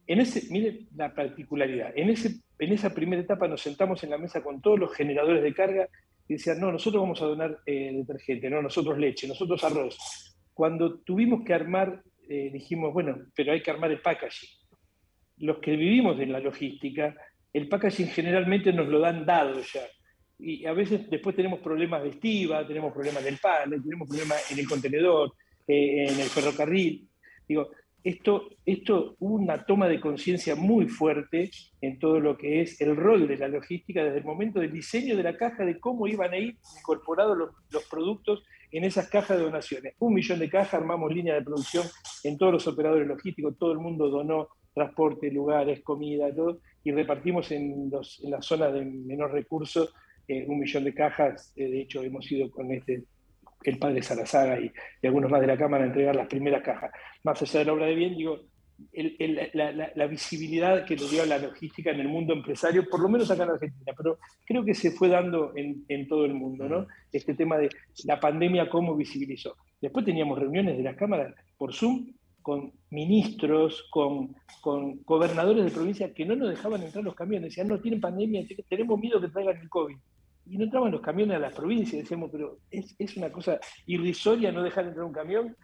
En 0.06 0.20
ese, 0.20 0.42
mire 0.52 0.88
la 0.94 1.14
particularidad, 1.14 1.90
en, 1.96 2.10
ese, 2.10 2.42
en 2.58 2.72
esa 2.72 2.92
primera 2.92 3.22
etapa 3.22 3.48
nos 3.48 3.62
sentamos 3.62 4.04
en 4.04 4.10
la 4.10 4.18
mesa 4.18 4.42
con 4.42 4.60
todos 4.60 4.78
los 4.78 4.92
generadores 4.92 5.42
de 5.42 5.54
carga 5.54 5.88
y 6.28 6.34
decían, 6.34 6.60
no, 6.60 6.70
nosotros 6.70 7.00
vamos 7.00 7.22
a 7.22 7.26
donar 7.26 7.60
eh, 7.64 7.92
detergente, 7.94 8.50
no, 8.50 8.60
nosotros 8.60 8.98
leche, 8.98 9.26
nosotros 9.26 9.64
arroz. 9.64 9.96
Cuando 10.52 10.98
tuvimos 11.00 11.44
que 11.46 11.54
armar 11.54 12.02
eh, 12.30 12.48
dijimos, 12.52 12.92
bueno, 12.92 13.18
pero 13.34 13.52
hay 13.52 13.60
que 13.60 13.72
armar 13.72 13.90
el 13.90 14.00
packaging. 14.00 14.50
Los 15.38 15.58
que 15.58 15.74
vivimos 15.74 16.20
en 16.20 16.30
la 16.30 16.38
logística, 16.38 17.12
el 17.52 17.68
packaging 17.68 18.06
generalmente 18.06 18.72
nos 18.72 18.86
lo 18.86 19.00
dan 19.00 19.26
dado 19.26 19.60
ya. 19.60 19.82
Y 20.38 20.64
a 20.64 20.72
veces 20.72 21.10
después 21.10 21.34
tenemos 21.34 21.58
problemas 21.58 22.04
de 22.04 22.10
estiva, 22.10 22.64
tenemos 22.64 22.92
problemas 22.92 23.24
del 23.24 23.38
pan, 23.38 23.68
tenemos 23.82 24.08
problemas 24.08 24.48
en 24.52 24.60
el 24.60 24.68
contenedor, 24.68 25.32
eh, 25.66 26.04
en 26.04 26.20
el 26.20 26.28
ferrocarril. 26.28 27.08
Digo, 27.48 27.68
esto, 28.04 28.48
esto 28.64 29.16
hubo 29.18 29.34
una 29.34 29.66
toma 29.66 29.88
de 29.88 29.98
conciencia 29.98 30.54
muy 30.54 30.86
fuerte 30.86 31.50
en 31.80 31.98
todo 31.98 32.20
lo 32.20 32.38
que 32.38 32.60
es 32.60 32.80
el 32.80 32.94
rol 32.94 33.26
de 33.26 33.38
la 33.38 33.48
logística 33.48 34.04
desde 34.04 34.18
el 34.18 34.24
momento 34.24 34.60
del 34.60 34.70
diseño 34.70 35.16
de 35.16 35.24
la 35.24 35.36
caja, 35.36 35.64
de 35.64 35.80
cómo 35.80 36.06
iban 36.06 36.32
a 36.32 36.38
ir 36.38 36.56
incorporados 36.78 37.36
los, 37.36 37.50
los 37.72 37.84
productos 37.88 38.44
en 38.72 38.84
esas 38.84 39.08
cajas 39.08 39.38
de 39.38 39.44
donaciones. 39.44 39.94
Un 39.98 40.14
millón 40.14 40.38
de 40.38 40.48
cajas, 40.48 40.74
armamos 40.74 41.12
línea 41.12 41.34
de 41.34 41.42
producción 41.42 41.84
en 42.24 42.38
todos 42.38 42.52
los 42.52 42.66
operadores 42.66 43.06
logísticos, 43.06 43.56
todo 43.58 43.72
el 43.72 43.78
mundo 43.78 44.08
donó 44.08 44.48
transporte, 44.74 45.30
lugares, 45.30 45.82
comida, 45.82 46.34
todo, 46.34 46.60
y 46.84 46.92
repartimos 46.92 47.50
en, 47.50 47.90
los, 47.90 48.22
en 48.22 48.30
las 48.30 48.46
zonas 48.46 48.72
de 48.72 48.84
menor 48.84 49.32
recursos 49.32 49.92
eh, 50.28 50.44
un 50.46 50.60
millón 50.60 50.84
de 50.84 50.94
cajas. 50.94 51.52
Eh, 51.56 51.68
de 51.68 51.80
hecho, 51.82 52.02
hemos 52.02 52.30
ido 52.30 52.50
con 52.50 52.70
este 52.72 53.04
el 53.62 53.78
padre 53.78 54.02
Salazar 54.02 54.62
y, 54.62 54.72
y, 55.02 55.06
algunos 55.06 55.30
más 55.30 55.42
de 55.42 55.46
la 55.46 55.58
Cámara 55.58 55.84
a 55.84 55.88
entregar 55.88 56.16
las 56.16 56.28
primeras 56.28 56.62
cajas. 56.62 56.90
Más 57.24 57.42
allá 57.42 57.58
de 57.58 57.64
la 57.66 57.72
obra 57.74 57.86
de 57.86 57.94
bien, 57.94 58.16
digo, 58.16 58.40
la, 58.94 60.06
visibilidad 60.06 60.84
que 60.84 60.96
le 60.96 61.08
dio 61.08 61.24
la 61.26 61.38
logística 61.38 61.90
en 61.90 62.00
el 62.00 62.08
mundo 62.08 62.32
empresario, 62.34 62.88
por 62.88 63.00
lo 63.00 63.08
menos 63.08 63.30
acá 63.30 63.44
en 63.44 63.50
Argentina, 63.50 63.92
pero 63.96 64.18
creo 64.44 64.64
que 64.64 64.74
se 64.74 64.90
fue 64.90 65.08
dando 65.08 65.52
en, 65.56 66.08
todo 66.08 66.24
el 66.24 66.34
mundo, 66.34 66.68
¿no? 66.68 66.86
Este 67.12 67.34
tema 67.34 67.58
de 67.58 67.70
la 68.04 68.18
pandemia, 68.18 68.68
cómo 68.68 68.96
visibilizó. 68.96 69.56
Después 69.80 70.04
teníamos 70.04 70.38
reuniones 70.38 70.76
de 70.76 70.82
las 70.82 70.96
cámaras 70.96 71.34
por 71.56 71.74
Zoom 71.74 72.12
con 72.42 72.72
ministros, 72.90 73.86
con, 73.90 74.34
con 74.60 75.02
gobernadores 75.04 75.64
de 75.64 75.70
provincia 75.70 76.12
que 76.14 76.24
no 76.24 76.36
nos 76.36 76.50
dejaban 76.50 76.82
entrar 76.82 77.04
los 77.04 77.14
camiones, 77.14 77.50
decían, 77.50 77.68
no, 77.68 77.80
tienen 77.80 78.00
pandemia, 78.00 78.44
tenemos 78.68 78.98
miedo 78.98 79.20
que 79.20 79.28
traigan 79.28 79.58
el 79.58 79.68
COVID. 79.68 79.96
Y 80.46 80.58
no 80.58 80.64
entraban 80.64 80.90
los 80.90 81.00
camiones 81.00 81.36
a 81.36 81.40
las 81.40 81.54
provincias, 81.54 82.02
decíamos, 82.02 82.30
pero 82.32 82.58
es, 82.70 82.94
es 82.98 83.16
una 83.16 83.30
cosa 83.30 83.60
irrisoria 83.86 84.50
no 84.50 84.62
dejar 84.62 84.86
entrar 84.86 85.04
un 85.04 85.12
camión 85.12 85.54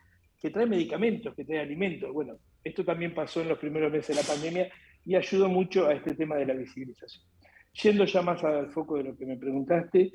que 0.41 0.51
trae 0.51 0.67
medicamentos, 0.67 1.35
que 1.35 1.45
trae 1.45 1.61
alimentos. 1.61 2.13
Bueno, 2.13 2.37
esto 2.67 2.85
también 2.85 3.15
pasó 3.15 3.41
en 3.41 3.49
los 3.49 3.59
primeros 3.59 3.93
meses 3.93 4.17
de 4.17 4.23
la 4.23 4.29
pandemia 4.29 4.69
y 5.05 5.15
ayudó 5.15 5.49
mucho 5.49 5.87
a 5.87 5.95
este 5.95 6.15
tema 6.15 6.37
de 6.37 6.47
la 6.47 6.55
visibilización. 6.55 7.25
Yendo 7.83 8.05
ya 8.05 8.23
más 8.23 8.43
al 8.43 8.71
foco 8.71 8.97
de 8.97 9.05
lo 9.05 9.17
que 9.17 9.27
me 9.27 9.37
preguntaste, 9.37 10.11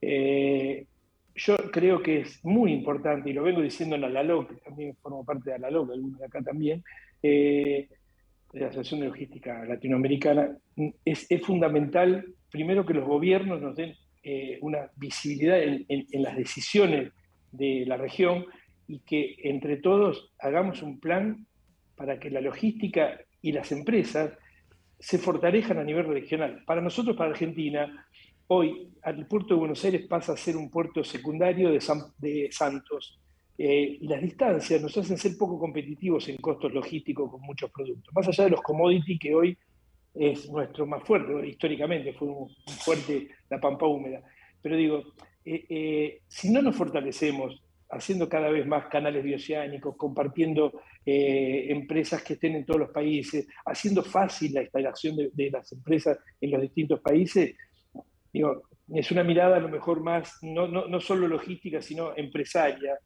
eh, 0.00 0.86
yo 1.34 1.56
creo 1.70 2.02
que 2.02 2.20
es 2.20 2.44
muy 2.44 2.72
importante, 2.72 3.30
y 3.30 3.32
lo 3.32 3.42
vengo 3.42 3.60
diciendo 3.60 3.96
en 3.96 4.04
Alalo, 4.04 4.46
que 4.48 4.56
también 4.56 4.96
formo 4.96 5.24
parte 5.24 5.50
de 5.50 5.56
Alalo, 5.56 5.88
algunos 5.92 6.18
de 6.18 6.26
acá 6.26 6.42
también, 6.42 6.82
eh, 7.22 7.88
de 8.52 8.60
la 8.60 8.66
Asociación 8.66 9.00
de 9.00 9.06
Logística 9.06 9.64
Latinoamericana, 9.64 10.56
es, 11.04 11.28
fundamental, 11.42 12.24
primero, 12.50 12.84
que 12.84 12.94
los 12.94 13.06
gobiernos 13.06 13.60
nos 13.60 13.76
den 13.76 13.94
eh, 14.22 14.58
una 14.62 14.90
visibilidad 14.96 15.62
en, 15.62 15.86
las 16.22 16.36
decisiones 16.36 17.12
de 17.52 17.84
la 17.86 17.96
región 17.96 18.46
y 18.88 19.00
que 19.00 19.36
entre 19.44 19.76
todos 19.76 20.32
hagamos 20.38 20.82
un 20.82 20.98
plan 20.98 21.46
para 22.00 22.18
que 22.18 22.30
la 22.30 22.40
logística 22.40 23.20
y 23.42 23.52
las 23.52 23.70
empresas 23.72 24.32
se 24.98 25.18
fortalezcan 25.18 25.76
a 25.76 25.84
nivel 25.84 26.06
regional. 26.06 26.62
Para 26.64 26.80
nosotros, 26.80 27.14
para 27.14 27.28
Argentina, 27.28 28.06
hoy 28.46 28.88
el 29.04 29.26
puerto 29.26 29.52
de 29.52 29.60
Buenos 29.60 29.84
Aires 29.84 30.06
pasa 30.08 30.32
a 30.32 30.36
ser 30.38 30.56
un 30.56 30.70
puerto 30.70 31.04
secundario 31.04 31.68
de, 31.68 31.78
de 32.16 32.48
Santos. 32.50 33.20
Eh, 33.58 33.98
las 34.00 34.22
distancias 34.22 34.80
nos 34.80 34.96
hacen 34.96 35.18
ser 35.18 35.36
poco 35.36 35.58
competitivos 35.58 36.26
en 36.30 36.38
costos 36.38 36.72
logísticos 36.72 37.30
con 37.30 37.42
muchos 37.42 37.70
productos. 37.70 38.14
Más 38.14 38.26
allá 38.28 38.44
de 38.44 38.50
los 38.52 38.62
commodities 38.62 39.20
que 39.20 39.34
hoy 39.34 39.58
es 40.14 40.50
nuestro 40.50 40.86
más 40.86 41.02
fuerte, 41.04 41.46
históricamente 41.46 42.14
fue 42.14 42.28
un, 42.28 42.48
fuerte 42.82 43.28
la 43.50 43.60
pampa 43.60 43.84
húmeda. 43.86 44.22
Pero 44.62 44.74
digo, 44.74 45.02
eh, 45.44 45.66
eh, 45.68 46.20
si 46.28 46.50
no 46.50 46.62
nos 46.62 46.76
fortalecemos 46.76 47.60
haciendo 47.90 48.28
cada 48.28 48.50
vez 48.50 48.66
más 48.66 48.86
canales 48.86 49.24
bioceánicos, 49.24 49.96
compartiendo 49.96 50.80
eh, 51.04 51.66
empresas 51.68 52.22
que 52.22 52.34
estén 52.34 52.54
en 52.54 52.64
todos 52.64 52.80
los 52.80 52.90
países, 52.90 53.48
haciendo 53.66 54.02
fácil 54.02 54.52
la 54.54 54.62
instalación 54.62 55.16
de, 55.16 55.50
las 55.50 55.72
empresas 55.72 56.18
en 56.40 56.50
los 56.52 56.62
distintos 56.62 57.00
países, 57.00 57.56
digo, 58.32 58.62
es 58.94 59.10
una 59.10 59.24
mirada 59.24 59.56
a 59.56 59.60
lo 59.60 59.68
mejor 59.68 60.02
más, 60.02 60.38
no, 60.42 61.00
solo 61.00 61.26
logística, 61.28 61.82
sino 61.82 62.16
empresaria, 62.16 62.98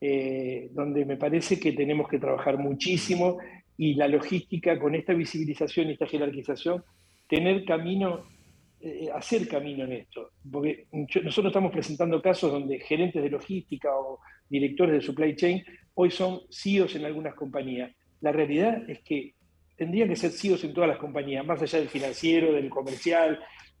eh, 0.00 0.68
donde 0.72 1.04
me 1.04 1.16
parece 1.16 1.60
que 1.60 1.72
tenemos 1.72 2.08
que 2.08 2.18
trabajar 2.18 2.58
muchísimo 2.58 3.38
y 3.76 3.94
la 3.94 4.08
logística 4.08 4.78
con 4.78 4.94
esta 4.94 5.14
visibilización 5.14 5.88
y 5.88 5.92
esta 5.92 6.06
jerarquización, 6.06 6.82
tener 7.28 7.64
camino 7.64 8.26
eh, 8.84 9.08
hacer 9.14 9.46
camino 9.46 9.84
en 9.84 9.92
esto. 9.92 10.30
Porque 10.50 10.86
nosotros 10.92 11.46
estamos 11.46 11.70
presentando 11.70 12.20
casos 12.20 12.50
donde 12.50 12.80
gerentes 12.80 13.22
de 13.22 13.30
logística 13.30 13.94
o 13.94 14.18
directores 14.48 14.94
de 14.94 15.00
supply 15.00 15.36
chain 15.36 15.62
hoy 15.94 16.10
son 16.10 16.40
CEOs 16.50 16.96
en 16.96 17.04
algunas 17.04 17.34
compañías. 17.34 17.92
La 18.20 18.32
realidad 18.32 18.82
es 18.90 19.00
que 19.02 19.34
tendrían 19.76 20.08
que 20.08 20.16
ser 20.16 20.32
CEOs 20.32 20.64
en 20.64 20.74
todas 20.74 20.88
las 20.88 20.98
compañías, 20.98 21.46
más 21.46 21.62
allá 21.62 21.78
del 21.78 21.88
financiero, 21.88 22.52
del 22.52 22.68
comercial. 22.70 23.38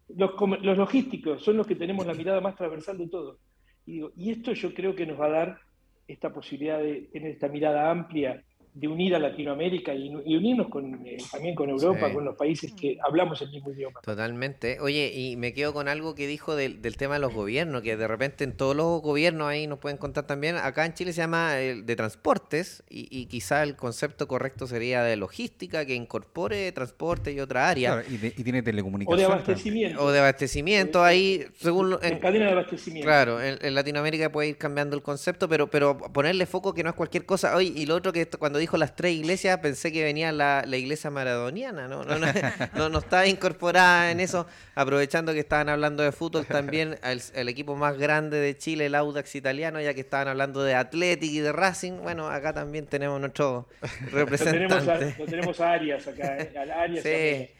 Los, 0.08 0.30
los 0.62 0.78
logísticos 0.78 1.42
son 1.42 1.56
los 1.56 1.66
que 1.66 1.74
tenemos 1.74 2.06
la 2.06 2.14
mirada 2.14 2.40
más 2.40 2.54
transversal 2.54 2.96
de 2.98 3.08
todo. 3.08 3.38
Y, 3.84 4.02
y 4.16 4.30
esto 4.30 4.52
yo 4.52 4.72
creo 4.72 4.94
que 4.94 5.06
nos 5.06 5.18
va 5.20 5.26
a 5.26 5.30
dar 5.30 5.58
esta 6.06 6.32
posibilidad 6.32 6.78
de 6.78 7.08
tener 7.12 7.32
esta 7.32 7.48
mirada 7.48 7.90
amplia 7.90 8.44
de 8.74 8.88
unir 8.88 9.14
a 9.14 9.18
Latinoamérica 9.18 9.94
y, 9.94 10.08
unirnos 10.08 10.68
con, 10.68 11.06
eh, 11.06 11.18
también 11.30 11.54
con 11.54 11.68
Europa, 11.68 12.10
con 12.10 12.24
los 12.24 12.36
países 12.36 12.72
que 12.72 12.96
hablamos 13.06 13.42
el 13.42 13.50
mismo 13.50 13.70
idioma. 13.70 14.00
Totalmente. 14.00 14.78
Oye, 14.80 15.12
y 15.14 15.36
me 15.36 15.52
quedo 15.52 15.74
con 15.74 15.88
algo 15.88 16.14
que 16.14 16.26
dijo 16.26 16.56
del, 16.56 16.80
tema 16.96 17.14
de 17.14 17.20
los 17.20 17.34
gobiernos, 17.34 17.82
que 17.82 17.98
de 17.98 18.08
repente 18.08 18.44
en 18.44 18.56
todos 18.56 18.74
los 18.74 19.02
gobiernos 19.02 19.48
ahí 19.48 19.66
nos 19.66 19.78
pueden 19.78 19.98
contar 19.98 20.26
también, 20.26 20.56
acá 20.56 20.86
en 20.86 20.94
Chile 20.94 21.12
se 21.12 21.20
llama 21.20 21.58
el 21.58 21.84
de 21.84 21.96
transportes 21.96 22.82
y, 22.88 23.26
quizá 23.26 23.62
el 23.62 23.76
concepto 23.76 24.26
correcto 24.26 24.66
sería 24.66 25.02
de 25.02 25.16
logística, 25.16 25.84
que 25.84 25.94
incorpore 25.94 26.72
transporte 26.72 27.32
y 27.32 27.40
otra 27.40 27.68
área. 27.68 28.02
y, 28.08 28.16
tiene 28.42 28.62
telecomunicación. 28.62 29.14
O 29.14 29.18
de 29.18 29.24
abastecimiento. 29.24 30.02
O 30.02 30.10
de 30.10 30.18
abastecimiento, 30.18 31.04
ahí 31.04 31.44
según... 31.56 31.98
En, 32.02 32.18
cadena 32.18 32.46
de 32.46 32.52
abastecimiento. 32.52 33.06
Claro, 33.06 33.42
en, 33.42 33.74
Latinoamérica 33.74 34.32
puede 34.32 34.48
ir 34.48 34.56
cambiando 34.56 34.96
el 34.96 35.02
concepto, 35.02 35.46
pero, 35.46 35.68
pero 35.68 35.98
ponerle 35.98 36.46
foco 36.46 36.72
que 36.72 36.82
no 36.82 36.90
es 36.90 36.96
cualquier 36.96 37.26
cosa. 37.26 37.54
Oye, 37.54 37.72
y 37.74 37.84
lo 37.84 37.96
otro 37.96 38.12
que 38.12 38.26
cuando 38.26 38.61
dijo 38.62 38.76
las 38.76 38.96
tres 38.96 39.12
iglesias, 39.12 39.58
pensé 39.58 39.92
que 39.92 40.02
venía 40.02 40.32
la, 40.32 40.64
iglesia 40.66 41.10
maradoniana, 41.10 41.88
¿no? 41.88 42.04
No, 42.04 42.16
no, 42.74 42.88
no, 42.88 42.98
estaba 42.98 43.26
incorporada 43.26 44.10
en 44.10 44.20
eso. 44.20 44.46
Aprovechando 44.74 45.32
que 45.32 45.40
estaban 45.40 45.68
hablando 45.68 46.02
de 46.02 46.12
fútbol, 46.12 46.46
también 46.46 46.98
el, 47.02 47.48
equipo 47.48 47.76
más 47.76 47.98
grande 47.98 48.38
de 48.38 48.56
Chile, 48.56 48.86
el 48.86 48.94
Audax 48.94 49.34
italiano, 49.34 49.80
ya 49.80 49.94
que 49.94 50.00
estaban 50.00 50.28
hablando 50.28 50.62
de 50.62 50.74
Athletic 50.74 51.30
y 51.30 51.40
de 51.40 51.52
Racing. 51.52 52.00
Bueno, 52.02 52.28
acá 52.28 52.52
también 52.52 52.86
tenemos 52.86 53.20
nuestro 53.20 53.68
representante. 54.12 55.14
Lo 55.18 55.26
tenemos 55.26 55.60
a, 55.60 55.72
Arias 55.72 56.06
acá, 56.06 56.38
¿eh? 56.38 56.52
Arias 56.56 57.02
sí. 57.02 57.50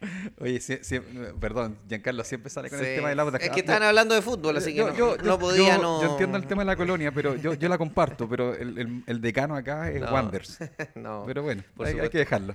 Oye, 0.38 0.60
perdón, 1.38 1.76
Giancarlo 1.86 2.24
siempre 2.24 2.48
sale 2.48 2.70
con 2.70 2.78
el 2.78 2.96
tema 2.96 3.10
del 3.10 3.20
Audax. 3.20 3.44
Es 3.44 3.50
que 3.50 3.60
estaban 3.60 3.82
hablando 3.82 4.14
de 4.14 4.22
fútbol, 4.22 4.56
así 4.56 4.74
que 4.74 4.82
no, 4.82 5.38
podía 5.38 5.76
no... 5.76 6.02
Yo 6.02 6.12
entiendo 6.12 6.38
el 6.38 6.46
tema 6.46 6.62
de 6.62 6.66
la 6.66 6.76
colonia, 6.76 7.12
pero 7.12 7.36
yo, 7.36 7.54
yo 7.54 7.68
la 7.68 7.76
comparto, 7.76 8.28
pero 8.28 8.54
el, 8.54 9.02
el, 9.06 9.20
decano 9.20 9.56
acá 9.56 9.90
es 9.90 10.04
Juan 10.06 10.19
No. 10.94 11.24
Pero 11.26 11.42
bueno, 11.42 11.62
por 11.76 11.86
hay, 11.86 11.98
hay 11.98 12.08
que 12.08 12.18
dejarlo. 12.18 12.54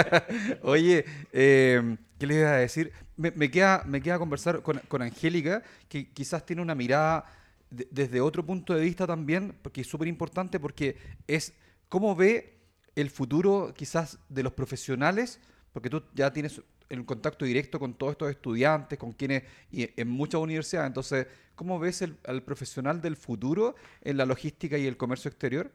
Oye, 0.62 1.04
eh, 1.32 1.96
¿qué 2.18 2.26
les 2.26 2.38
iba 2.38 2.50
a 2.50 2.56
decir? 2.56 2.92
Me, 3.16 3.30
me 3.32 3.50
queda, 3.50 3.82
me 3.86 4.00
queda 4.00 4.18
conversar 4.18 4.62
con, 4.62 4.78
con 4.88 5.02
Angélica, 5.02 5.62
que 5.88 6.10
quizás 6.12 6.44
tiene 6.44 6.62
una 6.62 6.74
mirada 6.74 7.24
de- 7.70 7.88
desde 7.90 8.20
otro 8.20 8.44
punto 8.44 8.74
de 8.74 8.80
vista 8.82 9.06
también, 9.06 9.54
porque 9.62 9.80
es 9.82 9.86
súper 9.86 10.08
importante, 10.08 10.60
porque 10.60 10.96
es 11.26 11.52
cómo 11.88 12.14
ve 12.14 12.58
el 12.94 13.10
futuro 13.10 13.72
quizás 13.76 14.18
de 14.28 14.42
los 14.42 14.52
profesionales, 14.52 15.40
porque 15.72 15.90
tú 15.90 16.02
ya 16.14 16.32
tienes 16.32 16.60
el 16.88 17.04
contacto 17.04 17.44
directo 17.44 17.78
con 17.80 17.94
todos 17.94 18.12
estos 18.12 18.30
estudiantes, 18.30 18.98
con 18.98 19.12
quienes, 19.12 19.42
y 19.72 19.88
en 20.00 20.08
muchas 20.08 20.40
universidades, 20.40 20.86
entonces, 20.86 21.26
¿cómo 21.56 21.78
ves 21.80 22.00
el, 22.02 22.16
al 22.24 22.42
profesional 22.42 23.00
del 23.02 23.16
futuro 23.16 23.74
en 24.02 24.16
la 24.16 24.24
logística 24.24 24.78
y 24.78 24.86
el 24.86 24.96
comercio 24.96 25.28
exterior? 25.28 25.72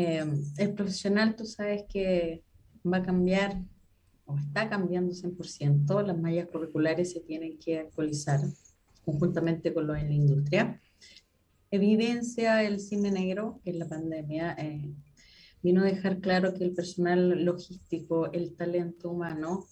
Eh, 0.00 0.24
el 0.58 0.74
profesional, 0.74 1.34
tú 1.34 1.44
sabes 1.44 1.82
que 1.88 2.44
va 2.86 2.98
a 2.98 3.02
cambiar 3.02 3.60
o 4.26 4.36
está 4.38 4.68
cambiando 4.68 5.12
100%. 5.12 6.02
Las 6.02 6.16
mallas 6.16 6.46
curriculares 6.46 7.10
se 7.12 7.20
tienen 7.20 7.58
que 7.58 7.80
actualizar 7.80 8.38
conjuntamente 9.04 9.74
con 9.74 9.88
lo 9.88 9.96
en 9.96 10.06
la 10.08 10.14
industria. 10.14 10.80
Evidencia 11.72 12.62
el 12.62 12.78
cine 12.78 13.10
negro 13.10 13.60
que 13.64 13.70
en 13.70 13.80
la 13.80 13.88
pandemia 13.88 14.54
eh, 14.56 14.88
vino 15.62 15.80
a 15.82 15.86
dejar 15.86 16.20
claro 16.20 16.54
que 16.54 16.62
el 16.62 16.74
personal 16.74 17.44
logístico, 17.44 18.30
el 18.32 18.54
talento 18.54 19.10
humano, 19.10 19.66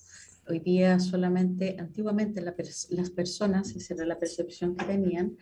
hoy 0.48 0.58
día 0.58 0.98
solamente, 0.98 1.76
antiguamente 1.78 2.40
la 2.40 2.56
pers- 2.56 2.88
las 2.90 3.10
personas, 3.10 3.76
esa 3.76 3.94
era 3.94 4.06
la 4.06 4.18
percepción 4.18 4.74
que 4.74 4.86
tenían, 4.86 5.36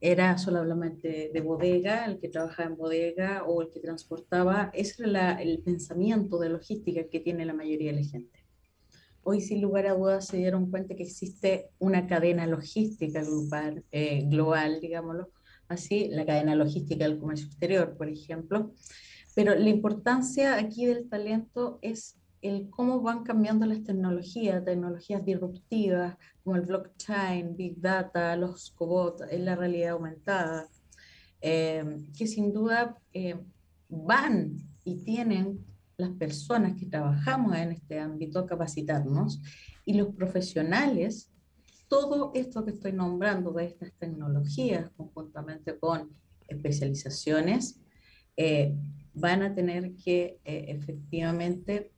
era 0.00 0.36
solamente 0.38 1.30
de 1.32 1.40
bodega, 1.40 2.04
el 2.04 2.18
que 2.18 2.28
trabajaba 2.28 2.68
en 2.68 2.76
bodega 2.76 3.44
o 3.44 3.62
el 3.62 3.70
que 3.70 3.80
transportaba, 3.80 4.70
ese 4.74 5.04
era 5.04 5.40
el 5.40 5.60
pensamiento 5.60 6.38
de 6.38 6.50
logística 6.50 7.08
que 7.08 7.20
tiene 7.20 7.46
la 7.46 7.54
mayoría 7.54 7.92
de 7.92 8.02
la 8.02 8.06
gente. 8.06 8.44
Hoy, 9.22 9.40
sin 9.40 9.60
lugar 9.60 9.86
a 9.86 9.94
dudas, 9.94 10.28
se 10.28 10.36
dieron 10.36 10.70
cuenta 10.70 10.94
que 10.94 11.02
existe 11.02 11.70
una 11.78 12.06
cadena 12.06 12.46
logística 12.46 13.22
global, 13.22 13.84
eh, 13.90 14.22
global 14.26 14.80
digámoslo 14.80 15.30
así, 15.68 16.08
la 16.10 16.24
cadena 16.24 16.54
logística 16.54 17.04
del 17.04 17.18
comercio 17.18 17.46
exterior, 17.46 17.96
por 17.96 18.08
ejemplo. 18.08 18.72
Pero 19.34 19.54
la 19.54 19.68
importancia 19.68 20.56
aquí 20.56 20.86
del 20.86 21.08
talento 21.08 21.78
es 21.82 22.16
el 22.42 22.70
cómo 22.70 23.00
van 23.00 23.24
cambiando 23.24 23.66
las 23.66 23.82
tecnologías, 23.82 24.64
tecnologías 24.64 25.24
disruptivas 25.24 26.16
como 26.42 26.56
el 26.56 26.62
blockchain, 26.62 27.56
big 27.56 27.80
data, 27.80 28.36
los 28.36 28.70
cobots, 28.72 29.24
la 29.32 29.56
realidad 29.56 29.92
aumentada, 29.92 30.68
eh, 31.40 31.84
que 32.16 32.26
sin 32.26 32.52
duda 32.52 32.98
eh, 33.12 33.38
van 33.88 34.56
y 34.84 34.96
tienen 35.04 35.64
las 35.96 36.10
personas 36.10 36.78
que 36.78 36.86
trabajamos 36.86 37.56
en 37.56 37.72
este 37.72 37.98
ámbito 37.98 38.38
a 38.38 38.46
capacitarnos 38.46 39.40
y 39.84 39.94
los 39.94 40.14
profesionales, 40.14 41.30
todo 41.88 42.32
esto 42.34 42.64
que 42.64 42.72
estoy 42.72 42.92
nombrando 42.92 43.52
de 43.52 43.66
estas 43.66 43.92
tecnologías 43.94 44.90
conjuntamente 44.96 45.78
con 45.78 46.10
especializaciones, 46.48 47.80
eh, 48.36 48.74
van 49.14 49.42
a 49.42 49.54
tener 49.54 49.94
que 49.94 50.38
eh, 50.44 50.66
efectivamente 50.68 51.92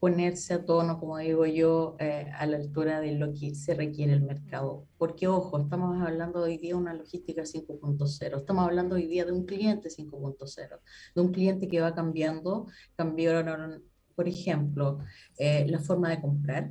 ponerse 0.00 0.54
a 0.54 0.64
tono, 0.64 0.98
como 0.98 1.18
digo 1.18 1.44
yo, 1.44 1.96
eh, 2.00 2.30
a 2.34 2.46
la 2.46 2.56
altura 2.56 3.00
de 3.00 3.12
lo 3.12 3.34
que 3.34 3.54
se 3.54 3.74
requiere 3.74 4.14
el 4.14 4.22
mercado. 4.22 4.86
Porque, 4.96 5.28
ojo, 5.28 5.60
estamos 5.60 6.00
hablando 6.02 6.40
hoy 6.40 6.56
día 6.56 6.70
de 6.70 6.80
una 6.80 6.94
logística 6.94 7.42
5.0, 7.42 8.38
estamos 8.38 8.64
hablando 8.64 8.96
hoy 8.96 9.06
día 9.06 9.26
de 9.26 9.32
un 9.32 9.44
cliente 9.44 9.90
5.0, 9.90 10.80
de 11.14 11.20
un 11.20 11.32
cliente 11.32 11.68
que 11.68 11.80
va 11.82 11.94
cambiando, 11.94 12.66
cambiaron, 12.96 13.84
por 14.16 14.26
ejemplo, 14.26 15.00
eh, 15.36 15.66
la 15.68 15.78
forma 15.78 16.08
de 16.08 16.20
comprar, 16.22 16.70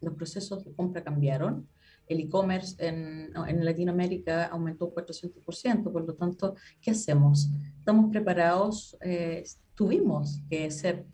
los 0.00 0.14
procesos 0.14 0.64
de 0.64 0.72
compra 0.72 1.04
cambiaron, 1.04 1.68
el 2.06 2.20
e-commerce 2.20 2.76
en, 2.78 3.30
en 3.46 3.64
Latinoamérica 3.64 4.46
aumentó 4.46 4.86
un 4.86 4.94
400%, 4.94 5.92
por 5.92 6.06
lo 6.06 6.14
tanto, 6.14 6.54
¿qué 6.80 6.90
hacemos? 6.90 7.48
¿Estamos 7.78 8.10
preparados? 8.10 8.96
Eh, 9.00 9.44
tuvimos 9.74 10.40
que 10.48 10.70
ser 10.70 11.06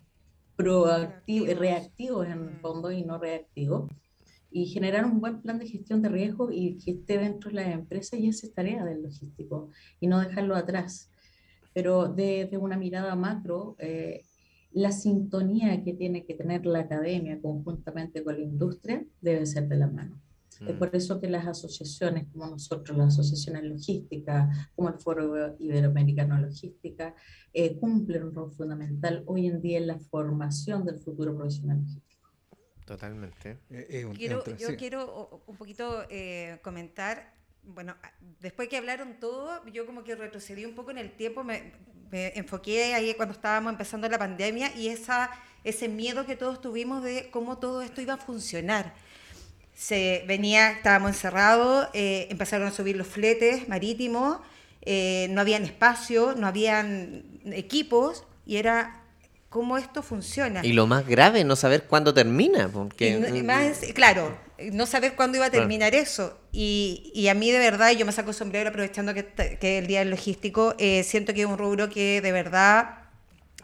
proactivos 0.63 1.57
reactivos 1.57 2.27
en 2.27 2.49
el 2.49 2.59
fondo 2.59 2.91
y 2.91 3.03
no 3.03 3.17
reactivos 3.17 3.89
y 4.51 4.65
generar 4.65 5.05
un 5.05 5.21
buen 5.21 5.41
plan 5.41 5.59
de 5.59 5.67
gestión 5.67 6.01
de 6.01 6.09
riesgo 6.09 6.51
y 6.51 6.77
que 6.77 6.91
esté 6.91 7.17
dentro 7.17 7.49
de 7.49 7.55
la 7.55 7.71
empresa 7.71 8.17
y 8.17 8.27
esa 8.27 8.45
es 8.47 8.53
tarea 8.53 8.83
del 8.83 9.01
logístico 9.01 9.69
y 9.99 10.07
no 10.07 10.19
dejarlo 10.19 10.55
atrás. 10.55 11.09
Pero 11.73 12.09
desde 12.09 12.57
una 12.57 12.77
mirada 12.77 13.15
macro, 13.15 13.75
eh, 13.79 14.23
la 14.73 14.91
sintonía 14.91 15.83
que 15.83 15.93
tiene 15.93 16.25
que 16.25 16.33
tener 16.33 16.65
la 16.65 16.79
academia 16.79 17.39
conjuntamente 17.41 18.23
con 18.23 18.35
la 18.35 18.43
industria 18.43 19.05
debe 19.21 19.45
ser 19.45 19.67
de 19.69 19.77
la 19.77 19.87
mano. 19.87 20.21
Es 20.67 20.75
por 20.75 20.95
eso 20.95 21.19
que 21.19 21.27
las 21.27 21.47
asociaciones 21.47 22.27
como 22.31 22.45
nosotros, 22.45 22.95
las 22.95 23.07
asociaciones 23.13 23.63
logísticas, 23.63 24.69
como 24.75 24.89
el 24.89 24.99
Foro 24.99 25.55
Iberoamericano 25.57 26.37
Logística, 26.39 27.15
eh, 27.51 27.77
cumplen 27.77 28.25
un 28.25 28.35
rol 28.35 28.51
fundamental 28.51 29.23
hoy 29.25 29.47
en 29.47 29.61
día 29.61 29.79
en 29.79 29.87
la 29.87 29.99
formación 29.99 30.85
del 30.85 30.99
futuro 30.99 31.35
profesional 31.35 31.79
logístico. 31.79 32.29
Totalmente. 32.85 33.57
Quiero, 34.15 34.43
yo 34.57 34.75
quiero 34.77 35.43
un 35.47 35.55
poquito 35.55 36.03
eh, 36.09 36.59
comentar, 36.61 37.33
bueno, 37.63 37.95
después 38.39 38.67
que 38.67 38.77
hablaron 38.77 39.19
todo, 39.19 39.65
yo 39.67 39.85
como 39.85 40.03
que 40.03 40.15
retrocedí 40.15 40.65
un 40.65 40.75
poco 40.75 40.91
en 40.91 40.99
el 40.99 41.15
tiempo, 41.15 41.43
me, 41.43 41.73
me 42.11 42.33
enfoqué 42.35 42.93
ahí 42.93 43.13
cuando 43.15 43.33
estábamos 43.33 43.71
empezando 43.71 44.07
la 44.09 44.19
pandemia 44.19 44.75
y 44.75 44.89
esa, 44.89 45.31
ese 45.63 45.87
miedo 45.87 46.25
que 46.25 46.35
todos 46.35 46.61
tuvimos 46.61 47.01
de 47.01 47.31
cómo 47.31 47.57
todo 47.57 47.81
esto 47.81 48.01
iba 48.01 48.13
a 48.15 48.17
funcionar. 48.17 48.93
Se 49.75 50.23
venía, 50.27 50.71
estábamos 50.71 51.11
encerrados, 51.11 51.87
eh, 51.93 52.27
empezaron 52.29 52.67
a 52.67 52.71
subir 52.71 52.95
los 52.95 53.07
fletes 53.07 53.67
marítimos, 53.67 54.37
eh, 54.83 55.27
no 55.31 55.41
habían 55.41 55.63
espacio, 55.63 56.35
no 56.37 56.47
habían 56.47 57.23
equipos 57.45 58.23
y 58.45 58.57
era 58.57 59.01
cómo 59.49 59.77
esto 59.77 60.01
funciona. 60.03 60.63
Y 60.65 60.73
lo 60.73 60.87
más 60.87 61.07
grave, 61.07 61.43
no 61.43 61.55
saber 61.55 61.83
cuándo 61.83 62.13
termina. 62.13 62.69
Porque, 62.69 63.15
no- 63.17 63.43
más, 63.43 63.79
claro, 63.93 64.37
no 64.71 64.85
saber 64.85 65.15
cuándo 65.15 65.37
iba 65.37 65.47
a 65.47 65.49
Claro. 65.49 65.63
terminar 65.63 65.93
eso. 65.95 66.37
Y, 66.51 67.11
y 67.15 67.27
a 67.27 67.33
mí 67.33 67.51
de 67.51 67.59
verdad, 67.59 67.91
yo 67.91 68.05
me 68.05 68.11
saco 68.11 68.29
el 68.29 68.35
sombrero 68.35 68.69
aprovechando 68.69 69.13
que, 69.13 69.25
que 69.59 69.77
el 69.79 69.87
día 69.87 69.99
del 69.99 70.09
logístico, 70.11 70.75
eh, 70.77 71.03
siento 71.03 71.33
que 71.33 71.41
es 71.41 71.47
un 71.47 71.57
rubro 71.57 71.89
que 71.89 72.21
de 72.21 72.31
verdad 72.31 72.99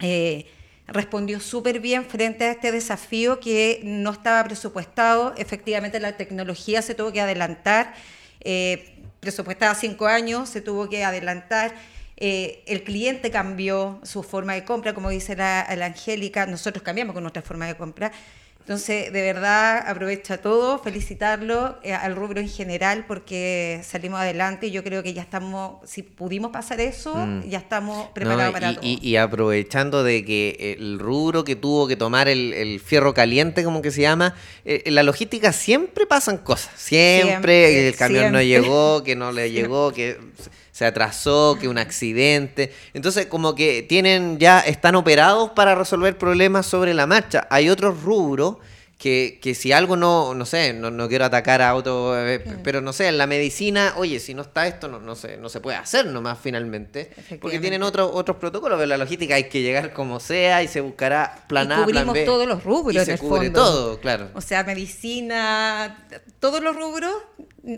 eh, 0.01 0.45
respondió 0.87 1.39
súper 1.39 1.79
bien 1.79 2.05
frente 2.05 2.45
a 2.45 2.51
este 2.51 2.71
desafío 2.71 3.39
que 3.39 3.81
no 3.83 4.11
estaba 4.11 4.43
presupuestado. 4.43 5.33
Efectivamente, 5.37 5.99
la 5.99 6.17
tecnología 6.17 6.81
se 6.81 6.95
tuvo 6.95 7.11
que 7.11 7.21
adelantar. 7.21 7.93
Eh, 8.41 8.93
presupuestada 9.19 9.75
cinco 9.75 10.07
años, 10.07 10.49
se 10.49 10.61
tuvo 10.61 10.89
que 10.89 11.03
adelantar. 11.03 11.75
Eh, 12.15 12.63
el 12.65 12.83
cliente 12.83 13.29
cambió 13.29 13.99
su 14.03 14.23
forma 14.23 14.53
de 14.53 14.63
compra, 14.63 14.93
como 14.93 15.09
dice 15.09 15.35
la, 15.35 15.67
la 15.75 15.85
Angélica, 15.85 16.45
nosotros 16.45 16.81
cambiamos 16.81 17.13
con 17.13 17.23
nuestra 17.23 17.41
forma 17.41 17.67
de 17.67 17.75
compra. 17.75 18.11
Entonces, 18.67 19.13
de 19.13 19.21
verdad, 19.21 19.81
aprovecha 19.87 20.39
todo, 20.39 20.77
felicitarlo 20.79 21.77
eh, 21.83 21.93
al 21.93 22.17
rubro 22.17 22.41
en 22.41 22.49
general 22.49 23.05
porque 23.07 23.79
salimos 23.81 24.19
adelante 24.19 24.67
y 24.67 24.71
yo 24.71 24.83
creo 24.83 25.03
que 25.03 25.13
ya 25.13 25.21
estamos, 25.21 25.77
si 25.89 26.03
pudimos 26.03 26.51
pasar 26.51 26.81
eso, 26.81 27.15
Mm. 27.15 27.47
ya 27.47 27.59
estamos 27.59 28.07
No, 28.07 28.13
preparados 28.13 28.51
para 28.51 28.73
todo. 28.75 28.81
y- 28.85 28.99
y 29.01 29.15
aprovechando 29.15 30.03
de 30.03 30.25
que 30.25 30.75
el 30.77 30.99
rubro 30.99 31.45
que 31.45 31.55
tuvo 31.55 31.87
que 31.87 31.95
tomar 31.95 32.27
el, 32.27 32.51
el 32.51 32.81
fierro 32.81 33.13
caliente, 33.13 33.63
como 33.63 33.81
que 33.81 33.89
se 33.89 34.01
llama, 34.01 34.35
eh, 34.65 34.81
en 34.85 34.95
la 34.95 35.03
logística 35.03 35.53
siempre 35.53 36.05
pasan 36.05 36.37
cosas. 36.37 36.69
Siempre, 36.75 37.23
Siempre, 37.23 37.87
el 37.87 37.95
camión 37.95 38.33
no 38.33 38.41
llegó, 38.41 39.01
que 39.01 39.15
no 39.15 39.31
le 39.31 39.49
llegó, 39.51 39.93
que 39.93 40.17
se 40.77 40.85
atrasó, 40.85 41.57
que 41.59 41.67
un 41.67 41.79
accidente. 41.79 42.71
Entonces, 42.93 43.25
como 43.25 43.55
que 43.55 43.81
tienen 43.81 44.37
ya, 44.37 44.59
están 44.59 44.93
operados 44.93 45.49
para 45.55 45.73
resolver 45.73 46.19
problemas 46.19 46.67
sobre 46.67 46.93
la 46.93 47.07
marcha. 47.07 47.47
Hay 47.49 47.71
otros 47.71 48.03
rubros 48.03 48.57
que, 48.97 49.37
que 49.41 49.53
si 49.53 49.71
algo 49.71 49.95
no, 49.95 50.33
no 50.33 50.45
sé, 50.45 50.73
no, 50.73 50.89
no 50.89 51.07
quiero 51.07 51.25
atacar 51.25 51.61
a 51.61 51.69
auto, 51.69 52.17
eh, 52.19 52.39
pero 52.63 52.81
no 52.81 52.93
sé, 52.93 53.07
en 53.07 53.19
la 53.19 53.27
medicina, 53.27 53.93
oye, 53.97 54.19
si 54.19 54.33
no 54.33 54.41
está 54.41 54.65
esto, 54.65 54.87
no, 54.87 54.99
no, 54.99 55.15
se, 55.15 55.37
no 55.37 55.49
se 55.49 55.59
puede 55.61 55.77
hacer 55.77 56.07
nomás 56.07 56.39
finalmente, 56.41 57.11
porque 57.39 57.59
tienen 57.59 57.83
otros 57.83 58.09
otros 58.11 58.37
protocolos, 58.37 58.77
pero 58.77 58.87
la 58.87 58.97
logística 58.97 59.35
hay 59.35 59.49
que 59.49 59.61
llegar 59.61 59.93
como 59.93 60.19
sea 60.19 60.63
y 60.63 60.67
se 60.67 60.81
buscará 60.81 61.45
plan 61.47 61.67
y 61.69 61.73
A, 61.73 61.75
plan 61.75 61.85
cubrimos 61.85 62.13
B. 62.15 62.25
todos 62.25 62.47
los 62.47 62.63
rubros 62.63 62.95
y 62.95 62.97
en 62.97 63.05
se 63.05 63.13
el 63.13 63.19
cubre 63.19 63.45
fondo. 63.51 63.63
todo, 63.63 63.99
claro. 63.99 64.29
O 64.33 64.41
sea, 64.41 64.63
medicina, 64.63 66.05
todos 66.39 66.61
los 66.63 66.75
rubros 66.75 67.13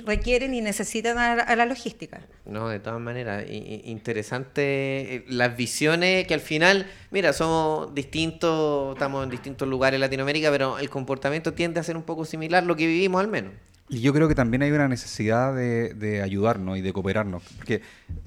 requieren 0.05 0.53
y 0.53 0.61
necesitan 0.61 1.17
a, 1.17 1.35
la- 1.35 1.43
a 1.43 1.55
la 1.57 1.65
logística. 1.65 2.21
No, 2.45 2.69
de 2.69 2.79
todas 2.79 2.99
maneras, 3.01 3.43
interesante 4.09 5.15
eh, 5.15 5.25
las 5.27 5.55
visiones 5.55 6.25
que 6.27 6.33
al 6.33 6.39
final, 6.39 6.89
mira, 7.11 7.33
somos 7.33 7.93
distintos, 7.93 8.93
estamos 8.95 9.23
en 9.23 9.29
distintos 9.29 9.67
lugares 9.67 9.95
en 9.97 10.01
Latinoamérica, 10.01 10.49
pero 10.51 10.77
el 10.79 10.89
comportamiento 10.89 11.08
tiende 11.53 11.79
a 11.79 11.83
ser 11.83 11.97
un 11.97 12.03
poco 12.03 12.25
similar, 12.25 12.63
lo 12.63 12.75
que 12.75 12.85
vivimos 12.87 13.21
al 13.21 13.27
menos. 13.29 13.53
Y 13.91 14.01
yo 14.01 14.13
creo 14.13 14.27
que 14.27 14.35
también 14.35 14.61
hay 14.61 14.71
una 14.71 14.87
necesidad 14.87 15.55
de, 15.55 15.95
de 15.95 16.21
ayudarnos 16.21 16.77
y 16.77 16.81
de 16.81 16.93
cooperarnos. 16.93 17.41
Porque, 17.57 17.81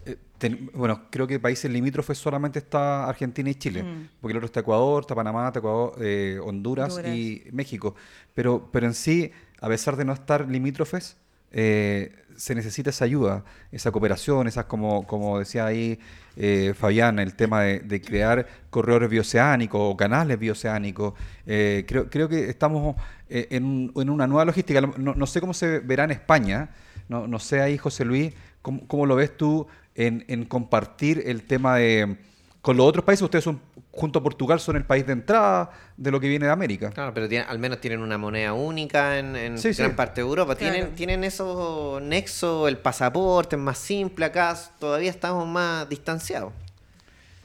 eh, 0.06 0.16
ten- 0.38 0.68
bueno, 0.74 1.02
creo 1.08 1.28
que 1.28 1.38
países 1.38 1.70
limítrofes 1.70 2.18
solamente 2.18 2.58
está 2.58 3.08
Argentina 3.08 3.48
y 3.48 3.54
Chile. 3.54 3.84
Mm. 3.84 4.08
Porque 4.20 4.32
el 4.32 4.38
otro 4.38 4.46
está 4.46 4.58
Ecuador, 4.60 5.02
está 5.02 5.14
Panamá, 5.14 5.46
está 5.46 5.60
Ecuador, 5.60 5.94
eh, 6.00 6.40
Honduras, 6.42 6.96
Honduras. 6.96 7.16
y 7.16 7.44
México. 7.52 7.94
Pero, 8.34 8.68
pero 8.72 8.86
en 8.86 8.94
sí, 8.94 9.30
a 9.60 9.68
pesar 9.68 9.94
de 9.96 10.04
no 10.04 10.12
estar 10.12 10.48
limítrofes, 10.48 11.16
eh, 11.52 12.12
se 12.36 12.54
necesita 12.54 12.90
esa 12.90 13.04
ayuda, 13.04 13.44
esa 13.70 13.90
cooperación, 13.90 14.46
esas, 14.46 14.66
como, 14.66 15.06
como 15.06 15.38
decía 15.38 15.66
ahí 15.66 15.98
eh, 16.36 16.74
Fabián, 16.76 17.18
el 17.18 17.34
tema 17.34 17.62
de, 17.62 18.00
crear 18.00 18.46
corredores 18.70 19.10
bioceánicos 19.10 19.80
o 19.82 19.96
canales 19.96 20.38
bioceánicos. 20.38 21.14
Eh, 21.46 21.84
creo, 21.86 22.08
creo 22.08 22.28
que 22.28 22.48
estamos 22.48 22.96
eh, 23.28 23.48
en, 23.50 23.92
en 23.94 24.10
una 24.10 24.26
nueva 24.26 24.44
logística. 24.44 24.80
No, 24.80 25.14
no 25.14 25.26
sé 25.26 25.40
cómo 25.40 25.54
se 25.54 25.80
verá 25.80 26.04
en 26.04 26.12
España, 26.12 26.70
no, 27.08 27.26
no 27.26 27.38
sé 27.38 27.60
ahí, 27.60 27.78
José 27.78 28.04
Luis, 28.04 28.32
cómo, 28.62 28.86
cómo 28.86 29.06
lo 29.06 29.16
ves 29.16 29.36
tú 29.36 29.66
en, 29.94 30.24
en 30.28 30.44
compartir 30.44 31.22
el 31.26 31.42
tema 31.42 31.76
de... 31.76 32.16
Con 32.60 32.76
los 32.76 32.86
otros 32.86 33.04
países, 33.04 33.22
ustedes 33.22 33.42
son, 33.42 33.60
junto 33.94 34.18
a 34.20 34.22
Portugal, 34.22 34.58
son 34.58 34.76
el 34.76 34.84
país 34.84 35.06
de 35.06 35.12
entrada 35.12 35.70
de 35.98 36.10
lo 36.10 36.18
que 36.18 36.26
viene 36.28 36.46
de 36.46 36.52
América. 36.52 36.90
Claro, 36.90 37.12
pero 37.14 37.28
tiene- 37.28 37.44
al 37.44 37.58
menos 37.58 37.78
tienen 37.80 38.00
una 38.00 38.16
moneda 38.18 38.54
única 38.54 39.18
en, 39.18 39.36
en 39.36 39.58
Sí, 39.58 39.74
sí. 39.74 39.82
gran 39.82 39.94
parte 39.94 40.22
de 40.22 40.26
Europa. 40.26 40.56
Claro. 40.56 40.72
Tienen, 40.74 40.94
tienen 40.94 41.24
esos 41.24 42.00
nexos, 42.02 42.68
el 42.68 42.78
pasaporte 42.78 43.56
es 43.56 43.62
más 43.62 43.76
simple 43.78 44.24
acá, 44.24 44.56
todavía 44.78 45.10
estamos 45.10 45.46
más 45.46 45.86
distanciados. 45.88 46.52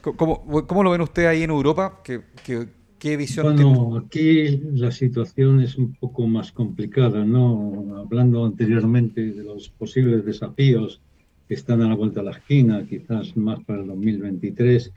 ¿Cómo, 0.00 0.42
cómo 0.66 0.82
lo 0.82 0.90
ven 0.90 1.00
ustedes 1.02 1.28
ahí 1.28 1.42
en 1.42 1.50
Europa? 1.50 2.00
¿Qué, 2.02 2.22
qué, 2.44 2.66
qué 2.98 3.16
visión 3.16 3.54
tienen? 3.56 3.74
Bueno, 3.74 4.04
aquí 4.06 4.56
la 4.72 4.90
situación 4.90 5.60
es 5.60 5.76
un 5.76 5.94
poco 5.96 6.26
más 6.26 6.50
complicada, 6.52 7.24
¿no? 7.24 7.98
Hablando 7.98 8.44
anteriormente 8.46 9.20
de 9.32 9.42
los 9.44 9.68
posibles 9.68 10.24
desafíos 10.24 11.02
que 11.46 11.54
están 11.54 11.82
a 11.82 11.88
la 11.88 11.94
vuelta 11.94 12.20
de 12.20 12.26
la 12.26 12.32
esquina, 12.32 12.86
quizás 12.88 13.36
más 13.36 13.62
para 13.64 13.80
el 13.80 13.86
2023, 13.88 14.92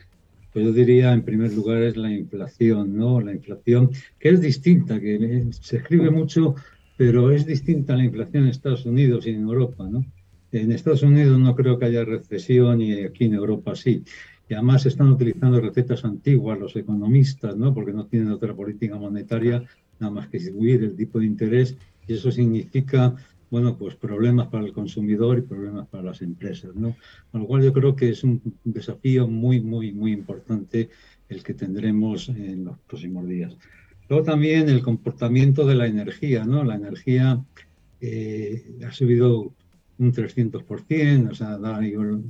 pues 0.52 0.66
yo 0.66 0.72
diría 0.72 1.14
en 1.14 1.24
primer 1.24 1.54
lugar 1.54 1.82
es 1.84 1.98
la 1.98 2.12
inflación, 2.12 2.96
¿no? 2.96 3.22
La 3.22 3.34
inflación 3.34 3.92
que 4.20 4.30
es 4.30 4.42
distinta, 4.42 5.00
que 5.00 5.16
eh, 5.16 5.48
se 5.52 5.78
escribe 5.78 6.10
mucho, 6.10 6.56
pero 6.98 7.32
es 7.32 7.46
distinta 7.46 7.94
a 7.94 7.98
la 7.98 8.04
inflación 8.04 8.44
en 8.44 8.50
Estados 8.50 8.86
Unidos 8.86 9.26
y 9.26 9.32
en 9.32 9.42
Europa, 9.42 9.88
¿no? 9.90 10.06
En 10.52 10.72
Estados 10.72 11.04
Unidos 11.04 11.40
no 11.40 11.56
creo 11.56 11.80
que 11.80 11.86
haya 11.86 12.04
recesión 12.04 12.82
y 12.82 13.04
aquí 13.04 13.26
en 13.26 13.36
Europa 13.36 13.76
sí. 13.76 14.04
Y 14.50 14.54
además 14.54 14.86
están 14.86 15.10
utilizando 15.10 15.62
recetas 15.62 16.04
antiguas 16.04 16.60
los 16.60 16.76
economistas, 16.76 17.56
¿no? 17.56 17.74
Porque 17.74 17.94
no 17.94 18.06
tienen 18.06 18.32
otra 18.32 18.54
política 18.54 18.98
monetaria 18.98 19.64
nada 20.00 20.12
más 20.12 20.28
que 20.28 20.40
subir 20.40 20.84
el 20.84 20.96
tipo 20.96 21.20
de 21.20 21.28
interés 21.28 21.78
y 22.08 22.14
eso 22.14 22.32
significa, 22.32 23.16
bueno, 23.52 23.78
pues 23.78 23.96
problemas 23.96 24.48
para 24.48 24.66
el 24.66 24.72
consumidor 24.72 25.38
y 25.38 25.42
problemas 25.42 25.88
para 25.90 26.04
las 26.04 26.22
empresas, 26.22 26.74
¿no? 26.74 26.96
Con 27.32 27.42
lo 27.42 27.48
cual 27.48 27.64
yo 27.64 27.74
creo 27.74 27.96
que 27.96 28.10
es 28.10 28.24
un 28.24 28.42
desafío 28.64 29.28
muy, 29.28 29.60
muy, 29.60 29.92
muy 29.92 30.14
importante 30.14 30.90
el 31.28 31.44
que 31.44 31.54
tendremos 31.54 32.30
en 32.30 32.64
los 32.64 32.80
próximos 32.80 33.28
días. 33.28 33.56
Luego 34.08 34.24
también 34.24 34.70
el 34.70 34.82
comportamiento 34.82 35.66
de 35.66 35.76
la 35.76 35.88
energía, 35.88 36.46
¿no? 36.46 36.64
La 36.64 36.76
energía 36.76 37.44
eh, 38.00 38.64
ha 38.88 38.92
subido 38.94 39.54
un 39.98 40.14
300%, 40.14 41.30
o 41.30 41.36
sea, 41.36 41.60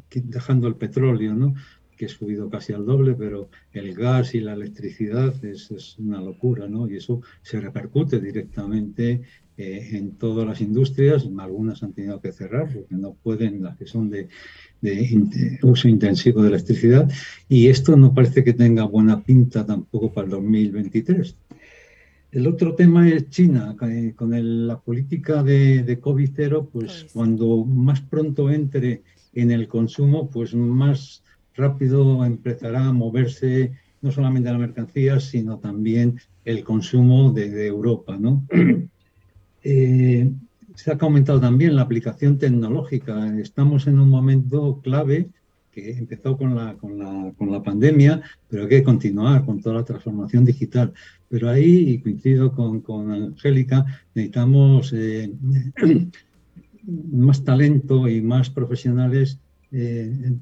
dejando 0.10 0.68
el 0.68 0.76
petróleo, 0.76 1.34
¿no? 1.36 1.54
que 2.02 2.08
ha 2.08 2.10
subido 2.10 2.50
casi 2.50 2.74
al 2.74 2.84
doble, 2.84 3.14
pero 3.14 3.52
el 3.74 3.94
gas 3.94 4.34
y 4.34 4.40
la 4.40 4.54
electricidad 4.54 5.34
es, 5.46 5.70
es 5.70 6.00
una 6.00 6.20
locura, 6.20 6.68
¿no? 6.68 6.90
Y 6.90 6.96
eso 6.96 7.22
se 7.44 7.62
repercute 7.62 8.20
directamente 8.20 9.22
eh, 9.62 9.98
en 9.98 10.06
todas 10.24 10.48
las 10.48 10.60
industrias, 10.62 11.28
algunas 11.38 11.84
han 11.84 11.94
tenido 11.94 12.20
que 12.20 12.32
cerrar 12.32 12.66
porque 12.74 12.96
no 12.96 13.14
pueden, 13.26 13.62
las 13.64 13.78
que 13.78 13.86
son 13.86 14.10
de, 14.10 14.28
de 14.82 14.90
uso 15.62 15.88
intensivo 15.88 16.42
de 16.42 16.50
electricidad, 16.50 17.10
y 17.48 17.68
esto 17.68 17.96
no 17.96 18.14
parece 18.14 18.44
que 18.44 18.54
tenga 18.54 18.84
buena 18.86 19.22
pinta 19.24 19.66
tampoco 19.66 20.12
para 20.14 20.26
el 20.26 20.32
2023. 20.32 21.36
El 22.32 22.48
otro 22.48 22.76
tema 22.76 23.08
es 23.10 23.30
China, 23.30 23.76
que 23.80 24.14
con 24.16 24.34
el- 24.34 24.66
la 24.68 24.80
política 24.80 25.44
de, 25.44 25.84
de 25.84 26.00
COVID-0, 26.02 26.70
pues 26.72 26.92
COVID. 27.04 27.12
cuando 27.14 27.66
más 27.66 28.02
pronto 28.02 28.50
entre 28.50 29.02
en 29.34 29.52
el 29.52 29.68
consumo, 29.68 30.30
pues 30.30 30.56
más 30.56 31.24
rápido 31.56 32.24
empezará 32.26 32.86
a 32.88 32.94
moverse 32.94 33.72
no 34.02 34.12
solamente 34.12 34.50
la 34.52 34.58
mercancía, 34.58 35.20
sino 35.20 35.60
también 35.60 36.20
el 36.46 36.64
consumo 36.64 37.32
de, 37.32 37.50
de 37.50 37.68
Europa, 37.68 38.18
¿no? 38.18 38.44
Eh, 39.64 40.32
se 40.76 40.92
ha 40.92 40.98
comentado 40.98 41.40
también 41.40 41.76
la 41.76 41.84
aplicación 41.84 42.38
tecnológica. 42.38 43.38
Estamos 43.40 43.88
en 43.88 44.00
un 44.00 44.10
momento 44.10 44.80
clave 44.82 45.30
que 45.72 45.92
empezó 45.92 46.38
con 46.38 46.56
la, 46.56 46.76
con 46.76 46.98
la, 46.98 47.34
con 47.38 47.52
la 47.52 47.64
pandemia, 47.64 48.22
pero 48.50 48.64
hay 48.64 48.70
que 48.70 48.84
continuar 48.84 49.46
con 49.46 49.62
toda 49.62 49.76
la 49.76 49.86
transformación 49.86 50.44
digital. 50.44 50.94
Pero 51.30 51.50
ahí, 51.50 51.90
y 51.90 52.00
coincido 52.00 52.52
con, 52.52 52.82
con 52.82 53.12
Angélica, 53.12 53.86
necesitamos 54.14 54.92
eh, 54.94 55.32
más 57.12 57.44
talento 57.44 58.08
y 58.10 58.22
más 58.22 58.50
profesionales 58.50 59.40
eh, 59.72 60.36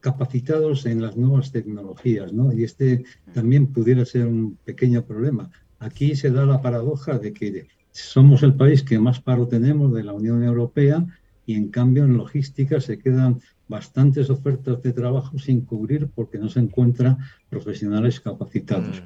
capacitados 0.00 0.86
en 0.86 1.02
las 1.02 1.16
nuevas 1.16 1.52
tecnologías, 1.52 2.32
¿no? 2.32 2.52
Y 2.52 2.64
este 2.64 3.04
también 3.34 3.66
pudiera 3.66 4.04
ser 4.04 4.26
un 4.26 4.56
pequeño 4.64 5.04
problema. 5.04 5.50
Aquí 5.78 6.16
se 6.16 6.30
da 6.30 6.46
la 6.46 6.62
paradoja 6.62 7.18
de 7.18 7.32
que 7.32 7.66
somos 7.92 8.42
el 8.42 8.54
país 8.54 8.82
que 8.82 8.98
más 8.98 9.20
paro 9.20 9.46
tenemos 9.46 9.92
de 9.92 10.02
la 10.02 10.14
Unión 10.14 10.42
Europea 10.42 11.06
y 11.46 11.54
en 11.54 11.68
cambio 11.68 12.04
en 12.04 12.16
logística 12.16 12.80
se 12.80 12.98
quedan 12.98 13.40
bastantes 13.68 14.30
ofertas 14.30 14.82
de 14.82 14.92
trabajo 14.92 15.38
sin 15.38 15.62
cubrir 15.62 16.08
porque 16.14 16.38
no 16.38 16.48
se 16.48 16.60
encuentran 16.60 17.18
profesionales 17.48 18.20
capacitados. 18.20 19.02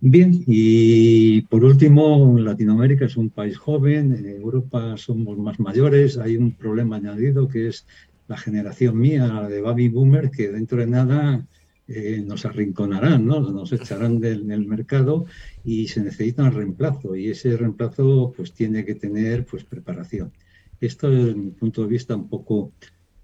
Bien, 0.00 0.44
y 0.46 1.42
por 1.42 1.64
último, 1.64 2.38
Latinoamérica 2.38 3.06
es 3.06 3.16
un 3.16 3.30
país 3.30 3.58
joven, 3.58 4.14
en 4.14 4.26
Europa 4.26 4.96
somos 4.96 5.36
más 5.38 5.58
mayores, 5.58 6.18
hay 6.18 6.36
un 6.36 6.52
problema 6.52 6.96
añadido 6.96 7.48
que 7.48 7.68
es 7.68 7.84
la 8.28 8.36
generación 8.36 8.96
mía, 8.96 9.26
la 9.26 9.48
de 9.48 9.60
baby 9.60 9.88
boomer, 9.88 10.30
que 10.30 10.50
dentro 10.52 10.78
de 10.78 10.86
nada 10.86 11.44
eh, 11.88 12.22
nos 12.24 12.44
arrinconarán, 12.44 13.26
¿no? 13.26 13.40
nos 13.40 13.72
echarán 13.72 14.20
del, 14.20 14.46
del 14.46 14.66
mercado 14.66 15.24
y 15.64 15.88
se 15.88 16.02
necesita 16.02 16.42
un 16.42 16.52
reemplazo 16.52 17.16
y 17.16 17.30
ese 17.30 17.56
reemplazo 17.56 18.32
pues 18.36 18.52
tiene 18.52 18.84
que 18.84 18.94
tener 18.94 19.46
pues 19.46 19.64
preparación. 19.64 20.32
Esto 20.80 21.10
es 21.10 21.34
mi 21.34 21.50
punto 21.50 21.82
de 21.82 21.88
vista 21.88 22.14
un 22.14 22.28
poco 22.28 22.72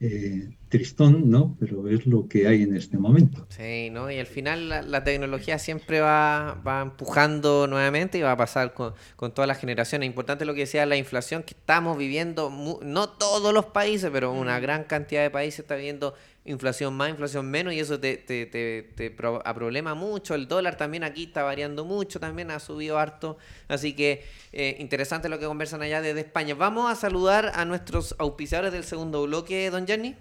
eh, 0.00 0.48
tristón, 0.68 1.30
¿no? 1.30 1.56
Pero 1.60 1.88
es 1.88 2.04
lo 2.04 2.26
que 2.26 2.48
hay 2.48 2.62
en 2.62 2.74
este 2.74 2.98
momento. 2.98 3.46
Sí, 3.48 3.90
¿no? 3.90 4.10
Y 4.10 4.18
al 4.18 4.26
final 4.26 4.68
la, 4.68 4.82
la 4.82 5.04
tecnología 5.04 5.58
siempre 5.58 6.00
va, 6.00 6.60
va 6.66 6.82
empujando 6.82 7.66
nuevamente 7.68 8.18
y 8.18 8.22
va 8.22 8.32
a 8.32 8.36
pasar 8.36 8.74
con, 8.74 8.92
con 9.14 9.32
todas 9.32 9.46
las 9.46 9.58
generaciones. 9.58 10.08
Importante 10.08 10.44
lo 10.44 10.52
que 10.52 10.60
decía 10.60 10.84
la 10.84 10.96
inflación 10.96 11.42
que 11.42 11.54
estamos 11.54 11.96
viviendo, 11.96 12.50
no 12.82 13.08
todos 13.08 13.54
los 13.54 13.66
países, 13.66 14.10
pero 14.12 14.32
una 14.32 14.58
gran 14.58 14.84
cantidad 14.84 15.22
de 15.22 15.30
países 15.30 15.60
está 15.60 15.76
viviendo 15.76 16.14
inflación 16.47 16.95
más, 16.95 17.09
inflación 17.09 17.51
menos, 17.51 17.72
y 17.72 17.80
eso 17.80 17.99
te, 17.99 18.18
te, 18.18 18.45
te, 18.47 18.82
te 18.95 19.11
pro- 19.11 19.42
aproblema 19.47 19.95
mucho. 19.95 20.34
El 20.34 20.47
dólar 20.47 20.76
también 20.76 21.03
aquí 21.03 21.24
está 21.24 21.42
variando 21.42 21.84
mucho, 21.84 22.20
también 22.20 22.51
ha 22.51 22.61
subido 22.61 22.99
harto. 22.99 23.38
Así 23.66 23.95
que 23.95 24.24
eh, 24.53 24.76
interesante 24.78 25.28
lo 25.28 25.38
que 25.38 25.47
conversan 25.47 25.80
allá 25.82 26.03
desde 26.03 26.20
España. 26.20 26.55
Vamos 26.55 26.92
a 26.92 26.97
saludar 26.97 27.53
a 27.55 27.64
nuestros 27.64 28.14
auspiciadores 28.18 28.72
del 28.72 28.84
segundo 28.84 29.22
bloque, 29.22 29.70
don 29.70 29.86
Jenny. 29.86 30.16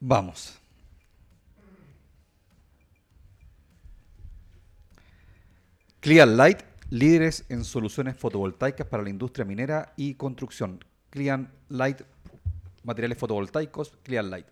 Vamos. 0.00 0.58
Clear 6.00 6.28
Light, 6.28 6.60
líderes 6.90 7.44
en 7.48 7.64
soluciones 7.64 8.16
fotovoltaicas 8.16 8.86
para 8.86 9.02
la 9.02 9.10
industria 9.10 9.44
minera 9.44 9.92
y 9.96 10.14
construcción. 10.14 10.82
Clear 11.10 11.50
Light, 11.68 12.00
materiales 12.84 13.18
fotovoltaicos, 13.18 13.92
Clear 14.04 14.24
Light. 14.24 14.46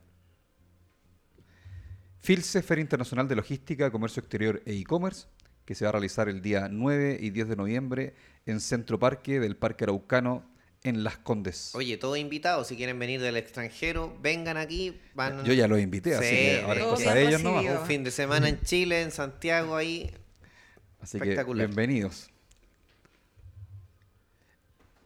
FILCE, 2.27 2.61
Feria 2.61 2.83
Internacional 2.83 3.29
de 3.29 3.37
Logística, 3.37 3.89
Comercio 3.93 4.19
Exterior 4.19 4.61
e 4.67 4.75
E-Commerce, 4.75 5.29
que 5.65 5.77
se 5.77 5.85
va 5.85 5.91
a 5.91 5.93
realizar 5.93 6.29
el 6.29 6.43
día 6.43 6.67
9 6.69 7.19
y 7.21 7.31
10 7.31 7.51
de 7.51 7.55
noviembre 7.55 8.15
en 8.47 8.59
Centro 8.59 8.99
Parque 8.99 9.39
del 9.39 9.57
Parque 9.57 9.85
Araucano 9.85 10.45
en 10.83 11.05
Las 11.05 11.19
Condes. 11.19 11.73
Oye, 11.77 11.97
todos 11.99 12.19
invitados, 12.19 12.67
si 12.67 12.75
quieren 12.75 12.99
venir 12.99 13.21
del 13.21 13.37
extranjero, 13.37 14.19
vengan 14.21 14.57
aquí. 14.57 15.01
Van... 15.15 15.45
Yo 15.45 15.53
ya 15.53 15.69
los 15.69 15.79
invité, 15.79 16.17
así 16.17 16.27
Sí, 16.27 16.35
que 16.35 16.63
ahora 16.63 16.81
es 16.81 16.87
cosa 16.87 17.15
de 17.15 17.29
ellos 17.29 17.43
nomás. 17.45 17.65
Un 17.65 17.87
fin 17.87 18.03
de 18.03 18.11
semana 18.11 18.49
en 18.49 18.61
Chile, 18.63 19.03
en 19.03 19.13
Santiago, 19.13 19.77
ahí. 19.77 20.11
Así 20.99 21.19
que 21.21 21.27
Espectacular. 21.27 21.69
bienvenidos. 21.69 22.29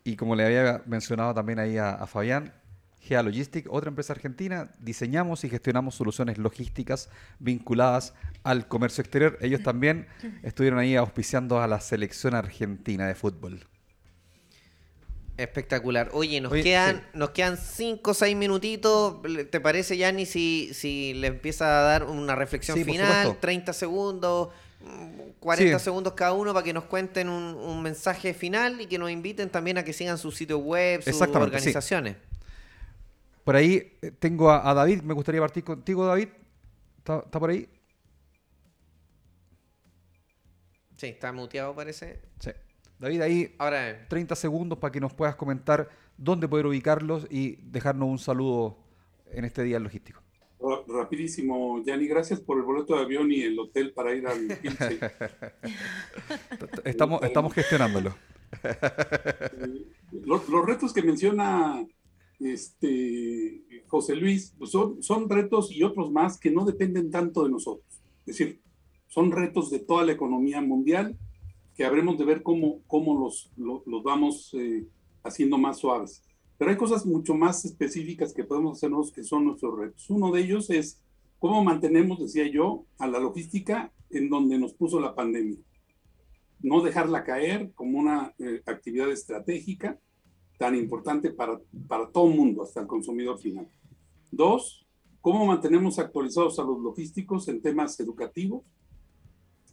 Y 0.04 0.16
como 0.16 0.34
le 0.34 0.46
había 0.46 0.82
mencionado 0.86 1.34
también 1.34 1.58
ahí 1.58 1.76
a, 1.76 1.90
a 1.90 2.06
Fabián, 2.06 2.54
GEA 3.00 3.22
Logistic, 3.22 3.66
otra 3.70 3.88
empresa 3.88 4.12
argentina, 4.12 4.70
diseñamos 4.78 5.42
y 5.44 5.48
gestionamos 5.48 5.94
soluciones 5.94 6.38
logísticas 6.38 7.08
vinculadas 7.38 8.12
al 8.44 8.68
comercio 8.68 9.02
exterior. 9.02 9.38
Ellos 9.40 9.62
también 9.62 10.06
estuvieron 10.42 10.78
ahí 10.78 10.96
auspiciando 10.96 11.60
a 11.60 11.66
la 11.66 11.80
selección 11.80 12.34
argentina 12.34 13.06
de 13.06 13.14
fútbol. 13.14 13.66
Espectacular. 15.36 16.10
Oye, 16.12 16.38
nos 16.42 16.52
Oye, 16.52 16.62
quedan, 16.62 16.96
sí. 16.98 17.02
nos 17.14 17.30
quedan 17.30 17.56
cinco 17.56 18.10
o 18.10 18.14
seis 18.14 18.36
minutitos. 18.36 19.16
¿Te 19.50 19.58
parece, 19.60 19.96
Yanni, 19.96 20.26
si, 20.26 20.70
si 20.74 21.14
le 21.14 21.28
empieza 21.28 21.80
a 21.80 21.82
dar 21.82 22.04
una 22.04 22.34
reflexión 22.34 22.76
Sí, 22.76 22.84
final? 22.84 23.06
supuesto. 23.06 23.38
30 23.40 23.72
segundos, 23.72 24.48
mm, 24.82 25.30
40 25.40 25.78
Sí. 25.78 25.84
segundos 25.84 26.12
cada 26.12 26.34
uno 26.34 26.52
para 26.52 26.62
que 26.62 26.74
nos 26.74 26.84
cuenten 26.84 27.30
un, 27.30 27.54
un 27.54 27.80
mensaje 27.82 28.34
final 28.34 28.82
y 28.82 28.86
que 28.86 28.98
nos 28.98 29.10
inviten 29.10 29.48
también 29.48 29.78
a 29.78 29.82
que 29.84 29.94
sigan 29.94 30.18
su 30.18 30.30
sitio 30.30 30.58
web, 30.58 31.02
sus 31.02 31.18
organizaciones. 31.22 32.16
Por 33.44 33.56
ahí 33.56 33.98
eh, 34.02 34.10
tengo 34.18 34.50
a, 34.50 34.68
a 34.70 34.74
David, 34.74 35.02
me 35.02 35.14
gustaría 35.14 35.40
partir 35.40 35.64
contigo, 35.64 36.06
David. 36.06 36.28
¿Está, 36.98 37.18
está 37.20 37.40
por 37.40 37.50
ahí? 37.50 37.68
Sí, 40.96 41.06
está 41.06 41.32
muteado, 41.32 41.74
parece. 41.74 42.20
Sí. 42.38 42.50
David, 42.98 43.20
ahí 43.22 43.54
Ahora, 43.58 44.06
30 44.08 44.36
segundos 44.36 44.78
para 44.78 44.92
que 44.92 45.00
nos 45.00 45.14
puedas 45.14 45.34
comentar 45.36 45.88
dónde 46.18 46.46
poder 46.46 46.66
ubicarlos 46.66 47.26
y 47.30 47.56
dejarnos 47.62 48.08
un 48.08 48.18
saludo 48.18 48.76
en 49.32 49.46
este 49.46 49.62
día 49.62 49.78
logístico. 49.80 50.22
Ra- 50.60 50.82
Rapidísimo, 50.86 51.82
Yanni, 51.82 52.06
gracias 52.06 52.40
por 52.40 52.58
el 52.58 52.64
boleto 52.64 52.94
de 52.94 53.02
avión 53.02 53.32
y 53.32 53.40
el 53.42 53.58
hotel 53.58 53.94
para 53.94 54.14
ir 54.14 54.26
al 54.26 54.46
Pilsen. 54.60 54.98
Estamos, 56.84 57.22
estamos 57.22 57.54
gestionándolo. 57.54 58.14
Los, 60.12 60.46
los 60.50 60.66
retos 60.66 60.92
que 60.92 61.02
menciona 61.02 61.86
este, 62.40 63.62
José 63.86 64.16
Luis 64.16 64.54
pues 64.58 64.70
son, 64.70 65.02
son 65.02 65.28
retos 65.28 65.70
y 65.72 65.82
otros 65.82 66.10
más 66.10 66.38
que 66.38 66.50
no 66.50 66.64
dependen 66.64 67.10
tanto 67.10 67.44
de 67.44 67.50
nosotros. 67.50 67.86
Es 68.26 68.36
decir, 68.38 68.60
son 69.08 69.30
retos 69.32 69.70
de 69.70 69.80
toda 69.80 70.04
la 70.04 70.12
economía 70.12 70.60
mundial 70.60 71.16
que 71.76 71.84
habremos 71.84 72.18
de 72.18 72.24
ver 72.24 72.42
cómo, 72.42 72.80
cómo 72.86 73.18
los, 73.18 73.50
lo- 73.56 73.82
los 73.86 74.02
vamos 74.02 74.50
eh, 74.54 74.86
haciendo 75.22 75.58
más 75.58 75.78
suaves. 75.78 76.22
Pero 76.58 76.70
hay 76.70 76.76
cosas 76.76 77.06
mucho 77.06 77.34
más 77.34 77.64
específicas 77.64 78.32
que 78.34 78.44
podemos 78.44 78.76
hacernos 78.78 79.12
que 79.12 79.24
son 79.24 79.46
nuestros 79.46 79.78
retos. 79.78 80.08
Uno 80.10 80.30
de 80.30 80.42
ellos 80.42 80.68
es 80.70 81.00
cómo 81.38 81.64
mantenemos, 81.64 82.20
decía 82.20 82.46
yo, 82.50 82.84
a 82.98 83.06
la 83.06 83.18
logística 83.18 83.92
en 84.10 84.28
donde 84.28 84.58
nos 84.58 84.74
puso 84.74 85.00
la 85.00 85.14
pandemia 85.14 85.58
no 86.62 86.82
dejarla 86.82 87.24
caer 87.24 87.72
como 87.74 87.98
una 87.98 88.34
eh, 88.38 88.60
actividad 88.66 89.10
estratégica 89.10 89.98
tan 90.60 90.74
importante 90.76 91.30
para, 91.30 91.58
para 91.88 92.06
todo 92.12 92.28
el 92.30 92.36
mundo, 92.36 92.62
hasta 92.62 92.82
el 92.82 92.86
consumidor 92.86 93.38
final. 93.40 93.66
Dos, 94.30 94.86
cómo 95.22 95.46
mantenemos 95.46 95.98
actualizados 95.98 96.58
a 96.58 96.64
los 96.64 96.78
logísticos 96.80 97.48
en 97.48 97.62
temas 97.62 97.98
educativos, 97.98 98.62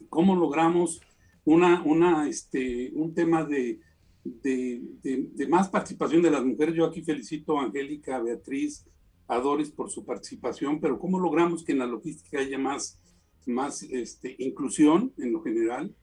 cómo 0.08 0.34
logramos 0.34 1.00
una, 1.44 1.82
una, 1.84 2.26
este, 2.26 2.90
un 2.94 3.12
tema 3.12 3.44
de, 3.44 3.80
de, 4.24 4.80
de- 5.02 5.28
de 5.34 5.46
más 5.46 5.68
participación 5.68 6.22
de 6.22 6.30
las 6.30 6.42
mujeres. 6.42 6.74
Yo 6.74 6.86
aquí 6.86 7.02
felicito 7.02 7.58
a 7.58 7.64
Angélica, 7.64 8.16
a 8.16 8.22
Beatriz, 8.22 8.86
a 9.26 9.38
Doris 9.38 9.70
por 9.70 9.90
su 9.90 10.06
participación, 10.06 10.80
pero 10.80 10.98
cómo 10.98 11.18
logramos 11.20 11.62
que 11.64 11.72
en 11.72 11.80
la 11.80 11.86
logística 11.86 12.40
haya 12.40 12.58
más, 12.58 12.98
más 13.44 13.82
este, 13.82 14.36
inclusión 14.38 15.12
en 15.18 15.32
lo 15.34 15.42
general. 15.42 15.94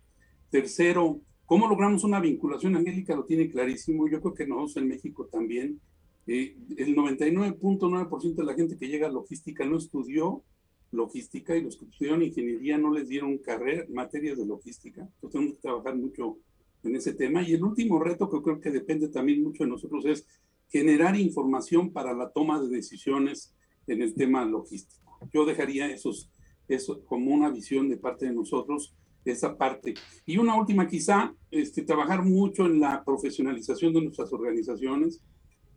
Tercero, 0.51 1.21
¿cómo 1.45 1.67
logramos 1.67 2.03
una 2.03 2.19
vinculación? 2.19 2.75
Angélica 2.75 3.15
lo 3.15 3.25
tiene 3.25 3.49
clarísimo, 3.49 4.07
yo 4.07 4.21
creo 4.21 4.33
que 4.33 4.47
nosotros 4.47 4.77
en 4.77 4.87
México 4.87 5.27
también. 5.31 5.79
Eh, 6.27 6.55
el 6.77 6.95
99.9% 6.95 8.35
de 8.35 8.43
la 8.43 8.55
gente 8.55 8.77
que 8.77 8.87
llega 8.87 9.07
a 9.07 9.11
logística 9.11 9.63
no 9.65 9.77
estudió 9.77 10.43
logística 10.91 11.55
y 11.55 11.61
los 11.61 11.77
que 11.77 11.85
estudiaron 11.85 12.23
ingeniería 12.23 12.77
no 12.77 12.91
les 12.91 13.07
dieron 13.07 13.37
carrera, 13.37 13.85
materias 13.89 14.37
de 14.37 14.45
logística. 14.45 15.01
Entonces 15.01 15.31
tenemos 15.31 15.55
que 15.55 15.61
trabajar 15.61 15.95
mucho 15.95 16.37
en 16.83 16.95
ese 16.95 17.13
tema. 17.13 17.43
Y 17.43 17.53
el 17.53 17.63
último 17.63 17.99
reto 17.99 18.29
que 18.29 18.41
creo 18.41 18.59
que 18.59 18.71
depende 18.71 19.09
también 19.09 19.43
mucho 19.43 19.63
de 19.63 19.69
nosotros 19.69 20.05
es 20.05 20.25
generar 20.69 21.15
información 21.19 21.91
para 21.91 22.13
la 22.13 22.29
toma 22.29 22.61
de 22.61 22.69
decisiones 22.69 23.53
en 23.87 24.01
el 24.01 24.15
tema 24.15 24.45
logístico. 24.45 25.19
Yo 25.33 25.45
dejaría 25.45 25.87
eso 25.87 27.03
como 27.05 27.31
una 27.31 27.49
visión 27.49 27.89
de 27.89 27.97
parte 27.97 28.25
de 28.25 28.33
nosotros 28.33 28.95
esa 29.25 29.57
parte. 29.57 29.95
Y 30.25 30.37
una 30.37 30.55
última 30.55 30.87
quizá, 30.87 31.33
este, 31.51 31.81
trabajar 31.81 32.23
mucho 32.23 32.65
en 32.65 32.79
la 32.79 33.03
profesionalización 33.03 33.93
de 33.93 34.01
nuestras 34.01 34.31
organizaciones, 34.31 35.21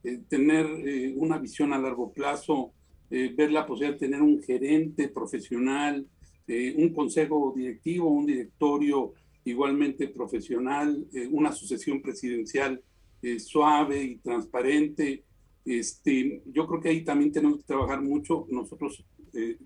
eh, 0.05 0.21
tener 0.29 0.67
eh, 0.87 1.15
una 1.17 1.39
visión 1.39 1.73
a 1.73 1.79
largo 1.79 2.13
plazo, 2.13 2.73
eh, 3.11 3.33
ver 3.35 3.51
la 3.51 3.67
posibilidad 3.67 3.99
de 3.99 4.07
tener 4.07 4.23
un 4.23 4.43
gerente 4.43 5.09
profesional, 5.09 6.07
eh, 6.49 6.75
un 6.79 6.95
consejo 6.95 7.53
directivo, 7.55 8.09
un 8.09 8.25
directorio 8.25 9.13
igualmente 9.45 10.09
profesional, 10.09 11.07
eh, 11.13 11.29
una 11.31 11.53
sucesión 11.53 12.01
presidencial 12.01 12.83
eh, 13.21 13.39
suave 13.39 14.03
y 14.03 14.17
transparente. 14.17 15.25
Este, 15.63 16.43
yo 16.47 16.67
creo 16.67 16.81
que 16.81 16.89
ahí 16.89 17.05
también 17.05 17.33
tenemos 17.33 17.59
que 17.59 17.65
trabajar 17.65 18.01
mucho. 18.01 18.47
Nosotros 18.49 19.05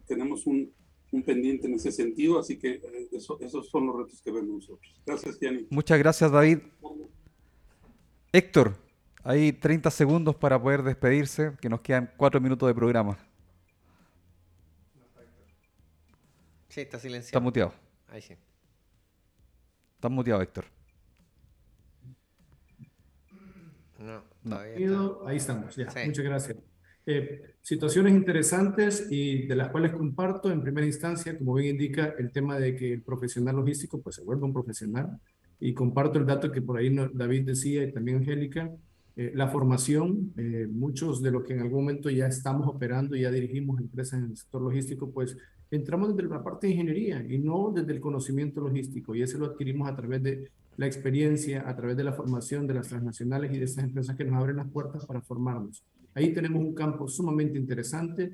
tenemos 0.07 0.45
un, 0.49 0.73
un 1.13 1.23
pendiente 1.23 1.67
en 1.69 1.75
ese 1.75 1.93
sentido, 1.93 2.39
así 2.41 2.59
que 2.59 2.71
eh, 2.83 3.09
eso- 3.13 3.39
esos 3.41 3.69
son 3.69 3.87
los 3.87 3.97
retos 3.97 4.21
que 4.23 4.31
vemos 4.33 4.49
nosotros. 4.55 5.01
Gracias, 5.07 5.39
Gianni. 5.39 5.67
Muchas 5.71 5.99
gracias, 5.99 6.31
David. 6.33 6.59
Héctor, 8.33 8.77
hay 9.23 9.53
30 9.53 9.91
segundos 9.91 10.35
para 10.35 10.61
poder 10.61 10.83
despedirse, 10.83 11.53
que 11.61 11.69
nos 11.69 11.81
quedan 11.83 12.11
4 12.17 12.41
minutos 12.41 12.67
de 12.67 12.75
programa. 12.75 13.19
sí, 16.69 16.81
está 16.81 16.97
Está 16.97 16.99
silenciado. 17.01 17.43
muteado. 17.43 17.75
Ahí 18.09 18.23
sí. 18.23 18.35
Está 19.97 20.09
muteado, 20.09 20.41
Héctor. 20.41 20.65
No, 23.99 24.23
todavía 24.43 24.75
está. 24.75 25.29
Ahí 25.29 25.37
estamos, 25.37 25.77
ya. 25.77 25.91
Sí. 25.91 25.99
Muchas 26.07 26.25
gracias. 26.25 26.57
Eh, 27.05 27.43
situaciones 27.61 28.15
interesantes 28.15 29.09
y 29.11 29.47
de 29.47 29.57
las 29.57 29.71
cuales 29.71 29.93
comparto 29.93 30.53
en 30.53 30.63
primera 30.63 30.87
instancia, 30.87 31.37
como 31.37 31.55
bien 31.55 31.75
indica, 31.75 32.15
el 32.19 32.31
tema 32.31 32.59
de 32.59 32.77
que 32.77 32.93
el 32.93 33.03
profesional 33.03 33.57
logístico 33.57 34.01
pues 34.01 34.17
se 34.17 34.23
vuelva 34.23 34.47
un 34.47 34.53
profesional 34.53 35.19
y 35.59 35.75
comparto 35.75 36.19
el 36.19 36.27
dato 36.27 36.53
que 36.53 36.63
por 36.63 36.79
ahí 36.79 36.95
David 37.15 37.47
decía 37.47 37.85
y 37.85 37.93
también 37.93 38.19
Angélica, 38.19 38.71
eh, 39.15 39.33
la 39.35 39.49
formación, 39.49 40.33
eh, 40.37 40.67
muchos 40.71 41.23
de 41.23 41.31
los 41.31 41.45
que 41.45 41.53
en 41.55 41.61
algún 41.61 41.81
momento 41.81 42.09
ya 42.09 42.27
estamos 42.27 42.67
operando, 42.69 43.15
ya 43.15 43.31
dirigimos 43.31 43.81
empresas 43.81 44.21
en 44.21 44.31
el 44.31 44.37
sector 44.37 44.63
logístico, 44.63 45.11
pues 45.11 45.37
entramos 45.71 46.17
desde 46.17 46.31
la 46.31 46.43
parte 46.43 46.67
de 46.67 46.75
ingeniería 46.75 47.25
y 47.29 47.39
no 47.39 47.73
desde 47.75 47.93
el 47.93 48.01
conocimiento 48.01 48.61
logístico 48.61 49.15
y 49.15 49.23
ese 49.23 49.39
lo 49.39 49.47
adquirimos 49.47 49.89
a 49.89 49.97
través 49.97 50.23
de 50.23 50.51
la 50.77 50.87
experiencia, 50.87 51.69
a 51.69 51.77
través 51.77 51.97
de 51.97 52.05
la 52.05 52.13
formación 52.13 52.67
de 52.67 52.75
las 52.75 52.89
transnacionales 52.89 53.53
y 53.53 53.59
de 53.59 53.65
esas 53.65 53.85
empresas 53.85 54.17
que 54.17 54.25
nos 54.25 54.41
abren 54.41 54.57
las 54.57 54.71
puertas 54.71 55.05
para 55.05 55.21
formarnos. 55.21 55.83
Ahí 56.15 56.33
tenemos 56.33 56.63
un 56.63 56.75
campo 56.75 57.09
sumamente 57.09 57.59
interesante, 57.59 58.33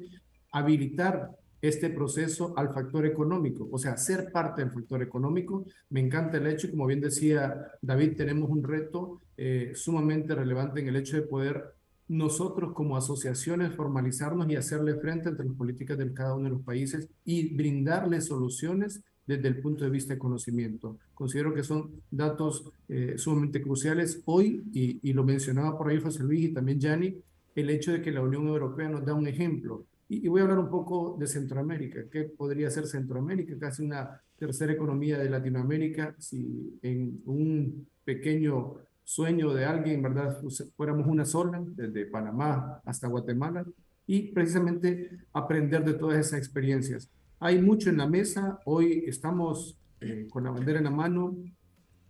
habilitar 0.52 1.30
este 1.60 1.90
proceso 1.90 2.54
al 2.56 2.72
factor 2.72 3.04
económico, 3.04 3.68
o 3.70 3.78
sea, 3.78 3.96
ser 3.96 4.30
parte 4.30 4.62
del 4.62 4.70
factor 4.70 5.02
económico. 5.02 5.66
Me 5.90 6.00
encanta 6.00 6.36
el 6.36 6.46
hecho, 6.46 6.70
como 6.70 6.86
bien 6.86 7.00
decía 7.00 7.72
David, 7.82 8.16
tenemos 8.16 8.48
un 8.48 8.62
reto 8.62 9.20
eh, 9.36 9.72
sumamente 9.74 10.34
relevante 10.34 10.80
en 10.80 10.88
el 10.88 10.96
hecho 10.96 11.16
de 11.16 11.22
poder 11.22 11.74
nosotros 12.06 12.72
como 12.72 12.96
asociaciones 12.96 13.74
formalizarnos 13.74 14.48
y 14.48 14.56
hacerle 14.56 14.94
frente 14.94 15.28
entre 15.28 15.46
las 15.46 15.56
políticas 15.56 15.98
de 15.98 16.12
cada 16.14 16.34
uno 16.34 16.44
de 16.44 16.50
los 16.50 16.62
países 16.62 17.08
y 17.24 17.54
brindarle 17.54 18.20
soluciones 18.20 19.02
desde 19.26 19.48
el 19.48 19.60
punto 19.60 19.84
de 19.84 19.90
vista 19.90 20.14
de 20.14 20.18
conocimiento. 20.18 20.96
Considero 21.12 21.52
que 21.52 21.62
son 21.62 21.90
datos 22.10 22.70
eh, 22.88 23.14
sumamente 23.18 23.60
cruciales 23.60 24.22
hoy, 24.24 24.64
y, 24.72 25.00
y 25.02 25.12
lo 25.12 25.22
mencionaba 25.22 25.76
por 25.76 25.88
ahí 25.88 26.00
José 26.00 26.22
Luis 26.22 26.44
y 26.44 26.54
también 26.54 26.80
Gianni, 26.80 27.14
el 27.60 27.70
hecho 27.70 27.92
de 27.92 28.02
que 28.02 28.12
la 28.12 28.22
Unión 28.22 28.46
Europea 28.46 28.88
nos 28.88 29.04
da 29.04 29.14
un 29.14 29.26
ejemplo. 29.26 29.84
Y, 30.08 30.24
y 30.24 30.28
voy 30.28 30.40
a 30.40 30.44
hablar 30.44 30.58
un 30.58 30.70
poco 30.70 31.16
de 31.18 31.26
Centroamérica. 31.26 32.00
¿Qué 32.10 32.24
podría 32.24 32.70
ser 32.70 32.86
Centroamérica? 32.86 33.58
Casi 33.58 33.84
una 33.84 34.20
tercera 34.38 34.72
economía 34.72 35.18
de 35.18 35.28
Latinoamérica, 35.28 36.14
si 36.18 36.78
en 36.82 37.20
un 37.26 37.86
pequeño 38.04 38.76
sueño 39.04 39.52
de 39.54 39.64
alguien, 39.64 40.02
¿verdad? 40.02 40.38
Fuéramos 40.76 41.06
una 41.06 41.24
sola, 41.24 41.62
desde 41.66 42.06
Panamá 42.06 42.80
hasta 42.84 43.08
Guatemala, 43.08 43.66
y 44.06 44.32
precisamente 44.32 45.10
aprender 45.32 45.84
de 45.84 45.94
todas 45.94 46.18
esas 46.18 46.38
experiencias. 46.38 47.10
Hay 47.40 47.60
mucho 47.60 47.90
en 47.90 47.98
la 47.98 48.06
mesa, 48.06 48.58
hoy 48.64 49.04
estamos 49.06 49.78
eh, 50.00 50.26
con 50.30 50.44
la 50.44 50.50
bandera 50.50 50.78
en 50.78 50.84
la 50.84 50.90
mano, 50.90 51.36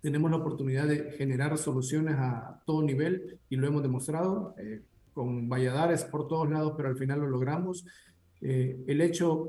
tenemos 0.00 0.30
la 0.30 0.36
oportunidad 0.36 0.86
de 0.86 1.12
generar 1.12 1.56
soluciones 1.58 2.14
a 2.18 2.62
todo 2.66 2.82
nivel 2.82 3.38
y 3.48 3.56
lo 3.56 3.66
hemos 3.66 3.82
demostrado 3.82 4.54
eh, 4.58 4.82
con 5.18 5.48
Valladares 5.48 6.04
por 6.04 6.28
todos 6.28 6.48
lados, 6.48 6.74
pero 6.76 6.90
al 6.90 6.96
final 6.96 7.18
lo 7.18 7.26
logramos. 7.26 7.84
Eh, 8.40 8.78
el 8.86 9.00
hecho 9.00 9.48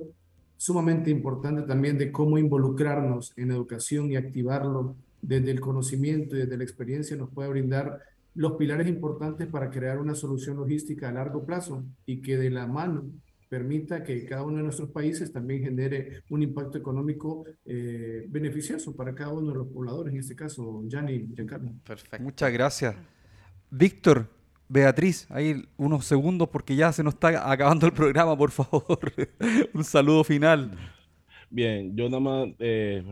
sumamente 0.57 1.11
importante 1.11 1.61
también 1.61 1.95
de 1.99 2.11
cómo 2.11 2.39
involucrarnos 2.39 3.33
en 3.37 3.51
educación 3.51 4.11
y 4.11 4.15
activarlo 4.15 4.95
desde 5.21 5.51
el 5.51 5.59
conocimiento 5.59 6.35
y 6.35 6.39
desde 6.39 6.57
la 6.57 6.63
experiencia 6.63 7.15
nos 7.15 7.29
puede 7.29 7.49
brindar 7.49 7.99
los 8.33 8.53
pilares 8.53 8.87
importantes 8.87 9.45
para 9.45 9.69
crear 9.69 9.99
una 9.99 10.15
solución 10.15 10.57
logística 10.57 11.09
a 11.09 11.11
largo 11.11 11.45
plazo 11.45 11.83
y 12.07 12.19
que 12.19 12.35
de 12.35 12.49
la 12.49 12.65
mano 12.65 13.05
permita 13.47 14.01
que 14.03 14.25
cada 14.25 14.41
uno 14.41 14.57
de 14.57 14.63
nuestros 14.63 14.89
países 14.89 15.31
también 15.31 15.61
genere 15.61 16.23
un 16.31 16.41
impacto 16.41 16.79
económico 16.79 17.45
eh, 17.63 18.25
beneficioso 18.27 18.95
para 18.95 19.13
cada 19.13 19.33
uno 19.33 19.51
de 19.51 19.57
los 19.59 19.67
pobladores, 19.67 20.13
en 20.13 20.19
este 20.19 20.35
caso, 20.35 20.81
Gianni 20.87 21.13
y 21.13 21.35
Giancarlo. 21.35 21.73
Perfecto. 21.85 22.23
Muchas 22.23 22.51
gracias. 22.51 22.95
Víctor, 23.69 24.38
Beatriz, 24.69 25.25
ahí 25.31 25.63
unos 25.77 26.05
segundos 26.05 26.47
porque 26.49 26.75
ya 26.75 26.93
se 26.93 27.03
nos 27.03 27.15
está 27.15 27.51
acabando 27.51 27.87
el 27.87 27.91
programa, 27.91 28.37
por 28.37 28.51
favor. 28.51 29.11
Un 29.73 29.83
saludo 29.83 30.23
final. 30.23 30.77
Bien, 31.49 31.95
yo 31.95 32.07
nada 32.07 32.19
más 32.19 32.49
eh, 32.59 33.03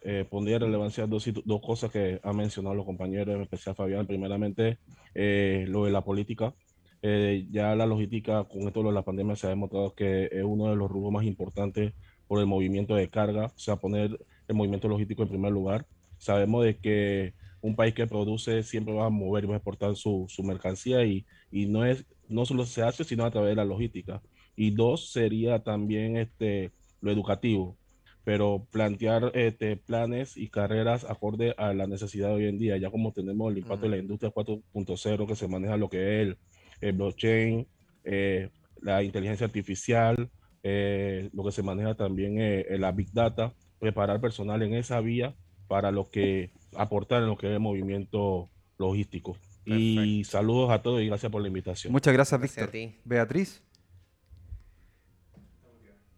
eh, 0.00 0.24
pondría 0.30 0.60
relevancia 0.60 1.06
dos, 1.06 1.28
dos 1.44 1.60
cosas 1.60 1.90
que 1.90 2.20
han 2.22 2.36
mencionado 2.36 2.76
los 2.76 2.86
compañeros, 2.86 3.34
en 3.34 3.42
especial 3.42 3.74
Fabián. 3.74 4.06
Primeramente, 4.06 4.78
eh, 5.14 5.64
lo 5.68 5.84
de 5.84 5.90
la 5.90 6.02
política. 6.02 6.54
Eh, 7.02 7.48
ya 7.50 7.74
la 7.74 7.84
logística 7.84 8.44
con 8.44 8.62
esto 8.68 8.82
de 8.84 8.92
la 8.92 9.02
pandemia 9.02 9.34
se 9.34 9.48
ha 9.48 9.50
demostrado 9.50 9.92
que 9.94 10.28
es 10.30 10.44
uno 10.44 10.70
de 10.70 10.76
los 10.76 10.88
rubros 10.88 11.12
más 11.12 11.24
importantes 11.24 11.94
por 12.28 12.38
el 12.38 12.46
movimiento 12.46 12.94
de 12.94 13.10
carga, 13.10 13.46
o 13.46 13.58
sea, 13.58 13.74
poner 13.76 14.16
el 14.46 14.54
movimiento 14.54 14.86
logístico 14.88 15.22
en 15.22 15.28
primer 15.28 15.52
lugar. 15.52 15.84
Sabemos 16.18 16.64
de 16.64 16.78
que 16.78 17.34
un 17.62 17.76
país 17.76 17.94
que 17.94 18.06
produce 18.06 18.62
siempre 18.64 18.92
va 18.92 19.06
a 19.06 19.10
mover 19.10 19.44
y 19.44 19.46
va 19.46 19.54
a 19.54 19.56
exportar 19.56 19.96
su, 19.96 20.26
su 20.28 20.42
mercancía 20.42 21.04
y, 21.04 21.24
y, 21.50 21.66
no, 21.66 21.86
es, 21.86 22.04
no 22.28 22.44
solo 22.44 22.66
se 22.66 22.82
hace, 22.82 23.04
sino 23.04 23.24
a 23.24 23.30
través 23.30 23.50
de 23.50 23.56
la 23.56 23.64
logística. 23.64 24.20
Y 24.56 24.72
dos, 24.72 25.12
sería 25.12 25.62
también 25.62 26.16
este, 26.16 26.72
lo 27.00 27.12
educativo, 27.12 27.78
pero 28.24 28.66
plantear 28.70 29.30
este, 29.34 29.76
planes 29.76 30.36
y 30.36 30.48
carreras 30.48 31.04
acorde 31.08 31.54
a 31.56 31.72
la 31.72 31.86
necesidad 31.86 32.28
de 32.28 32.34
hoy 32.34 32.46
en 32.46 32.58
día, 32.58 32.76
ya 32.76 32.90
como 32.90 33.12
tenemos 33.12 33.50
el 33.50 33.58
impacto 33.58 33.86
de 33.86 33.96
la 33.96 34.02
industria 34.02 34.32
4.0 34.32 35.26
que 35.26 35.36
se 35.36 35.48
maneja 35.48 35.76
lo 35.76 35.88
que 35.88 35.98
es 35.98 36.28
el, 36.28 36.38
el 36.80 36.92
blockchain, 36.92 37.66
eh, 38.04 38.50
la 38.80 39.02
inteligencia 39.04 39.46
artificial, 39.46 40.28
eh, 40.64 41.30
lo 41.32 41.44
que 41.44 41.52
se 41.52 41.62
maneja 41.62 41.94
también 41.94 42.40
eh, 42.40 42.66
la 42.78 42.92
big 42.92 43.12
data, 43.12 43.54
preparar 43.78 44.20
personal 44.20 44.62
en 44.62 44.74
esa 44.74 45.00
vía 45.00 45.34
para 45.68 45.90
lo 45.90 46.10
que 46.10 46.50
aportar 46.76 47.22
en 47.22 47.28
lo 47.28 47.36
que 47.36 47.48
es 47.48 47.52
el 47.52 47.60
movimiento 47.60 48.50
logístico. 48.78 49.36
Y 49.64 50.24
saludos 50.24 50.70
a 50.70 50.82
todos 50.82 51.00
y 51.00 51.06
gracias 51.06 51.30
por 51.30 51.40
la 51.40 51.48
invitación. 51.48 51.92
Muchas 51.92 52.12
gracias, 52.12 52.40
Víctor. 52.40 52.70
Beatriz. 53.04 53.62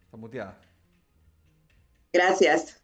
Está 0.05 0.17
muteada. 0.17 0.59
Gracias. 2.11 2.81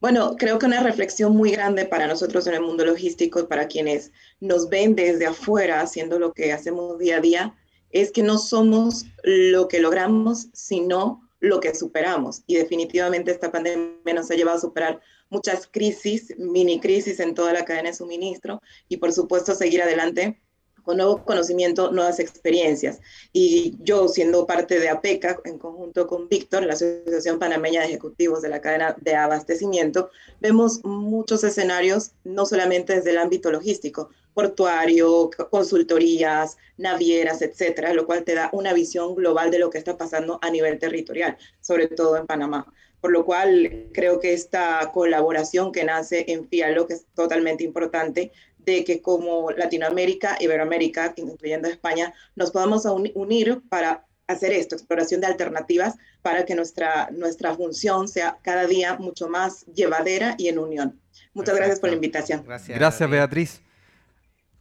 Bueno, 0.00 0.36
creo 0.36 0.58
que 0.58 0.66
una 0.66 0.82
reflexión 0.82 1.34
muy 1.34 1.50
grande 1.50 1.86
para 1.86 2.06
nosotros 2.06 2.46
en 2.46 2.54
el 2.54 2.60
mundo 2.60 2.84
logístico, 2.84 3.48
para 3.48 3.66
quienes 3.66 4.12
nos 4.38 4.68
ven 4.68 4.94
desde 4.94 5.26
afuera 5.26 5.80
haciendo 5.80 6.18
lo 6.18 6.32
que 6.32 6.52
hacemos 6.52 6.98
día 6.98 7.16
a 7.16 7.20
día, 7.20 7.54
es 7.90 8.12
que 8.12 8.22
no 8.22 8.36
somos 8.36 9.06
lo 9.22 9.66
que 9.66 9.80
logramos, 9.80 10.48
sino 10.52 11.26
lo 11.40 11.60
que 11.60 11.74
superamos. 11.74 12.42
Y 12.46 12.56
definitivamente 12.56 13.30
esta 13.30 13.50
pandemia 13.50 14.14
nos 14.14 14.30
ha 14.30 14.34
llevado 14.34 14.58
a 14.58 14.60
superar 14.60 15.00
muchas 15.34 15.66
crisis, 15.66 16.32
mini 16.38 16.78
crisis 16.78 17.18
en 17.18 17.34
toda 17.34 17.52
la 17.52 17.64
cadena 17.64 17.90
de 17.90 17.96
suministro 17.96 18.62
y 18.88 18.98
por 18.98 19.12
supuesto 19.12 19.52
seguir 19.54 19.82
adelante 19.82 20.40
con 20.84 20.98
nuevo 20.98 21.24
conocimiento, 21.24 21.90
nuevas 21.90 22.20
experiencias. 22.20 23.00
Y 23.32 23.74
yo, 23.80 24.06
siendo 24.06 24.46
parte 24.46 24.78
de 24.78 24.90
APECA, 24.90 25.40
en 25.44 25.58
conjunto 25.58 26.06
con 26.06 26.28
Víctor, 26.28 26.64
la 26.64 26.74
Asociación 26.74 27.38
Panameña 27.38 27.80
de 27.80 27.86
Ejecutivos 27.88 28.42
de 28.42 28.50
la 28.50 28.60
Cadena 28.60 28.94
de 29.00 29.16
Abastecimiento, 29.16 30.10
vemos 30.40 30.84
muchos 30.84 31.42
escenarios, 31.42 32.12
no 32.22 32.44
solamente 32.44 32.94
desde 32.96 33.10
el 33.10 33.18
ámbito 33.18 33.50
logístico, 33.50 34.10
portuario, 34.34 35.30
consultorías, 35.50 36.58
navieras, 36.76 37.40
etcétera, 37.40 37.94
lo 37.94 38.04
cual 38.04 38.24
te 38.24 38.34
da 38.34 38.50
una 38.52 38.74
visión 38.74 39.14
global 39.14 39.50
de 39.50 39.60
lo 39.60 39.70
que 39.70 39.78
está 39.78 39.96
pasando 39.96 40.38
a 40.42 40.50
nivel 40.50 40.78
territorial, 40.78 41.38
sobre 41.60 41.88
todo 41.88 42.18
en 42.18 42.26
Panamá 42.26 42.66
por 43.04 43.12
lo 43.12 43.26
cual 43.26 43.90
creo 43.92 44.18
que 44.18 44.32
esta 44.32 44.90
colaboración 44.90 45.72
que 45.72 45.84
nace 45.84 46.24
en 46.26 46.48
FIALO, 46.48 46.86
que 46.86 46.94
es 46.94 47.04
totalmente 47.14 47.62
importante, 47.62 48.32
de 48.56 48.82
que 48.82 49.02
como 49.02 49.50
Latinoamérica, 49.50 50.38
Iberoamérica, 50.40 51.12
incluyendo 51.18 51.68
España, 51.68 52.14
nos 52.34 52.50
podamos 52.50 52.86
unir 52.86 53.60
para 53.68 54.06
hacer 54.26 54.54
esto, 54.54 54.74
exploración 54.74 55.20
de 55.20 55.26
alternativas 55.26 55.96
para 56.22 56.46
que 56.46 56.54
nuestra, 56.54 57.10
nuestra 57.10 57.54
función 57.54 58.08
sea 58.08 58.38
cada 58.40 58.66
día 58.66 58.96
mucho 58.96 59.28
más 59.28 59.66
llevadera 59.66 60.34
y 60.38 60.48
en 60.48 60.58
unión. 60.58 60.98
Muchas 61.34 61.56
gracias 61.56 61.80
por 61.80 61.90
la 61.90 61.96
invitación. 61.96 62.42
Gracias, 62.42 62.78
gracias 62.78 63.10
Beatriz. 63.10 63.60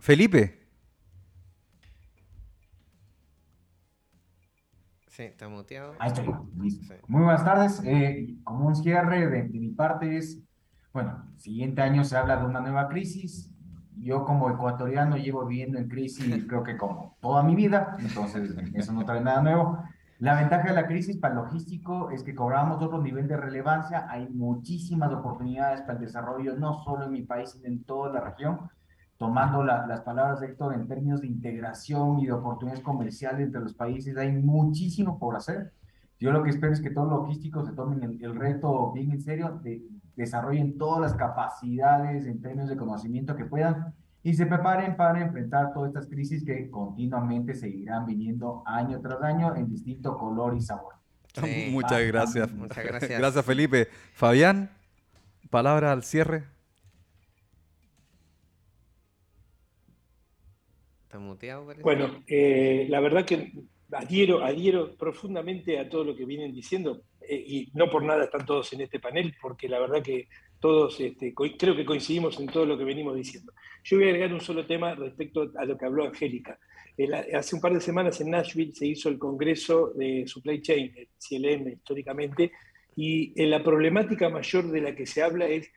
Felipe. 0.01 0.62
Sí, 5.13 5.21
está 5.21 5.47
muteado. 5.47 5.93
Ahí 5.99 6.09
estoy. 6.09 6.25
Muy 7.07 7.21
buenas 7.21 7.45
tardes. 7.45 7.83
Eh, 7.85 8.35
como 8.43 8.65
un 8.65 8.75
cierre 8.75 9.29
de, 9.29 9.43
de, 9.43 9.59
mi 9.59 9.69
parte 9.69 10.17
es, 10.17 10.41
bueno, 10.91 11.31
siguiente 11.37 11.83
año 11.83 12.03
se 12.03 12.17
habla 12.17 12.37
de 12.37 12.45
una 12.45 12.61
nueva 12.61 12.89
crisis. 12.89 13.53
Yo 13.95 14.25
como 14.25 14.49
ecuatoriano 14.49 15.15
llevo 15.15 15.45
viviendo 15.45 15.77
en 15.77 15.87
crisis 15.87 16.43
creo 16.47 16.63
que 16.63 16.77
como 16.77 17.15
toda 17.21 17.43
mi 17.43 17.53
vida, 17.53 17.95
entonces 17.99 18.55
eso 18.73 18.91
no 18.91 19.05
trae 19.05 19.21
nada 19.21 19.43
nuevo. 19.43 19.83
La 20.17 20.33
ventaja 20.33 20.69
de 20.69 20.73
la 20.73 20.87
crisis 20.87 21.17
para 21.17 21.35
el 21.35 21.41
logístico 21.41 22.09
es 22.09 22.23
que 22.23 22.33
cobramos 22.33 22.81
otro 22.81 22.99
nivel 22.99 23.27
de 23.27 23.37
relevancia. 23.37 24.07
Hay 24.09 24.27
muchísimas 24.29 25.13
oportunidades 25.13 25.81
para 25.81 25.93
el 25.93 26.05
desarrollo, 26.05 26.55
no 26.55 26.83
solo 26.83 27.05
en 27.05 27.11
mi 27.11 27.21
país, 27.21 27.51
sino 27.51 27.67
en 27.67 27.83
toda 27.83 28.11
la 28.11 28.21
región 28.31 28.61
tomando 29.17 29.63
la, 29.63 29.85
las 29.87 30.01
palabras 30.01 30.39
de 30.39 30.47
Héctor 30.47 30.73
en 30.73 30.87
términos 30.87 31.21
de 31.21 31.27
integración 31.27 32.19
y 32.19 32.25
de 32.25 32.33
oportunidades 32.33 32.83
comerciales 32.83 33.41
entre 33.47 33.61
los 33.61 33.73
países, 33.73 34.17
hay 34.17 34.31
muchísimo 34.31 35.19
por 35.19 35.35
hacer. 35.35 35.71
Yo 36.19 36.31
lo 36.31 36.43
que 36.43 36.49
espero 36.49 36.73
es 36.73 36.81
que 36.81 36.89
todos 36.89 37.09
los 37.09 37.21
logísticos 37.21 37.67
se 37.67 37.73
tomen 37.73 38.03
el, 38.03 38.23
el 38.23 38.35
reto 38.35 38.91
bien 38.91 39.11
en 39.11 39.21
serio, 39.21 39.59
de, 39.63 39.83
desarrollen 40.15 40.77
todas 40.77 41.01
las 41.01 41.13
capacidades 41.13 42.25
en 42.25 42.41
términos 42.41 42.69
de 42.69 42.77
conocimiento 42.77 43.35
que 43.35 43.45
puedan 43.45 43.93
y 44.21 44.33
se 44.33 44.45
preparen 44.45 44.95
para 44.95 45.21
enfrentar 45.21 45.73
todas 45.73 45.89
estas 45.89 46.07
crisis 46.07 46.45
que 46.45 46.69
continuamente 46.69 47.53
seguirán 47.55 48.05
viniendo 48.05 48.63
año 48.65 49.01
tras 49.01 49.21
año 49.21 49.55
en 49.55 49.67
distinto 49.69 50.17
color 50.17 50.55
y 50.55 50.61
sabor. 50.61 50.93
Sí. 51.33 51.69
Muchas 51.71 51.99
gracias. 52.05 52.53
Muchas 52.53 52.85
gracias. 52.85 53.19
Gracias, 53.19 53.43
Felipe. 53.43 53.87
Fabián, 54.13 54.69
palabra 55.49 55.91
al 55.91 56.03
cierre. 56.03 56.52
Bueno, 61.83 62.23
eh, 62.27 62.85
la 62.89 62.99
verdad 62.99 63.25
que 63.25 63.51
adhiero, 63.91 64.43
adhiero 64.43 64.95
profundamente 64.95 65.79
a 65.79 65.87
todo 65.87 66.03
lo 66.03 66.15
que 66.15 66.25
vienen 66.25 66.53
diciendo 66.53 67.03
eh, 67.21 67.35
y 67.35 67.71
no 67.73 67.89
por 67.89 68.03
nada 68.03 68.25
están 68.25 68.45
todos 68.45 68.73
en 68.73 68.81
este 68.81 68.99
panel, 68.99 69.35
porque 69.41 69.69
la 69.69 69.79
verdad 69.79 70.01
que 70.01 70.27
todos 70.59 70.99
este, 70.99 71.33
creo 71.33 71.75
que 71.75 71.85
coincidimos 71.85 72.39
en 72.39 72.47
todo 72.47 72.65
lo 72.65 72.77
que 72.77 72.83
venimos 72.83 73.15
diciendo. 73.15 73.53
Yo 73.83 73.97
voy 73.97 74.05
a 74.05 74.09
agregar 74.09 74.33
un 74.33 74.41
solo 74.41 74.65
tema 74.65 74.95
respecto 74.95 75.51
a 75.57 75.65
lo 75.65 75.77
que 75.77 75.85
habló 75.85 76.05
Angélica. 76.05 76.57
hace 77.33 77.55
un 77.55 77.61
par 77.61 77.73
de 77.73 77.81
semanas 77.81 78.21
en 78.21 78.31
Nashville 78.31 78.73
se 78.73 78.87
hizo 78.87 79.09
el 79.09 79.19
Congreso 79.19 79.91
de 79.93 80.25
Supply 80.25 80.61
Chain, 80.61 80.93
el 80.95 81.09
CLM 81.19 81.67
históricamente, 81.67 82.51
y 82.95 83.33
eh, 83.35 83.47
la 83.47 83.63
problemática 83.63 84.29
mayor 84.29 84.71
de 84.71 84.81
la 84.81 84.95
que 84.95 85.05
se 85.05 85.21
habla 85.21 85.47
es 85.47 85.69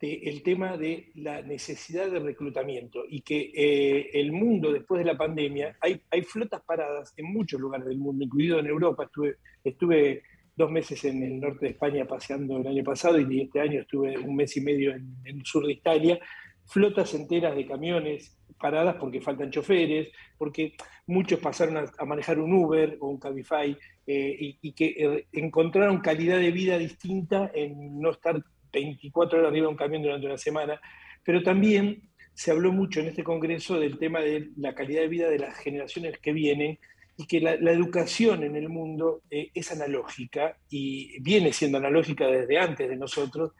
el 0.00 0.42
tema 0.42 0.76
de 0.76 1.10
la 1.14 1.42
necesidad 1.42 2.10
de 2.10 2.20
reclutamiento 2.20 3.04
y 3.08 3.22
que 3.22 3.52
eh, 3.54 4.10
el 4.14 4.32
mundo 4.32 4.72
después 4.72 4.98
de 4.98 5.10
la 5.10 5.16
pandemia, 5.16 5.76
hay, 5.80 6.00
hay, 6.10 6.22
flotas 6.22 6.62
paradas 6.62 7.14
en 7.16 7.32
muchos 7.32 7.60
lugares 7.60 7.86
del 7.86 7.98
mundo, 7.98 8.24
incluido 8.24 8.58
en 8.58 8.66
Europa. 8.66 9.04
Estuve, 9.04 9.36
estuve 9.62 10.22
dos 10.56 10.70
meses 10.70 11.04
en 11.04 11.22
el 11.22 11.40
norte 11.40 11.66
de 11.66 11.72
España 11.72 12.04
paseando 12.06 12.58
el 12.58 12.66
año 12.66 12.84
pasado 12.84 13.18
y 13.18 13.40
este 13.40 13.60
año 13.60 13.80
estuve 13.80 14.18
un 14.18 14.36
mes 14.36 14.56
y 14.56 14.60
medio 14.60 14.92
en, 14.94 15.16
el 15.24 15.44
sur 15.44 15.66
de 15.66 15.72
Italia. 15.72 16.18
Flotas 16.66 17.14
enteras 17.14 17.56
de 17.56 17.66
camiones 17.66 18.36
paradas 18.58 18.96
porque 18.96 19.20
faltan 19.20 19.50
choferes, 19.50 20.10
porque 20.38 20.74
muchos 21.06 21.38
pasaron 21.40 21.76
a, 21.98 22.04
manejar 22.04 22.38
un 22.38 22.52
Uber 22.52 22.96
o 23.00 23.08
un 23.08 23.18
Cabify 23.18 23.76
eh, 24.06 24.36
y, 24.38 24.58
y, 24.62 24.72
que 24.72 24.94
eh, 24.96 25.26
encontraron 25.32 26.00
calidad 26.00 26.38
de 26.38 26.50
vida 26.50 26.78
distinta 26.78 27.50
en 27.54 28.00
no 28.00 28.10
estar 28.10 28.42
24 28.74 29.38
horas 29.38 29.50
arriba 29.50 29.66
de 29.66 29.70
un 29.70 29.76
camión 29.76 30.02
durante 30.02 30.26
una 30.26 30.38
semana, 30.38 30.80
pero 31.24 31.42
también 31.42 32.02
se 32.34 32.50
habló 32.50 32.72
mucho 32.72 33.00
en 33.00 33.06
este 33.06 33.22
Congreso 33.22 33.78
del 33.78 33.98
tema 33.98 34.20
de 34.20 34.50
la 34.56 34.74
calidad 34.74 35.02
de 35.02 35.08
vida 35.08 35.28
de 35.28 35.38
las 35.38 35.56
generaciones 35.58 36.18
que 36.18 36.32
vienen 36.32 36.78
y 37.16 37.26
que 37.26 37.40
la, 37.40 37.56
la 37.56 37.70
educación 37.70 38.42
en 38.42 38.56
el 38.56 38.68
mundo 38.68 39.22
eh, 39.30 39.50
es 39.54 39.70
analógica 39.70 40.56
y 40.68 41.20
viene 41.22 41.52
siendo 41.52 41.78
analógica 41.78 42.26
desde 42.26 42.58
antes 42.58 42.88
de 42.88 42.96
nosotros 42.96 43.52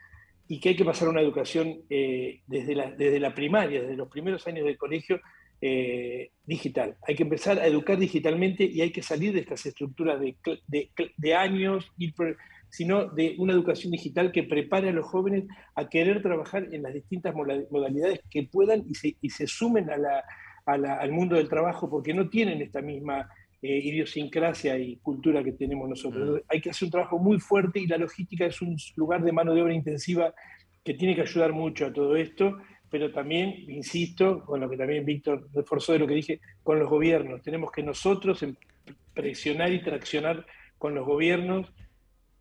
y 0.49 0.61
que 0.61 0.71
hay 0.71 0.77
que 0.77 0.85
pasar 0.85 1.09
una 1.09 1.21
educación 1.21 1.83
eh, 1.89 2.41
desde, 2.47 2.75
la, 2.75 2.91
desde 2.91 3.21
la 3.21 3.35
primaria, 3.35 3.83
desde 3.83 3.97
los 3.97 4.09
primeros 4.09 4.47
años 4.47 4.67
del 4.67 4.77
colegio, 4.77 5.21
eh, 5.61 6.31
digital. 6.45 6.97
Hay 7.07 7.15
que 7.15 7.23
empezar 7.23 7.59
a 7.59 7.67
educar 7.67 7.97
digitalmente 7.97 8.65
y 8.65 8.83
hay 8.83 8.91
que 8.91 9.03
salir 9.03 9.33
de 9.33 9.41
estas 9.41 9.65
estructuras 9.65 10.21
de, 10.21 10.37
de, 10.67 10.91
de 11.17 11.35
años, 11.35 11.91
ir 11.97 12.13
sino 12.75 13.05
de 13.05 13.37
una 13.39 13.53
educación 13.53 13.93
digital 13.93 14.33
que 14.33 14.43
prepare 14.43 14.89
a 14.89 14.93
los 14.93 15.07
jóvenes 15.07 15.45
a 15.77 15.89
querer 15.89 16.21
trabajar 16.23 16.67
en 16.73 16.83
las 16.83 16.93
distintas 16.93 17.33
modalidades 17.33 18.19
que 18.29 18.43
puedan 18.43 18.85
y 18.89 18.97
se, 18.97 19.17
y 19.21 19.31
se 19.31 19.47
sumen 19.47 19.91
a 19.91 19.97
la, 19.97 20.25
a 20.67 20.77
la, 20.77 20.97
al 20.97 21.13
mundo 21.13 21.37
del 21.37 21.49
trabajo 21.49 21.89
porque 21.89 22.13
no 22.13 22.29
tienen 22.29 22.61
esta 22.61 22.83
misma 22.83 23.29
eh, 23.63 23.79
idiosincrasia 23.79 24.77
y 24.77 24.97
cultura 24.97 25.45
que 25.45 25.53
tenemos 25.53 25.89
nosotros. 25.89 26.31
Mm. 26.31 26.43
Hay 26.49 26.61
que 26.61 26.71
hacer 26.71 26.87
un 26.87 26.91
trabajo 26.91 27.17
muy 27.17 27.39
fuerte 27.39 27.79
y 27.79 27.87
la 27.87 27.97
logística 27.97 28.45
es 28.45 28.61
un 28.61 28.77
lugar 28.97 29.23
de 29.23 29.31
mano 29.31 29.55
de 29.55 29.63
obra 29.63 29.73
intensiva 29.73 30.35
que 30.83 30.95
tiene 30.95 31.15
que 31.15 31.23
ayudar 31.23 31.53
mucho 31.53 31.87
a 31.87 31.93
todo 31.93 32.17
esto, 32.17 32.59
pero 32.91 33.13
también, 33.13 33.55
insisto, 33.69 34.45
con 34.45 34.59
lo 34.59 34.69
que 34.69 34.77
también 34.77 35.05
Víctor 35.05 35.49
reforzó 35.55 35.93
de 35.93 36.01
lo 36.01 36.09
que 36.09 36.15
dije, 36.15 36.41
con 36.65 36.81
los 36.81 36.91
gobiernos. 36.91 37.41
Tenemos 37.41 37.71
que 37.71 37.85
nosotros 37.85 38.43
em, 38.43 38.57
presionar 39.15 39.73
y 39.73 39.81
traccionar 39.81 40.45
con 40.77 40.97
los 40.97 41.07
gobiernos 41.07 41.73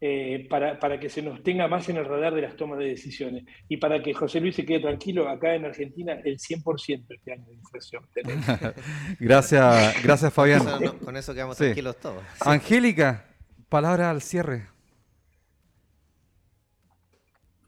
eh, 0.05 0.47
para, 0.49 0.77
para, 0.81 0.99
que 0.99 1.07
se 1.07 1.21
nos 1.21 1.41
tenga 1.43 1.65
más 1.69 1.87
en 1.87 1.95
el 1.95 2.03
radar 2.03 2.35
de 2.35 2.41
las 2.41 2.57
tomas 2.57 2.77
de 2.77 2.87
decisiones. 2.87 3.45
Y 3.69 3.77
para 3.77 4.03
que 4.03 4.13
José 4.13 4.41
Luis 4.41 4.53
se 4.53 4.65
quede 4.65 4.81
tranquilo, 4.81 5.29
acá 5.29 5.55
en 5.55 5.63
Argentina 5.63 6.11
el 6.25 6.37
100% 6.37 7.05
este 7.07 7.31
año 7.31 7.45
de 7.45 7.53
inflación. 7.53 8.05
gracias, 9.21 10.03
gracias 10.03 10.33
Fabián. 10.33 10.65
Con 11.05 11.15
eso, 11.15 11.33
quedamos 11.33 11.55
tranquilos 11.55 11.95
todos. 12.01 12.21
Angélica, 12.41 13.27
palabra 13.69 14.09
al 14.09 14.21
cierre. 14.21 14.67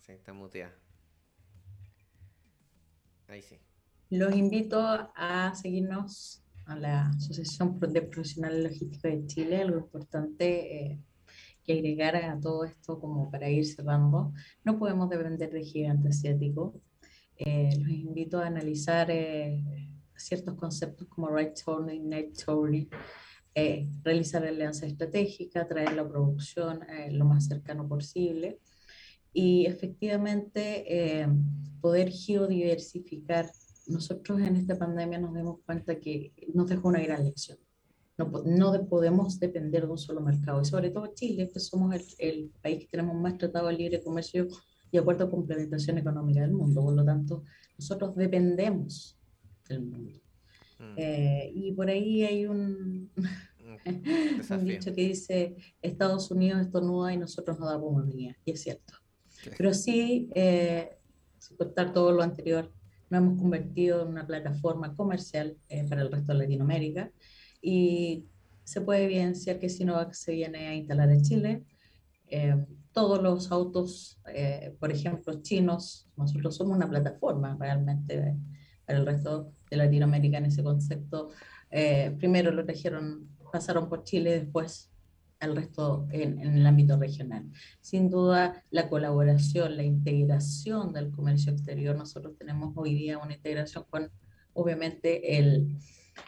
Sí, 0.02 0.12
está 0.12 0.34
muteada. 0.34 0.76
Ahí 3.30 3.44
sí. 3.44 3.58
Los 4.10 4.36
invito 4.36 4.82
a 5.16 5.56
seguirnos 5.56 6.44
a 6.66 6.76
la 6.76 7.08
Asociación 7.12 7.80
de 7.80 8.02
Profesionales 8.02 8.62
Logísticos 8.62 9.04
de 9.04 9.26
Chile. 9.26 9.62
Algo 9.62 9.78
importante 9.78 10.86
eh, 10.86 11.00
que 11.66 11.74
agregar 11.74 12.16
a 12.16 12.40
todo 12.40 12.64
esto 12.64 13.00
como 13.00 13.30
para 13.32 13.50
ir 13.50 13.66
cerrando. 13.66 14.34
No 14.64 14.78
podemos 14.78 15.10
depender 15.10 15.52
de 15.52 15.64
gigantes 15.64 16.18
asiáticos. 16.18 16.76
Eh, 17.38 17.78
los 17.80 17.90
invito 17.90 18.40
a 18.40 18.48
analizar 18.48 19.10
eh, 19.12 19.64
ciertos 20.16 20.56
conceptos 20.56 21.08
como 21.08 21.30
right 21.30 21.58
turning, 21.66 22.08
net 22.08 22.34
turning, 22.46 22.88
eh, 23.54 23.90
realizar 24.04 24.46
alianza 24.46 24.86
estratégica, 24.86 25.68
traer 25.68 25.94
la 25.94 26.08
producción 26.08 26.80
lo 27.12 27.26
más 27.26 27.48
cercano 27.48 27.88
posible 27.88 28.60
y 29.34 29.66
efectivamente 29.66 31.28
poder 31.82 32.10
geodiversificar. 32.12 33.50
Nosotros 33.88 34.40
en 34.42 34.56
esta 34.56 34.78
pandemia 34.78 35.20
nos 35.20 35.34
dimos 35.34 35.60
cuenta 35.66 36.00
que 36.00 36.34
nos 36.54 36.68
dejó 36.68 36.88
una 36.88 37.02
gran 37.02 37.24
lección 37.24 37.65
no, 38.18 38.32
no 38.46 38.86
podemos 38.88 39.40
depender 39.40 39.86
de 39.86 39.92
un 39.92 39.98
solo 39.98 40.22
mercado. 40.22 40.62
Y 40.62 40.66
sobre 40.66 40.90
todo 40.90 41.14
Chile, 41.14 41.50
que 41.52 41.60
somos 41.60 41.94
el, 41.94 42.04
el 42.20 42.52
país 42.62 42.80
que 42.80 42.88
tenemos 42.88 43.16
más 43.16 43.38
tratado 43.38 43.68
de 43.68 43.74
libre 43.74 44.02
comercio 44.02 44.48
y 44.92 44.98
acuerdo 44.98 45.26
de 45.26 45.32
complementación 45.32 45.98
económica 45.98 46.42
del 46.42 46.54
mundo. 46.54 46.82
Por 46.82 46.94
lo 46.94 47.04
tanto, 47.04 47.44
nosotros 47.78 48.16
dependemos 48.16 49.18
del 49.68 49.82
mundo. 49.82 50.20
Mm. 50.80 50.94
Eh, 50.98 51.52
y 51.54 51.72
por 51.74 51.90
ahí 51.90 52.24
hay 52.24 52.46
un, 52.46 53.12
un 53.16 54.66
dicho 54.66 54.94
que 54.94 55.02
dice, 55.10 55.56
Estados 55.82 56.32
Unidos 56.32 56.62
estornuda 56.62 57.14
y 57.14 57.18
nosotros 57.18 57.60
nos 57.60 57.70
damos 57.70 57.94
pulmonía. 57.94 58.38
Y 58.46 58.52
es 58.52 58.62
cierto. 58.62 58.94
Pero 59.58 59.74
sí, 59.74 60.30
eh, 60.34 60.98
sin 61.38 61.58
contar 61.58 61.94
todo 61.94 62.12
lo 62.12 62.24
anterior, 62.24 62.72
nos 63.10 63.22
hemos 63.22 63.40
convertido 63.40 64.02
en 64.02 64.08
una 64.10 64.26
plataforma 64.26 64.96
comercial 64.96 65.58
eh, 65.70 65.86
para 65.88 66.02
el 66.02 66.12
resto 66.12 66.34
de 66.34 66.40
Latinoamérica 66.40 67.12
y 67.66 68.28
se 68.64 68.82
puede 68.82 69.06
evidenciar 69.06 69.58
que 69.58 69.70
Sinovac 69.70 70.14
se 70.14 70.34
viene 70.34 70.68
a 70.68 70.76
instalar 70.76 71.10
en 71.10 71.24
Chile. 71.24 71.64
Eh, 72.28 72.56
todos 72.92 73.24
los 73.24 73.52
autos, 73.52 74.20
eh, 74.32 74.76
por 74.80 74.92
ejemplo, 74.92 75.42
chinos, 75.42 76.08
nosotros 76.16 76.56
somos 76.56 76.78
una 76.78 76.88
plataforma 76.88 77.58
realmente 77.60 78.36
para 78.86 79.00
el 79.00 79.06
resto 79.08 79.52
de 79.72 79.78
Latinoamérica 79.78 80.38
en 80.38 80.46
ese 80.46 80.64
concepto. 80.64 81.30
Eh, 81.72 82.16
primero 82.20 82.52
lo 82.52 82.64
trajeron, 82.64 83.28
pasaron 83.52 83.90
por 83.90 84.04
Chile, 84.04 84.40
después 84.40 84.92
al 85.40 85.56
resto 85.56 86.08
en, 86.12 86.40
en, 86.40 86.56
el 86.56 86.68
ámbito 86.68 86.98
regional. 86.98 87.52
Sin 87.82 88.12
duda, 88.12 88.64
la 88.70 88.90
colaboración, 88.90 89.76
la 89.76 89.84
integración 89.84 90.94
del 90.94 91.10
comercio 91.10 91.52
exterior, 91.52 91.96
nosotros 91.96 92.38
tenemos 92.38 92.74
hoy 92.76 92.94
día 92.94 93.18
una 93.18 93.34
integración 93.34 93.86
con, 93.90 94.12
obviamente, 94.54 95.40
el, 95.40 95.78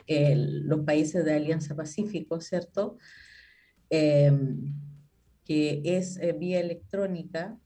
los 0.07 0.81
países 0.81 1.25
de 1.25 1.33
Alianza 1.33 1.75
Pacífico, 1.75 2.39
¿cierto? 2.41 2.97
Em, 3.89 4.73
que 5.45 5.81
es 5.85 6.17
eh, 6.17 6.33
vía 6.33 6.59
electrónica, 6.59 7.57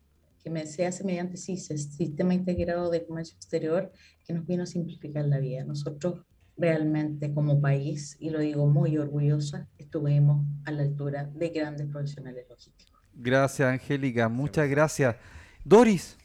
que 0.43 0.65
se 0.67 0.85
hace 0.85 1.03
mediante 1.03 1.37
CISES, 1.37 1.95
Sistema 1.95 2.33
Integrado 2.33 2.89
de 2.89 3.05
Comercio 3.05 3.35
Exterior, 3.35 3.91
que 4.25 4.33
nos 4.33 4.45
vino 4.45 4.63
a 4.63 4.65
simplificar 4.67 5.25
la 5.25 5.39
vida. 5.39 5.63
Nosotros 5.63 6.21
realmente 6.57 7.33
como 7.33 7.59
país, 7.59 8.17
y 8.19 8.29
lo 8.29 8.39
digo 8.39 8.67
muy 8.67 8.97
orgullosa, 8.97 9.67
estuvimos 9.77 10.45
a 10.65 10.71
la 10.71 10.83
altura 10.83 11.25
de 11.25 11.49
grandes 11.49 11.87
profesionales 11.87 12.45
logísticos. 12.49 13.01
Gracias, 13.13 13.67
Angélica. 13.67 14.29
Muchas 14.29 14.69
gracias. 14.69 15.15
Doris. 15.63 16.17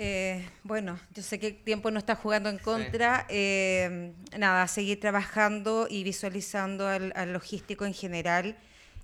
Eh, 0.00 0.48
bueno, 0.62 0.96
yo 1.12 1.24
sé 1.24 1.40
que 1.40 1.48
el 1.48 1.56
tiempo 1.56 1.90
no 1.90 1.98
está 1.98 2.14
jugando 2.14 2.48
en 2.48 2.58
contra. 2.58 3.26
Eh, 3.28 4.12
nada, 4.38 4.68
seguir 4.68 5.00
trabajando 5.00 5.88
y 5.90 6.04
visualizando 6.04 6.86
al, 6.86 7.32
logístico 7.32 7.84
en 7.84 7.92
general. 7.92 8.56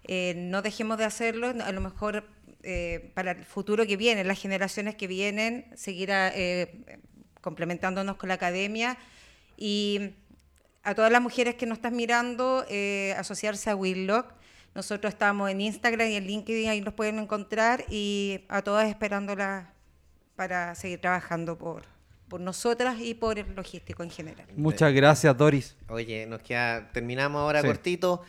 Eh, 0.05 0.35
no 0.37 0.63
dejemos 0.63 0.97
de 0.97 1.05
hacerlo, 1.05 1.49
a 1.49 1.73
lo 1.73 1.81
mejor 1.81 2.25
para 3.13 3.33
el 3.33 3.45
futuro 3.45 3.85
que 3.87 3.97
viene, 3.97 4.25
las 4.25 4.41
generaciones 4.41 4.95
que 4.95 5.07
vienen, 5.07 5.67
seguir 5.75 6.11
complementándonos 7.43 8.17
con 8.17 8.29
la 8.29 8.37
academia 8.37 8.97
y 9.59 10.13
a 10.83 10.95
todas 10.95 11.13
las 11.13 11.21
mujeres 11.21 11.57
que 11.57 11.67
nos 11.67 11.79
están 11.79 11.97
mirando, 11.97 12.65
asociarse 13.19 13.69
a 13.69 13.77
Willock. 13.77 14.33
Nosotros 14.75 15.13
estamos 15.13 15.51
en 15.51 15.61
Instagram 15.61 16.09
y 16.09 16.15
en 16.15 16.27
LinkedIn, 16.27 16.69
ahí 16.71 16.81
nos 16.81 16.95
pueden 16.95 17.19
encontrar 17.19 17.85
y 17.91 18.45
a 18.49 18.63
todas 18.63 18.89
esperándolas 18.89 19.74
para 20.37 20.75
seguir 20.75 21.01
trabajando 21.01 21.57
por, 21.57 21.83
por 22.29 22.41
nosotras 22.41 22.99
y 23.01 23.15
por 23.15 23.39
el 23.39 23.55
logístico 23.55 24.03
en 24.03 24.11
general. 24.11 24.47
Muchas 24.57 24.93
gracias, 24.93 25.37
Doris. 25.37 25.77
Oye, 25.89 26.27
nos 26.27 26.43
queda, 26.43 26.91
terminamos 26.93 27.41
ahora 27.41 27.63
cortito, 27.63 28.23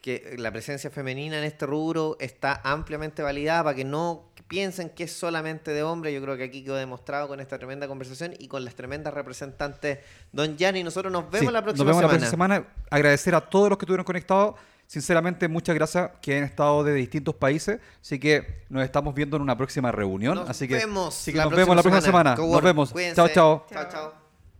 que 0.00 0.34
la 0.36 0.50
presencia 0.50 0.90
femenina 0.90 1.38
en 1.38 1.44
este 1.44 1.64
rubro 1.64 2.16
está 2.18 2.60
ampliamente 2.64 3.22
validada 3.22 3.64
para 3.64 3.76
que 3.76 3.84
no 3.84 4.32
piensen 4.48 4.90
que 4.90 5.04
es 5.04 5.12
solamente 5.12 5.70
de 5.70 5.82
hombres. 5.82 6.12
Yo 6.12 6.20
creo 6.20 6.36
que 6.36 6.44
aquí 6.44 6.64
quedó 6.64 6.74
demostrado 6.74 7.28
con 7.28 7.40
esta 7.40 7.58
tremenda 7.58 7.86
conversación 7.86 8.34
y 8.38 8.48
con 8.48 8.64
las 8.64 8.74
tremendas 8.74 9.14
representantes. 9.14 10.00
Don 10.32 10.58
Gianni, 10.58 10.82
nosotros 10.82 11.12
nos 11.12 11.30
vemos 11.30 11.52
la 11.52 11.62
próxima 11.62 11.84
semana. 11.84 11.84
Nos 11.84 11.86
vemos 11.86 12.02
la 12.02 12.08
próxima 12.08 12.30
semana. 12.30 12.66
Agradecer 12.90 13.34
a 13.34 13.40
todos 13.40 13.70
los 13.70 13.78
que 13.78 13.84
estuvieron 13.84 14.04
conectados. 14.04 14.56
Sinceramente, 14.92 15.48
muchas 15.48 15.74
gracias 15.74 16.10
que 16.20 16.36
han 16.36 16.44
estado 16.44 16.84
de 16.84 16.92
distintos 16.92 17.34
países. 17.34 17.80
Así 18.02 18.18
que 18.18 18.66
nos 18.68 18.84
estamos 18.84 19.14
viendo 19.14 19.36
en 19.36 19.42
una 19.42 19.56
próxima 19.56 19.90
reunión. 19.90 20.34
Nos 20.34 20.50
así 20.50 20.68
que, 20.68 20.74
vemos 20.74 21.26
nos 21.34 21.50
vemos 21.50 21.74
la 21.74 21.82
próxima 21.82 22.02
semana. 22.02 22.36
Nos 22.36 22.62
vemos. 22.62 22.92
Chao, 23.14 23.26
chao. 23.28 23.64
Chao, 23.72 23.88
chao. 23.90 24.12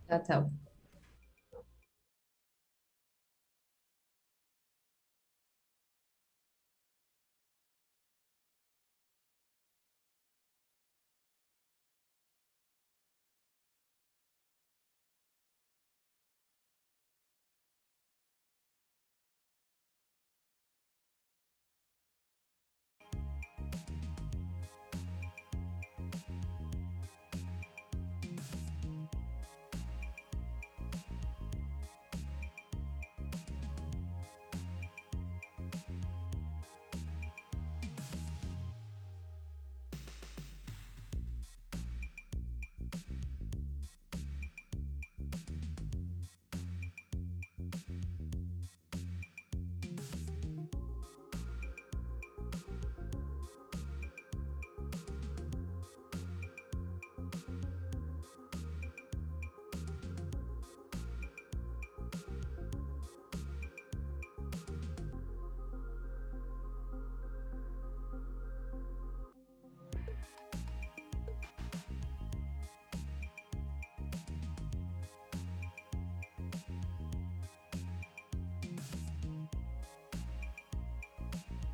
Chao, 0.09 0.23
chao. 0.27 0.62